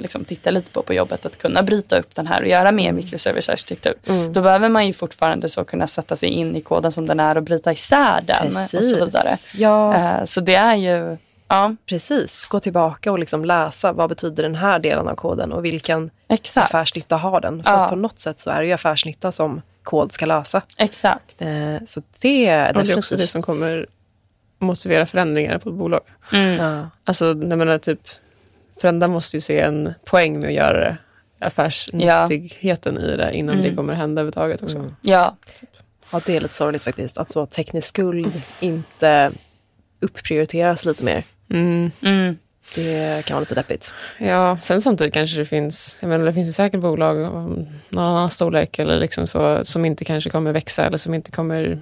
liksom 0.00 0.24
tittar 0.24 0.50
lite 0.50 0.70
på 0.70 0.82
på 0.82 0.94
jobbet, 0.94 1.26
att 1.26 1.38
kunna 1.38 1.62
bryta 1.62 1.98
upp 1.98 2.14
den 2.14 2.26
här 2.26 2.40
och 2.42 2.48
göra 2.48 2.72
mer 2.72 2.92
mikroservicearkitektur. 2.92 3.94
Då 4.32 4.40
behöver 4.42 4.68
man 4.68 4.86
ju 4.86 4.92
fortfarande 4.92 5.48
så 5.48 5.64
kunna 5.64 5.86
sätta 5.86 6.16
sig 6.16 6.28
in 6.28 6.56
i 6.56 6.60
koden 6.60 6.92
som 6.92 7.06
den 7.06 7.20
är 7.20 7.36
och 7.36 7.42
bryta 7.42 7.72
isär 7.72 8.20
den 8.26 8.46
och 8.46 8.54
så 8.54 8.78
vidare. 8.80 9.36
Ja, 9.54 9.94
Eh, 9.94 10.24
Så 10.24 10.40
det 10.40 10.54
är 10.54 10.74
ju, 10.74 11.16
ja 11.48 11.76
precis. 11.86 12.46
Gå 12.46 12.60
tillbaka 12.60 13.12
och 13.12 13.18
liksom 13.18 13.44
läsa 13.44 13.92
vad 13.92 14.08
betyder 14.08 14.42
den 14.42 14.54
här 14.54 14.78
delen 14.78 15.08
av 15.08 15.14
koden 15.14 15.52
och 15.52 15.64
vilken 15.64 16.10
exakt. 16.28 16.64
affärsnytta 16.74 17.16
har 17.16 17.40
den. 17.40 17.62
För 17.64 17.70
Ja. 17.70 17.76
att 17.84 17.90
på 17.90 17.96
något 17.96 18.18
sätt 18.20 18.40
så 18.40 18.50
är 18.50 18.60
det 18.60 18.66
ju 18.66 18.72
affärsnytta 18.72 19.32
som 19.32 19.62
kod 19.82 20.12
ska 20.12 20.26
lösa. 20.26 20.62
Exakt. 20.76 21.42
Eh, 21.42 21.48
så 21.86 22.02
det 22.20 22.46
är 22.46 22.68
Och 22.68 22.74
det 22.74 22.80
är 22.80 22.82
definitivt... 22.82 22.98
också 22.98 23.16
det 23.16 23.26
som 23.26 23.42
kommer 23.42 23.86
motivera 24.58 25.06
förändringar 25.06 25.58
på 25.58 25.68
ett 25.68 25.74
bolag. 25.74 26.00
Ja. 26.32 26.90
Alltså, 27.04 27.24
jag 27.24 27.58
menar, 27.58 27.78
typ, 27.78 28.00
förändrar 28.80 29.08
måste 29.08 29.36
ju 29.36 29.40
se 29.40 29.60
en 29.60 29.94
poäng 30.04 30.40
med 30.40 30.48
att 30.48 30.54
göra 30.54 30.80
det. 30.80 30.96
Affärsnyttigheten 31.38 32.98
i 32.98 33.16
det 33.16 33.34
innan 33.34 33.62
det 33.62 33.74
kommer 33.74 33.94
hända 33.94 34.20
överhuvudtaget 34.20 34.62
också. 34.62 34.90
Ja, 35.02 35.36
ja, 36.12 36.20
det 36.26 36.36
är 36.36 36.40
lite 36.40 36.54
sorgligt 36.54 36.82
faktiskt. 36.82 37.18
Att 37.18 37.32
så 37.32 37.46
teknisk 37.46 37.88
skuld 37.88 38.42
inte 38.60 39.32
upprioriteras 40.00 40.84
lite 40.84 41.04
mer. 41.04 41.24
Mm. 41.50 41.90
mm. 42.02 42.36
Det 42.74 43.24
kan 43.24 43.34
vara 43.34 43.40
lite 43.40 43.54
deppigt. 43.54 43.92
Ja, 44.18 44.58
sen 44.62 44.80
samtidigt 44.80 45.14
kanske 45.14 45.38
det 45.38 45.44
finns, 45.44 45.98
jag 46.00 46.08
menar, 46.08 46.24
det 46.24 46.32
finns 46.32 46.48
ju 46.48 46.52
säkert 46.52 46.80
bolag 46.80 47.22
av 47.22 47.32
någon 47.88 48.04
annan 48.04 48.30
storlek 48.30 48.78
eller 48.78 48.98
liksom 48.98 49.26
så, 49.26 49.64
som 49.64 49.84
inte 49.84 50.04
kanske 50.04 50.30
kommer 50.30 50.52
växa 50.52 50.86
eller 50.86 50.98
som 50.98 51.14
inte 51.14 51.30
kommer, 51.30 51.78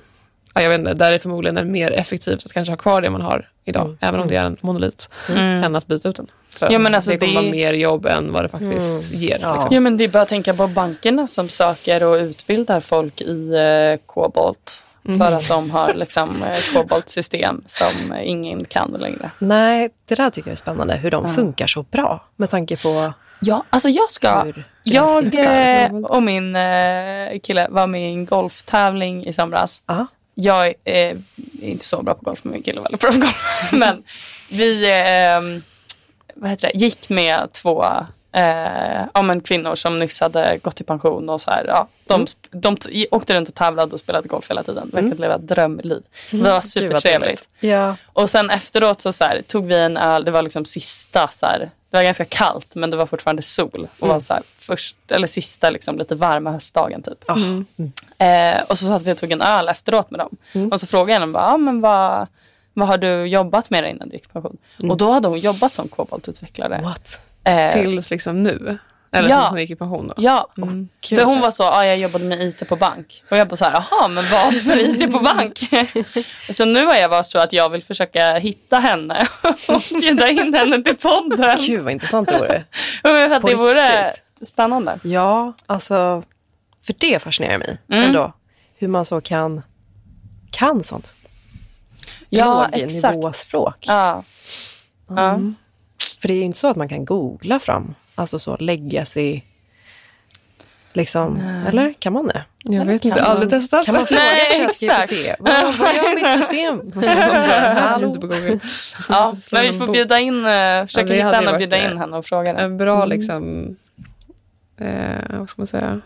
ja, 0.55 0.63
jag 0.63 0.71
vet 0.71 0.79
inte, 0.79 0.95
där 0.95 1.07
är 1.07 1.13
det 1.13 1.19
förmodligen 1.19 1.57
är 1.57 1.65
mer 1.65 1.91
effektivt 1.93 2.47
att 2.47 2.53
kanske 2.53 2.73
ha 2.73 2.77
kvar 2.77 3.03
det 3.03 3.11
man 3.11 3.21
har 3.21 3.49
idag, 3.65 3.97
även 4.01 4.21
om 4.21 4.29
det 4.29 4.37
är 4.37 4.45
en 4.45 4.57
monolit, 4.61 5.09
än 5.37 5.77
att 5.77 5.87
byta 5.87 6.09
ut 6.09 6.17
den. 6.17 6.27
För 6.49 6.71
Ja, 6.73 6.79
men 6.79 6.95
alltså 6.95 7.11
det 7.11 7.17
kommer 7.19 7.33
det- 7.33 7.39
vara 7.41 7.51
mer 7.51 7.73
jobb 7.73 8.07
än 8.07 8.33
vad 8.33 8.45
det 8.45 8.49
faktiskt 8.49 9.13
ger. 9.15 9.39
Ja. 9.41 9.55
Liksom. 9.55 9.75
Ja 9.75 9.81
men 9.81 9.97
det 9.97 10.05
är 10.05 10.09
bara 10.09 10.23
att 10.23 10.29
tänka 10.29 10.55
på 10.55 10.67
bankerna 10.67 11.27
som 11.27 11.49
söker 11.49 12.05
och 12.05 12.15
utbildar 12.15 12.81
folk 12.81 13.21
i 13.21 13.55
eh, 13.55 14.07
kobolt. 14.07 14.81
För 15.19 15.37
att 15.37 15.49
de 15.49 15.71
har 15.71 15.95
liksom 15.95 16.43
eh, 16.43 16.57
koboltsystem 16.75 17.63
som 17.67 18.15
ingen 18.25 18.65
kan 18.65 18.91
längre. 18.91 19.31
Nej, 19.39 19.91
det 20.09 20.15
där 20.15 20.31
tycker 20.31 20.49
jag 20.49 20.53
är 20.53 20.57
spännande. 20.59 20.97
Hur 20.97 21.11
de 21.11 21.35
funkar 21.35 21.67
så 21.67 21.83
bra. 21.83 22.25
Med 22.37 22.51
tanke 22.51 22.77
på 22.77 23.13
Ja, 23.41 23.65
alltså 23.71 23.89
jag 23.89 24.11
ska... 24.11 24.53
Jag 24.83 25.35
eh, 25.35 25.95
och 25.97 26.23
min 26.23 26.57
eh, 26.57 27.39
kille 27.43 27.67
var 27.71 27.87
med 27.87 28.01
i 28.11 28.13
en 28.13 28.27
golftävling 28.27 29.27
i 29.27 29.33
somras. 29.33 29.83
Ja. 29.87 30.07
Jag 30.35 30.67
eh, 30.67 30.75
är 30.85 31.17
inte 31.61 31.85
så 31.85 32.03
bra 32.03 32.15
på 32.15 32.25
golf, 32.25 32.41
men 32.43 32.53
min 32.53 32.63
kille 32.63 32.79
är 32.81 32.83
väldigt 32.83 33.01
bra 33.01 33.11
på 33.13 33.19
golf. 33.19 33.37
men 33.73 34.03
vi 34.51 34.85
eh, 34.91 35.41
vad 36.35 36.51
heter 36.51 36.71
det, 36.75 36.79
gick 36.79 37.09
med 37.09 37.53
två 37.53 37.85
eh, 38.33 39.03
ja, 39.15 39.23
men 39.23 39.41
kvinnor 39.41 39.75
som 39.75 39.99
nyss 39.99 40.21
hade 40.21 40.59
gått 40.63 40.81
i 40.81 40.85
pension. 40.85 41.29
och 41.29 41.41
så 41.41 41.51
här, 41.51 41.65
ja, 41.69 41.89
de, 42.05 42.25
sp- 42.25 42.49
de 42.51 42.77
t- 42.77 43.07
åkte 43.11 43.35
runt 43.35 43.49
och 43.49 43.55
tävlade 43.55 43.93
och 43.93 44.01
spelade 44.01 44.29
golf 44.29 44.51
hela 44.51 44.63
tiden. 44.63 44.91
Verkade 44.93 45.15
leva 45.23 45.35
ett 45.35 45.47
drömliv. 45.49 46.03
Det 46.31 46.37
var 46.37 46.43
Gud, 46.45 46.53
vad 46.53 46.65
supertrevligt. 46.65 47.49
Ja. 47.61 47.97
Och 48.13 48.31
sen 48.31 48.51
efteråt 48.51 49.01
så, 49.01 49.13
så 49.13 49.25
här, 49.25 49.43
tog 49.43 49.67
vi 49.67 49.75
en 49.75 49.97
öl, 49.97 50.25
det 50.25 50.31
var 50.31 50.43
liksom 50.43 50.65
sista, 50.65 51.29
så 51.29 51.47
här, 51.47 51.59
det 51.91 51.97
var 51.97 52.03
ganska 52.03 52.25
kallt 52.25 52.75
men 52.75 52.91
det 52.91 52.97
var 52.97 53.07
fortfarande 53.07 53.43
sol. 53.43 53.89
Och 53.99 54.09
var 54.09 54.21
så 54.21 54.35
här, 54.35 54.43
först, 54.59 54.97
eller 55.09 55.27
sista 55.27 55.71
liksom, 55.71 55.99
lite 55.99 56.15
varma 56.15 56.53
höstdagen 56.53 57.03
typ. 57.03 57.25
Eh, 58.19 58.63
och 58.69 58.79
så 58.79 58.87
satt 58.87 59.03
vi 59.03 59.13
och 59.13 59.19
tog 59.19 59.33
en 59.33 59.43
öl 59.43 59.69
efteråt 59.69 60.11
med 60.11 60.21
dem. 60.21 60.37
Och 60.73 60.81
så 60.81 60.87
frågade 60.87 61.13
jag 61.13 61.21
henne, 61.21 61.33
bara, 61.33 61.45
ah, 61.45 61.57
men 61.57 61.81
vad, 61.81 62.27
vad 62.75 62.89
har 62.89 62.99
du 62.99 63.25
jobbat 63.27 63.71
med 63.71 63.91
innan 63.91 64.09
du 64.09 64.15
gick 64.15 64.33
pension? 64.33 64.57
Och 64.91 64.97
då 64.97 65.11
hade 65.13 65.29
hon 65.29 65.39
jobbat 65.39 65.73
som 65.73 65.89
koboltutvecklare. 65.89 66.81
What? 66.83 67.21
Eh, 67.45 67.69
Tills 67.73 68.11
liksom 68.11 68.43
nu. 68.43 68.79
Eller 69.13 69.29
Ja. 69.31 69.47
hon 69.51 69.59
gick 69.59 69.71
i 69.71 69.77
pension 69.77 70.09
då. 70.09 70.15
Ja, 70.17 70.47
Kul. 71.01 71.19
för 71.19 71.25
hon 71.25 71.41
var 71.41 71.51
så, 71.51 71.65
ah, 71.65 71.85
jag 71.85 71.99
jobbade 71.99 72.25
med 72.25 72.41
IT 72.43 72.69
på 72.69 72.77
bank. 72.77 73.23
Och 73.31 73.37
jag 73.37 73.49
bara 73.49 73.57
så 73.57 73.65
här, 73.65 73.73
jaha, 73.91 74.09
men 74.09 74.25
vad 74.33 74.55
för 74.55 74.79
IT 74.79 75.13
på 75.13 75.19
bank? 75.19 75.61
så 76.53 76.65
nu 76.65 76.87
har 76.87 76.95
jag 76.95 77.09
varit 77.09 77.27
så 77.27 77.39
att 77.39 77.53
jag 77.53 77.69
vill 77.69 77.83
försöka 77.83 78.35
hitta 78.35 78.79
henne 78.79 79.27
och 79.69 79.83
bjuda 80.01 80.29
in 80.29 80.55
henne 80.55 80.83
till 80.83 80.97
podden. 80.97 81.59
Gud 81.61 81.81
vad 81.83 81.93
intressant 81.93 82.29
det 82.29 82.39
vore. 82.39 82.65
Det 83.43 83.55
vore 83.55 84.13
spännande. 84.43 84.99
Ja, 85.03 85.53
alltså. 85.67 86.23
För 86.87 86.95
det 86.99 87.23
fascinerar 87.23 87.59
mig 87.59 87.79
Mm. 87.89 88.05
ändå. 88.05 88.33
Hur 88.79 88.89
man 88.89 89.05
så 89.05 89.21
kan, 89.21 89.63
kan 90.51 90.85
sånt. 90.85 91.15
Ja, 92.29 92.69
Låg 92.73 92.81
exakt. 92.83 93.15
nivåspråk. 93.15 93.77
Ja. 93.81 94.25
Ja. 95.09 95.41
För 96.21 96.29
det 96.29 96.35
är 96.35 96.39
ju 96.39 96.43
inte 96.45 96.59
så 96.59 96.69
att 96.69 96.77
man 96.77 96.89
kan 96.89 97.05
googla 97.05 97.59
fram, 97.61 97.95
alltså 98.15 98.39
så 98.39 98.57
legacy, 98.57 99.41
liksom, 100.93 101.41
eller 101.69 101.93
kan 101.93 102.13
man 102.13 102.27
det? 102.27 102.45
Jag 102.65 102.85
vet 102.85 103.05
inte, 103.05 103.21
kan 103.21 103.29
aldrig 103.31 103.53
man- 103.53 103.61
testat. 103.61 103.87
Kan 103.87 103.95
man 103.95 104.07
fråga 104.07 104.21
Nej, 104.23 104.69
ChatGPT? 104.69 105.37
Vad, 105.39 105.75
vad 105.79 105.95
gör 105.95 106.15
mitt 106.15 106.33
system? 106.33 106.77
Man 107.91 108.05
inte 108.05 108.21
på 108.21 108.27
Google. 108.27 108.59
Ja, 109.09 109.35
men 109.53 109.63
vi 109.63 109.79
får 109.79 109.93
bjuda 109.93 110.19
in, 110.19 110.47
eh, 110.47 110.87
försöka 110.87 111.07
det 111.07 111.15
hitta 111.15 111.25
hade 111.27 111.37
henne 111.37 111.51
och 111.51 111.59
bjuda 111.59 111.77
eh, 111.77 111.91
in 111.93 111.99
henne 111.99 112.17
och 112.17 112.27
fråga. 112.27 112.57
En 112.59 112.77
bra 112.79 113.05
liksom, 113.07 113.77
eh, 114.81 115.39
vad 115.39 115.49
ska 115.51 115.61
man 115.61 115.67
säga, 115.67 116.01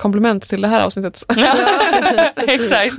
komplement 0.00 0.42
till 0.48 0.62
det 0.62 0.68
här 0.68 0.80
avsnittet. 0.80 1.22
Ja, 1.36 1.56
exakt. 2.36 2.94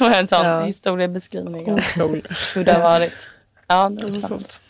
Och 0.00 0.06
en 0.14 0.26
sån 0.26 0.46
Ja. 0.46 0.60
historiebeskrivning 0.60 1.72
Old 1.72 1.84
school. 1.84 2.22
hur 2.54 2.64
det 2.64 2.72
har 2.72 2.80
varit. 2.80 3.26
Ja, 3.66 3.88
det 3.88 3.96
spännande. 4.00 4.28
Sånt. 4.28 4.60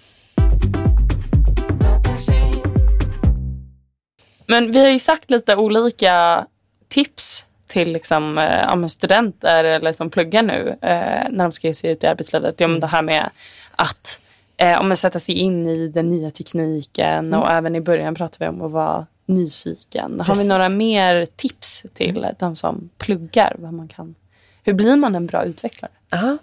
Men 4.46 4.72
vi 4.72 4.80
har 4.80 4.88
ju 4.88 4.98
sagt 4.98 5.30
lite 5.30 5.56
olika 5.56 6.46
tips 6.88 7.44
till 7.66 7.92
liksom, 7.92 8.38
eh, 8.38 8.44
ja, 8.44 8.88
studenter 8.88 9.64
eller 9.64 9.92
som 9.92 10.10
pluggar 10.10 10.42
nu 10.42 10.68
eh, 10.82 11.28
när 11.30 11.42
de 11.44 11.52
ska 11.52 11.66
ge 11.66 11.74
sig 11.74 11.90
ut 11.90 12.04
i 12.04 12.06
arbetslivet. 12.06 12.60
Ja, 12.60 12.68
men 12.68 12.80
det 12.80 12.86
här 12.86 13.02
med 13.02 13.30
att 13.76 14.20
eh, 14.56 14.80
om 14.80 14.88
man 14.88 14.96
sätter 14.96 15.18
sig 15.18 15.34
in 15.34 15.66
i 15.66 15.88
den 15.88 16.10
nya 16.10 16.30
tekniken 16.30 17.34
och 17.34 17.50
även 17.50 17.76
i 17.76 17.80
början 17.80 18.14
pratade 18.14 18.44
vi 18.44 18.48
om 18.56 18.62
att 18.62 18.70
vara 18.72 19.06
nyfiken. 19.26 20.10
Har 20.20 20.24
vi 20.26 20.30
Precis. 20.32 20.48
några 20.48 20.68
mer 20.68 21.26
tips 21.36 21.84
till 21.94 22.26
de 22.38 22.56
som 22.56 22.90
pluggar? 22.98 23.56
Vad 23.58 23.72
man 23.74 23.88
kan, 23.88 24.14
hur 24.62 24.72
blir 24.72 24.96
man 24.96 25.14
en 25.14 25.26
bra 25.26 25.44
utvecklare? 25.44 25.92
Ja. 26.10 26.38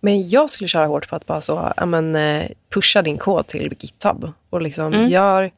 Men 0.00 0.28
jag 0.28 0.50
skulle 0.50 0.68
köra 0.68 0.86
hårt 0.86 1.08
på 1.08 1.16
att 1.16 1.26
bara 1.26 1.40
så, 1.40 1.72
men, 1.86 2.16
eh, 2.16 2.44
pusha 2.74 3.02
din 3.02 3.18
kod 3.18 3.46
till 3.46 3.74
GitHub 3.80 4.32
och 4.50 4.62
liksom 4.62 4.92
gör 5.06 5.50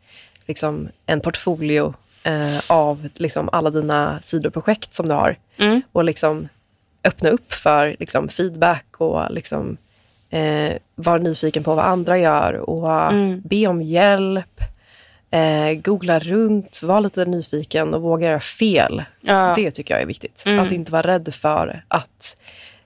liksom, 0.47 0.89
en 1.07 1.21
portfolio 1.21 1.95
eh, 2.25 2.59
av 2.69 3.09
liksom, 3.15 3.49
alla 3.53 3.71
dina 3.71 4.19
sidoprojekt 4.23 4.95
som 4.95 5.09
du 5.09 5.15
har. 5.15 5.37
Och 5.93 6.05
liksom 6.05 6.49
öppna 7.05 7.31
upp 7.31 7.53
för 7.53 7.97
liksom, 8.01 8.29
feedback 8.29 8.87
och 9.01 9.31
liksom, 9.31 9.77
eh, 10.31 10.73
vara 10.95 11.19
nyfiken 11.19 11.65
på 11.65 11.75
vad 11.75 11.85
andra 11.85 12.19
gör 12.19 12.53
och 12.53 12.91
Mm. 13.13 13.41
be 13.45 13.67
om 13.67 13.83
hjälp. 13.83 14.52
Eh, 15.35 15.73
googla 15.75 16.19
runt, 16.19 16.81
var 16.83 17.01
lite 17.01 17.25
nyfiken 17.25 17.95
och 17.95 18.03
våga 18.03 18.29
göra 18.29 18.41
fel. 18.41 19.05
Ja. 19.21 19.53
Det 19.57 19.71
tycker 19.71 19.95
jag 19.95 20.03
är 20.03 20.07
viktigt. 20.07 20.45
Mm. 20.47 20.59
Att 20.67 20.73
inte 20.73 20.93
vara 20.93 21.03
rädd 21.03 21.35
för 21.35 21.85
att 21.89 22.37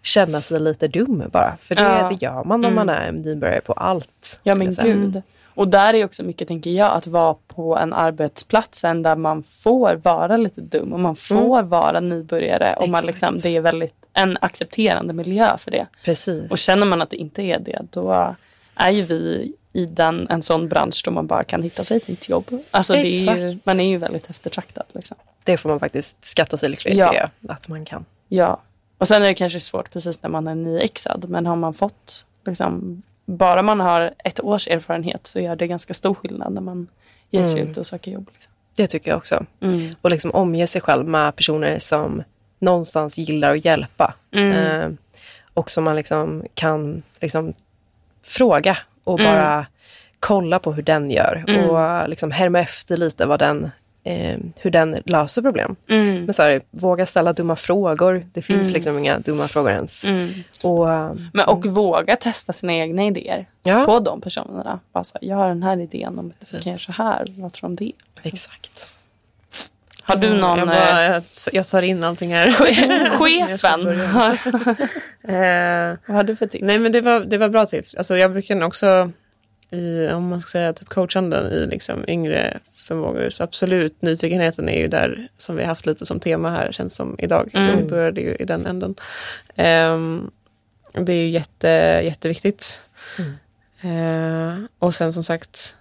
känna 0.02 0.40
sig 0.40 0.60
lite 0.60 0.88
dum 0.88 1.22
bara. 1.32 1.56
För 1.60 1.74
det, 1.74 1.82
Ja. 1.82 2.08
det 2.08 2.26
gör 2.26 2.44
man 2.44 2.64
om 2.64 2.74
man 2.74 2.88
är 2.88 3.12
nybörjare 3.12 3.60
på 3.60 3.72
allt. 3.72 4.40
Ja 4.42 4.54
men 4.54 4.70
gud. 4.82 5.22
Och 5.44 5.68
där 5.68 5.94
är 5.94 6.04
också 6.04 6.22
mycket, 6.22 6.48
tänker 6.48 6.70
jag, 6.70 6.92
att 6.92 7.06
vara 7.06 7.34
på 7.46 7.76
en 7.78 7.92
arbetsplats 7.92 8.80
där 8.80 9.16
man 9.16 9.42
får 9.42 9.94
vara 9.94 10.36
lite 10.36 10.60
dum 10.60 10.92
och 10.92 11.00
man 11.00 11.16
får 11.16 11.62
vara 11.62 12.00
nybörjare. 12.00 12.74
Och 12.76 12.88
man 12.88 13.04
liksom, 13.06 13.38
det 13.42 13.56
är 13.56 13.60
väldigt 13.60 13.94
en 14.12 14.38
accepterande 14.40 15.12
miljö 15.12 15.56
för 15.58 15.70
det. 15.70 15.86
Precis. 16.04 16.50
Och 16.50 16.58
känner 16.58 16.86
man 16.86 17.02
att 17.02 17.10
det 17.10 17.16
inte 17.16 17.42
är 17.42 17.58
det, 17.58 17.82
då 17.90 18.34
är 18.74 18.90
ju 18.90 19.02
vi 19.02 19.52
i 19.76 19.86
den, 19.86 20.26
en 20.30 20.42
sån 20.42 20.68
bransch 20.68 21.02
då 21.04 21.10
man 21.10 21.26
bara 21.26 21.44
kan 21.44 21.62
hitta 21.62 21.84
sig 21.84 21.96
ett 21.96 22.08
nytt 22.08 22.28
jobb. 22.28 22.44
Alltså 22.70 22.92
det 22.92 22.98
är 22.98 23.36
ju, 23.36 23.44
Exakt. 23.44 23.66
man 23.66 23.80
är 23.80 23.88
ju 23.88 23.96
väldigt 23.96 24.30
eftertraktad. 24.30 24.84
Liksom. 24.92 25.16
Det 25.44 25.56
får 25.56 25.68
man 25.68 25.80
faktiskt 25.80 26.24
skatta 26.24 26.56
sig 26.56 26.68
lycklig 26.68 26.96
Ja. 26.96 27.30
Att 27.48 27.68
man 27.68 27.84
kan. 27.84 28.04
Ja. 28.28 28.60
Och 28.98 29.08
sen 29.08 29.22
är 29.22 29.26
det 29.26 29.34
kanske 29.34 29.60
svårt 29.60 29.90
precis 29.92 30.22
när 30.22 30.30
man 30.30 30.46
är 30.46 30.54
nyexad. 30.54 31.24
Men 31.28 31.46
har 31.46 31.56
man 31.56 31.74
fått, 31.74 32.26
liksom, 32.46 33.02
bara 33.24 33.62
man 33.62 33.80
har 33.80 34.14
ett 34.24 34.40
års 34.40 34.68
erfarenhet 34.68 35.26
så 35.26 35.40
gör 35.40 35.56
det 35.56 35.66
ganska 35.66 35.94
stor 35.94 36.14
skillnad 36.14 36.52
när 36.52 36.60
man 36.60 36.88
ger 37.30 37.44
sig 37.44 37.60
Mm. 37.60 37.70
ut 37.70 37.76
och 37.76 37.86
söker 37.86 38.10
jobb. 38.10 38.30
Liksom. 38.32 38.52
Det 38.76 38.86
tycker 38.86 39.10
jag 39.10 39.18
också. 39.18 39.46
Mm. 39.60 39.94
Och 40.02 40.10
liksom 40.10 40.30
omge 40.30 40.66
sig 40.66 40.80
själv 40.80 41.06
med 41.06 41.36
personer 41.36 41.78
som 41.78 42.22
någonstans 42.58 43.18
gillar 43.18 43.50
att 43.52 43.64
hjälpa. 43.64 44.14
Mm. 44.32 44.52
Eh, 44.52 44.88
och 45.54 45.70
som 45.70 45.84
man 45.84 45.96
liksom 45.96 46.44
kan 46.54 47.02
liksom 47.20 47.54
fråga 48.22 48.78
och 49.06 49.20
Mm. 49.20 49.32
bara 49.32 49.66
kolla 50.20 50.58
på 50.58 50.72
hur 50.72 50.82
den 50.82 51.10
gör. 51.10 51.44
Och 51.70 52.08
liksom 52.08 52.30
härma 52.30 52.60
efter 52.60 52.96
lite 52.96 53.26
vad 53.26 53.38
den, 53.38 53.70
eh, 54.04 54.38
hur 54.60 54.70
den 54.70 55.02
löser 55.04 55.42
problem. 55.42 55.76
Mm. 55.88 56.24
Men 56.24 56.34
så 56.34 56.42
här, 56.42 56.62
våga 56.70 57.06
ställa 57.06 57.32
dumma 57.32 57.56
frågor. 57.56 58.26
Det 58.32 58.42
finns 58.42 58.72
liksom 58.72 58.98
inga 58.98 59.18
dumma 59.18 59.48
frågor 59.48 59.70
ens. 59.72 60.04
Mm. 60.04 60.30
Och, 60.62 60.86
Men, 61.32 61.46
och 61.46 61.66
våga 61.66 62.16
testa 62.16 62.52
sina 62.52 62.74
egna 62.74 63.04
idéer 63.06 63.46
ja, 63.62 63.84
på 63.84 64.00
de 64.00 64.20
personerna. 64.20 64.80
Bara 64.92 65.04
så 65.04 65.18
här, 65.20 65.28
jag 65.28 65.36
har 65.36 65.48
den 65.48 65.62
här 65.62 65.80
idén 65.80 66.18
om 66.18 66.32
jag 66.52 66.62
kan 66.62 66.72
göra 66.72 66.80
så 66.80 66.92
här. 66.92 67.26
Vad 67.36 67.52
tror 67.52 67.68
du 67.68 67.72
om 67.72 67.76
det? 67.76 67.92
exakt. 68.22 68.92
Har 70.06 70.16
du 70.16 70.34
någon... 70.34 70.58
Jag, 70.58 70.68
eh, 70.68 70.74
bara, 70.74 71.04
jag, 71.04 71.22
jag 71.52 71.68
tar 71.68 71.82
in 71.82 72.04
allting 72.04 72.34
här. 72.34 72.50
chefen, 73.18 73.80
Eh, 75.28 75.98
vad 76.06 76.16
har 76.16 76.24
du 76.24 76.36
för 76.36 76.46
tips? 76.46 76.64
Nej 76.64 76.78
men 76.78 76.92
det 76.92 77.00
var, 77.00 77.20
det 77.20 77.38
var 77.38 77.48
bra 77.48 77.66
tips. 77.66 77.94
Alltså 77.94 78.16
jag 78.16 78.32
brukar 78.32 78.64
också 78.64 79.10
i, 79.70 80.08
om 80.08 80.28
man 80.28 80.40
ska 80.40 80.50
säga 80.50 80.72
typ 80.72 80.88
coachanden 80.88 81.52
i 81.52 81.66
liksom 81.66 82.04
yngre 82.08 82.58
förmågor. 82.72 83.30
Så 83.30 83.42
absolut, 83.44 84.02
nyfikenheten 84.02 84.68
är 84.68 84.78
ju 84.78 84.88
där 84.88 85.28
som 85.38 85.56
vi 85.56 85.62
har 85.62 85.68
haft 85.68 85.86
lite 85.86 86.06
som 86.06 86.20
tema 86.20 86.50
här 86.50 86.72
känns 86.72 86.94
som 86.94 87.16
idag. 87.18 87.50
Mm. 87.54 87.76
Vi 87.76 87.84
började 87.84 88.20
ju 88.20 88.34
i 88.34 88.44
den 88.44 88.66
änden. 88.66 88.94
Ehm, 89.54 90.30
det 90.92 91.12
är 91.12 91.22
ju 91.22 91.28
jätte, 91.28 91.68
jätteviktigt. 92.04 92.80
Eh, 93.80 94.64
och 94.78 94.94
sen 94.94 95.12
som 95.12 95.24
sagt, 95.24 95.76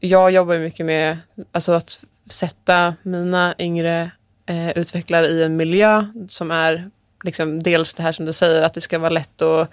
jag 0.00 0.30
jobbar 0.30 0.58
mycket 0.58 0.86
med 0.86 1.18
alltså 1.52 1.72
att 1.72 2.04
sätta 2.30 2.94
mina 3.02 3.54
yngre 3.58 4.10
eh, 4.46 4.70
utvecklare 4.78 5.26
i 5.26 5.42
en 5.42 5.56
miljö 5.56 6.04
som 6.28 6.50
är 6.50 6.90
liksom 7.24 7.62
dels 7.62 7.94
det 7.94 8.02
här 8.02 8.12
som 8.12 8.24
du 8.24 8.32
säger 8.32 8.62
att 8.62 8.74
det 8.74 8.80
ska 8.80 8.98
vara 8.98 9.10
lätt 9.10 9.42
att 9.42 9.70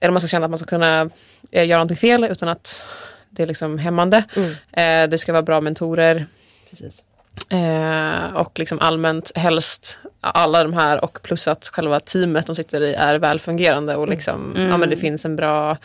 eller 0.00 0.12
man 0.12 0.20
ska 0.20 0.28
känna 0.28 0.44
att 0.46 0.50
man 0.50 0.58
ska 0.58 0.66
kunna 0.68 1.10
eh, 1.50 1.66
göra 1.66 1.78
någonting 1.78 1.96
fel 1.96 2.24
utan 2.24 2.48
att 2.48 2.86
det 3.30 3.42
är 3.42 3.46
liksom 3.46 3.78
hämmande. 3.78 4.24
Mm. 4.36 4.50
Eh, 4.72 5.10
det 5.10 5.18
ska 5.18 5.32
vara 5.32 5.42
bra 5.42 5.60
mentorer 5.60 6.26
Precis. 6.70 7.04
eh, 7.50 8.32
och 8.34 8.58
liksom 8.58 8.78
allmänt 8.80 9.32
helst 9.36 9.98
alla 10.20 10.62
de 10.62 10.72
här 10.72 11.04
och 11.04 11.22
plus 11.22 11.48
att 11.48 11.68
själva 11.72 12.00
teamet 12.00 12.46
de 12.46 12.56
sitter 12.56 12.80
i 12.80 12.94
är 12.94 13.18
välfungerande 13.18 13.96
och 13.96 14.08
liksom, 14.08 14.54
ja, 14.70 14.76
men 14.76 14.90
det 14.90 14.96
finns 14.96 15.24
en 15.24 15.36
bra 15.36 15.76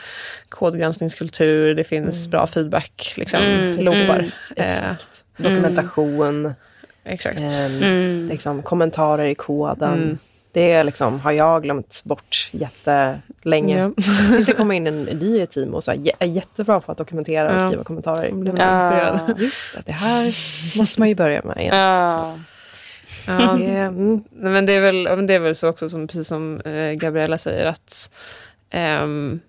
kodgranskningskultur, 0.50 1.76
det 1.76 1.84
finns 1.84 2.28
bra 2.28 2.48
feedback, 2.48 3.14
liksom, 3.18 3.40
Mm, 3.44 3.80
loopar. 3.86 4.00
mm, 4.20 4.30
Eh, 4.56 4.78
Exakt. 4.78 5.21
Dokumentation, 5.38 6.54
exakt. 7.04 7.42
ehm, 7.42 7.84
Mm. 7.84 8.28
liksom, 8.28 8.64
kommentarer 8.64 9.28
i 9.28 9.36
koden. 9.36 9.94
Mm. 10.04 10.18
Det 10.54 10.72
är 10.72 10.84
liksom, 10.84 11.20
har 11.20 11.32
jag 11.32 11.64
glömt 11.64 12.02
bort 12.06 12.50
jättelänge. 12.52 13.80
Ja. 13.80 13.92
Tills 14.36 14.46
det 14.48 14.54
kommer 14.54 14.76
in 14.76 14.88
en 14.88 15.04
ny 15.04 15.42
i 15.42 15.48
team 15.48 15.74
och 15.74 15.84
så 15.84 15.92
är 16.20 16.26
jättebra 16.26 16.80
på 16.82 16.92
att 16.92 16.98
dokumentera 16.98 17.56
och 17.56 17.62
Ja. 17.62 17.68
skriva 17.68 17.84
kommentarer. 17.84 18.32
Blir 18.32 18.52
man 18.54 18.62
Ja. 18.62 18.82
inspirerad. 18.84 19.42
Just 19.42 19.74
det, 19.76 19.82
det 19.86 19.92
här 19.92 20.26
måste 20.78 21.02
man 21.02 21.10
ju 21.10 21.16
börja 21.16 21.42
med 21.44 21.58
igen. 21.58 21.76
Ja. 21.78 22.38
Ja, 23.28 23.54
Det, 23.60 23.66
mm, 23.66 24.24
Men 24.32 24.66
det 24.66 24.74
är 24.74 24.82
väl, 24.82 25.04
ja, 25.04 25.16
men 25.16 25.28
det 25.28 25.34
är 25.36 25.40
väl 25.40 25.56
så 25.56 25.70
också, 25.70 25.90
som, 25.90 26.08
precis 26.08 26.28
som 26.28 26.62
eh, 26.62 26.94
Gabriella 26.94 27.38
säger, 27.38 27.66
att 27.66 28.12
ehm, 28.70 29.40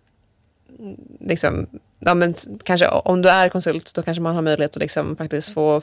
liksom, 1.21 1.67
ja, 2.07 2.15
men, 2.15 2.35
kanske, 2.65 2.89
om 2.89 3.23
du 3.23 3.29
är 3.29 3.49
konsult, 3.49 3.95
då 3.95 4.03
kanske 4.03 4.21
man 4.21 4.35
har 4.35 4.43
möjlighet 4.43 4.77
att 4.77 4.81
liksom, 4.81 5.17
faktiskt 5.17 5.55
få 5.55 5.83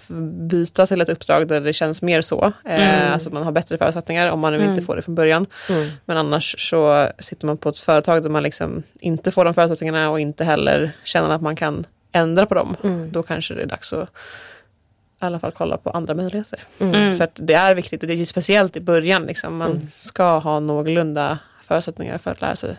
byta 0.50 0.88
till 0.88 1.02
ett 1.02 1.10
uppdrag 1.10 1.48
där 1.48 1.62
det 1.62 1.74
känns 1.74 2.02
mer 2.02 2.22
så. 2.22 2.54
Eh, 2.66 3.00
Mm. 3.00 3.14
Alltså 3.14 3.30
man 3.30 3.44
har 3.44 3.52
bättre 3.52 3.78
förutsättningar 3.78 4.32
om 4.32 4.40
man 4.40 4.54
nu 4.54 4.60
Mm. 4.60 4.70
inte 4.70 4.82
får 4.82 4.96
det 4.96 5.02
från 5.02 5.16
början. 5.16 5.46
mm, 5.70 5.90
Men 6.06 6.18
annars 6.18 6.70
så 6.70 7.08
sitter 7.20 7.46
man 7.46 7.58
på 7.58 7.70
ett 7.70 7.80
företag 7.80 8.24
där 8.24 8.30
man 8.30 8.44
liksom 8.44 8.84
inte 9.00 9.32
får 9.32 9.46
de 9.46 9.54
förutsättningarna 9.54 10.10
och 10.10 10.20
inte 10.20 10.44
heller 10.44 10.92
känner 11.04 11.30
att 11.36 11.42
man 11.42 11.56
kan 11.56 11.86
ändra 12.12 12.46
på 12.46 12.56
dem. 12.56 12.76
mm, 12.84 13.12
Då 13.12 13.24
kanske 13.24 13.54
det 13.54 13.62
är 13.62 13.66
dags 13.66 13.94
att 13.94 14.10
i 15.22 15.26
alla 15.26 15.40
fall 15.40 15.52
kolla 15.52 15.78
på 15.78 15.90
andra 15.90 16.14
möjligheter. 16.16 16.64
Mm. 16.80 17.18
För 17.18 17.24
att 17.24 17.32
det 17.36 17.54
är 17.54 17.76
viktigt, 17.76 18.02
det 18.02 18.14
är 18.14 18.16
ju 18.16 18.26
speciellt 18.26 18.76
i 18.78 18.82
början. 18.82 19.24
Liksom. 19.24 19.58
Man 19.58 19.72
Mm. 19.72 19.88
ska 19.92 20.38
ha 20.38 20.60
någorlunda 20.60 21.38
förutsättningar 21.64 22.18
för 22.18 22.32
att 22.32 22.42
lära 22.42 22.56
sig. 22.56 22.76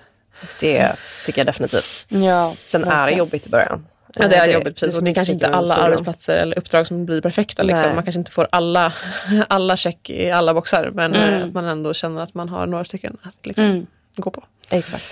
Det 0.61 0.97
tycker 1.27 1.41
jag 1.41 1.47
definitivt. 1.47 2.07
Ja, 2.09 2.55
Sen 2.67 2.81
är 2.83 2.85
det 2.85 2.91
verkligen. 2.97 3.19
jobbigt 3.19 3.47
i 3.47 3.51
början. 3.51 3.87
Ja, 4.15 4.29
det 4.29 4.37
är 4.37 4.49
Eh, 4.49 4.55
jobbigt 4.55 4.75
precis. 4.75 4.93
som 4.95 4.99
och 4.99 5.05
det 5.05 5.11
är 5.11 5.15
kanske 5.15 5.33
inte 5.33 5.49
alla 5.49 5.75
arbetsplatser 5.77 6.37
eller 6.37 6.59
uppdrag 6.59 6.87
som 6.87 7.07
blir 7.07 7.21
perfekta. 7.21 7.63
Liksom. 7.63 7.95
Man 7.95 8.05
kanske 8.05 8.19
inte 8.19 8.31
får 8.31 8.49
alla, 8.53 8.93
alla 9.49 9.77
check 9.77 10.11
i 10.11 10.31
alla 10.31 10.55
boxar. 10.55 10.91
Men 10.95 11.15
Mm. 11.15 11.35
eh, 11.35 11.43
att 11.47 11.53
man 11.55 11.65
ändå 11.65 11.95
känner 11.95 12.23
att 12.23 12.35
man 12.35 12.49
har 12.49 12.67
några 12.67 12.85
stycken 12.85 13.17
att 13.23 13.47
liksom, 13.47 13.65
Mm. 13.65 13.87
gå 14.17 14.31
på. 14.31 14.45
Exakt. 14.71 15.05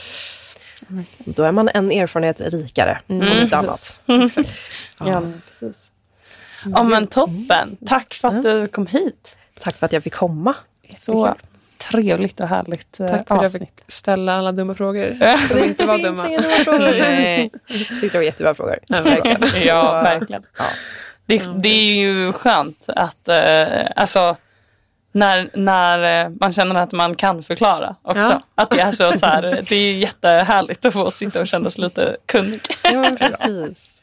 Då 1.18 1.42
är 1.42 1.52
man 1.52 1.68
en 1.74 1.92
erfarenhet 1.92 2.40
rikare, 2.40 3.00
om 3.06 3.22
Mm, 3.22 3.28
inte 3.42 3.56
precis. 3.56 4.00
annat. 4.06 4.24
Exakt. 4.24 4.70
Ja, 4.98 5.04
men 5.20 5.42
precis. 5.50 5.90
Ja, 6.64 6.82
men 6.82 7.06
toppen. 7.06 7.76
Tack 7.86 8.14
för 8.14 8.28
att 8.28 8.42
du 8.42 8.68
kom 8.68 8.86
hit. 8.86 9.36
Tack 9.60 9.76
för 9.76 9.86
att 9.86 9.92
jag 9.92 10.02
fick 10.02 10.14
komma. 10.14 10.54
Så 10.96 11.34
trevligt 11.78 12.40
och 12.40 12.48
härligt 12.48 13.00
eh, 13.00 13.06
Tack 13.06 13.28
för 13.28 13.34
att 13.34 13.42
jag 13.42 13.44
avsnitt. 13.46 13.62
fick 13.62 13.84
ställa 13.92 14.34
alla 14.34 14.52
dumma 14.52 14.74
frågor 14.74 15.16
Ja. 15.20 15.38
som 15.38 15.58
inte 15.64 15.86
var 15.86 15.98
dumma. 15.98 16.22
Nej. 17.00 17.50
Tyckte 17.68 18.08
det 18.08 18.18
var 18.18 18.24
jättebra 18.24 18.54
frågor. 18.54 18.78
Ja, 18.86 19.00
verkligen. 19.02 19.42
Ja, 19.66 19.92
verkligen. 20.02 20.42
Det, 21.26 21.42
det 21.56 21.68
är 21.68 21.94
ju 21.94 22.32
skönt 22.32 22.86
att, 22.88 23.28
eh, 23.28 23.66
alltså, 23.96 24.36
när, 25.12 25.50
när 25.54 26.24
eh, 26.24 26.30
man 26.40 26.52
känner 26.52 26.74
att 26.74 26.92
man 26.92 27.14
kan 27.14 27.42
förklara 27.42 27.96
också. 28.02 28.20
Ja. 28.20 28.40
Att 28.54 28.70
det 28.70 28.80
är 28.80 28.92
så, 28.92 29.12
så 29.18 29.26
här, 29.26 29.42
det 29.68 29.72
är 29.76 29.80
ju 29.92 29.98
jättehärligt 29.98 30.84
att 30.84 30.92
få 30.92 31.10
sitta 31.10 31.40
och 31.40 31.46
känna 31.48 31.70
sig 31.70 31.84
lite 31.84 32.16
kunnig. 32.26 32.60
Ja, 32.82 33.10
precis. 33.18 33.94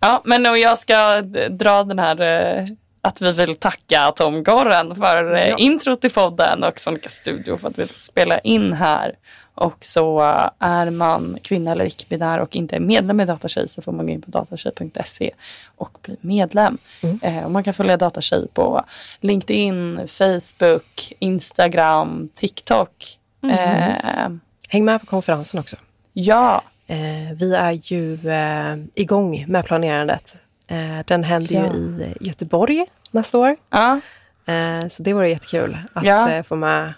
Ja, 0.00 0.22
men 0.24 0.46
och 0.46 0.58
jag 0.58 0.78
ska 0.78 1.20
dra 1.50 1.84
den 1.84 1.98
här 1.98 2.20
eh, 2.20 2.66
att 3.04 3.20
vi 3.22 3.32
vill 3.32 3.56
tacka 3.56 4.12
Tom 4.16 4.42
Gorren 4.44 4.94
för 4.94 5.34
eh, 5.34 5.48
Ja. 5.48 5.56
intro 5.58 5.96
till 5.96 6.10
podden 6.10 6.64
och 6.64 6.80
Sonica 6.80 7.08
Studio 7.08 7.56
för 7.56 7.68
att 7.68 7.78
vi 7.78 7.86
spela 7.86 8.38
in 8.38 8.72
här. 8.72 9.14
Och 9.54 9.76
så 9.80 10.20
eh, 10.22 10.48
är 10.58 10.90
man 10.90 11.38
kvinna 11.42 11.72
eller 11.72 11.84
icke-binär 11.84 12.38
och 12.38 12.56
inte 12.56 12.76
är 12.76 12.80
medlem 12.80 13.20
i 13.20 13.24
Datatjej 13.24 13.68
så 13.68 13.82
får 13.82 13.92
man 13.92 14.06
gå 14.06 14.12
in 14.12 14.22
på 14.22 14.30
datatjej.se 14.30 15.30
och 15.76 15.98
bli 16.02 16.16
medlem. 16.20 16.78
Eh, 17.22 17.44
och 17.44 17.50
man 17.50 17.64
kan 17.64 17.74
följa 17.74 17.96
Datatjej 17.96 18.48
på 18.54 18.84
LinkedIn, 19.20 20.08
Facebook, 20.08 21.12
Instagram, 21.18 22.28
TikTok. 22.34 23.18
Eh, 23.42 24.28
Häng 24.68 24.84
med 24.84 25.00
på 25.00 25.06
konferensen 25.06 25.60
också. 25.60 25.76
ja, 26.12 26.62
Eh, 26.86 27.32
vi 27.36 27.54
är 27.54 27.80
ju 27.92 28.28
eh, 28.30 28.76
igång 28.94 29.44
med 29.48 29.64
planerandet. 29.64 30.36
Eh, 30.72 31.00
den 31.06 31.24
händer 31.24 31.54
Ja. 31.54 31.60
ju 31.74 32.04
i 32.20 32.26
Göteborg 32.26 32.86
nästa 33.10 33.38
år. 33.38 33.56
ja, 33.70 34.00
Eh, 34.46 34.88
så 34.88 35.02
det 35.02 35.12
vore 35.12 35.28
jättekul 35.30 35.78
att 35.92 36.04
Ja. 36.04 36.30
eh, 36.30 36.42
få 36.42 36.56
med 36.56 36.92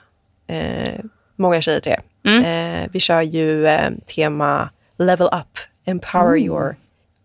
eh, 0.46 1.00
många 1.36 1.60
tjejer 1.60 1.80
till 1.80 1.92
det. 2.22 2.30
Mm. 2.30 2.44
Eh, 2.84 2.88
vi 2.92 3.00
kör 3.00 3.22
ju 3.22 3.66
eh, 3.66 3.90
tema 4.14 4.70
Level 4.98 5.26
Up, 5.26 5.58
Empower 5.84 6.36
your 6.38 6.76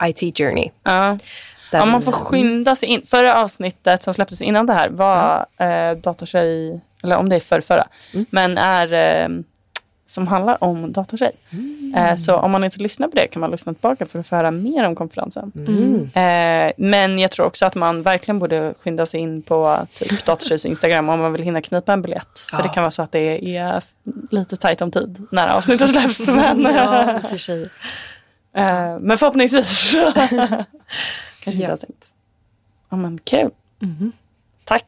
IT 0.04 0.38
Journey. 0.38 0.70
ja. 0.84 1.18
Där 1.72 1.80
Ja, 1.80 1.86
man 1.86 2.02
får 2.02 2.12
skynda 2.12 2.76
sig 2.76 2.90
in. 2.90 3.02
Förra 3.06 3.36
avsnittet 3.36 4.04
som 4.04 4.14
släpptes 4.14 4.42
innan 4.42 4.66
det 4.66 4.74
här 4.74 4.90
var 4.90 5.46
eh, 5.58 5.98
Datortjej, 5.98 6.82
eller 7.04 7.16
om 7.18 7.30
det 7.30 7.36
är 7.36 7.40
för 7.40 7.62
förra, 7.62 7.88
Mm. 8.14 8.26
men 8.30 8.58
är 8.58 8.94
eh, 8.94 9.30
som 10.10 10.28
handlar 10.28 10.64
om 10.64 10.92
datortjej. 10.94 11.32
Mm. 11.52 11.94
Eh, 11.96 12.16
så 12.16 12.36
om 12.36 12.52
man 12.52 12.64
inte 12.64 12.80
lyssnar 12.80 13.08
på 13.08 13.16
det 13.16 13.28
kan 13.28 13.40
man 13.40 13.52
lyssna 13.52 13.74
tillbaka 13.74 14.06
för 14.06 14.20
att 14.20 14.28
få 14.28 14.36
höra 14.36 14.52
mer 14.52 14.84
om 14.84 14.96
konferensen. 14.96 15.52
Mm. 15.56 16.04
Eh, 16.04 16.74
men 16.78 17.20
jag 17.20 17.32
tror 17.32 17.46
också 17.46 17.66
att 17.66 17.76
man 17.76 18.02
verkligen 18.04 18.40
borde 18.40 18.74
skynda 18.84 19.06
sig 19.06 19.20
in 19.20 19.42
på 19.42 19.78
typ 19.94 20.26
Datortjejs 20.26 20.66
Instagram 20.66 21.10
om 21.10 21.20
man 21.20 21.32
vill 21.34 21.42
hinna 21.44 21.62
knipa 21.62 21.94
en 21.94 22.02
biljett. 22.02 22.40
För 22.50 22.58
Ja. 22.58 22.64
det 22.64 22.70
kan 22.70 22.84
vara 22.84 22.92
så 22.92 23.02
att 23.02 23.12
det 23.12 23.56
är 23.58 23.84
lite 24.32 24.58
tajt 24.58 24.82
om 24.82 24.92
tid 24.92 25.28
när 25.32 25.48
avsnittet 25.48 25.90
släpps. 25.90 26.28
Men, 26.28 26.62
Ja, 26.64 27.20
för 27.30 27.38
sig. 27.38 27.62
eh, 28.56 29.00
men 29.00 29.18
förhoppningsvis 29.18 29.92
kanske 31.44 31.52
inte 31.52 31.58
Ja. 31.64 31.70
har 31.70 31.78
stängt. 31.78 32.06
Ja 32.90 32.98
men 32.98 33.20
kul. 33.24 33.50
Tack 34.66 34.86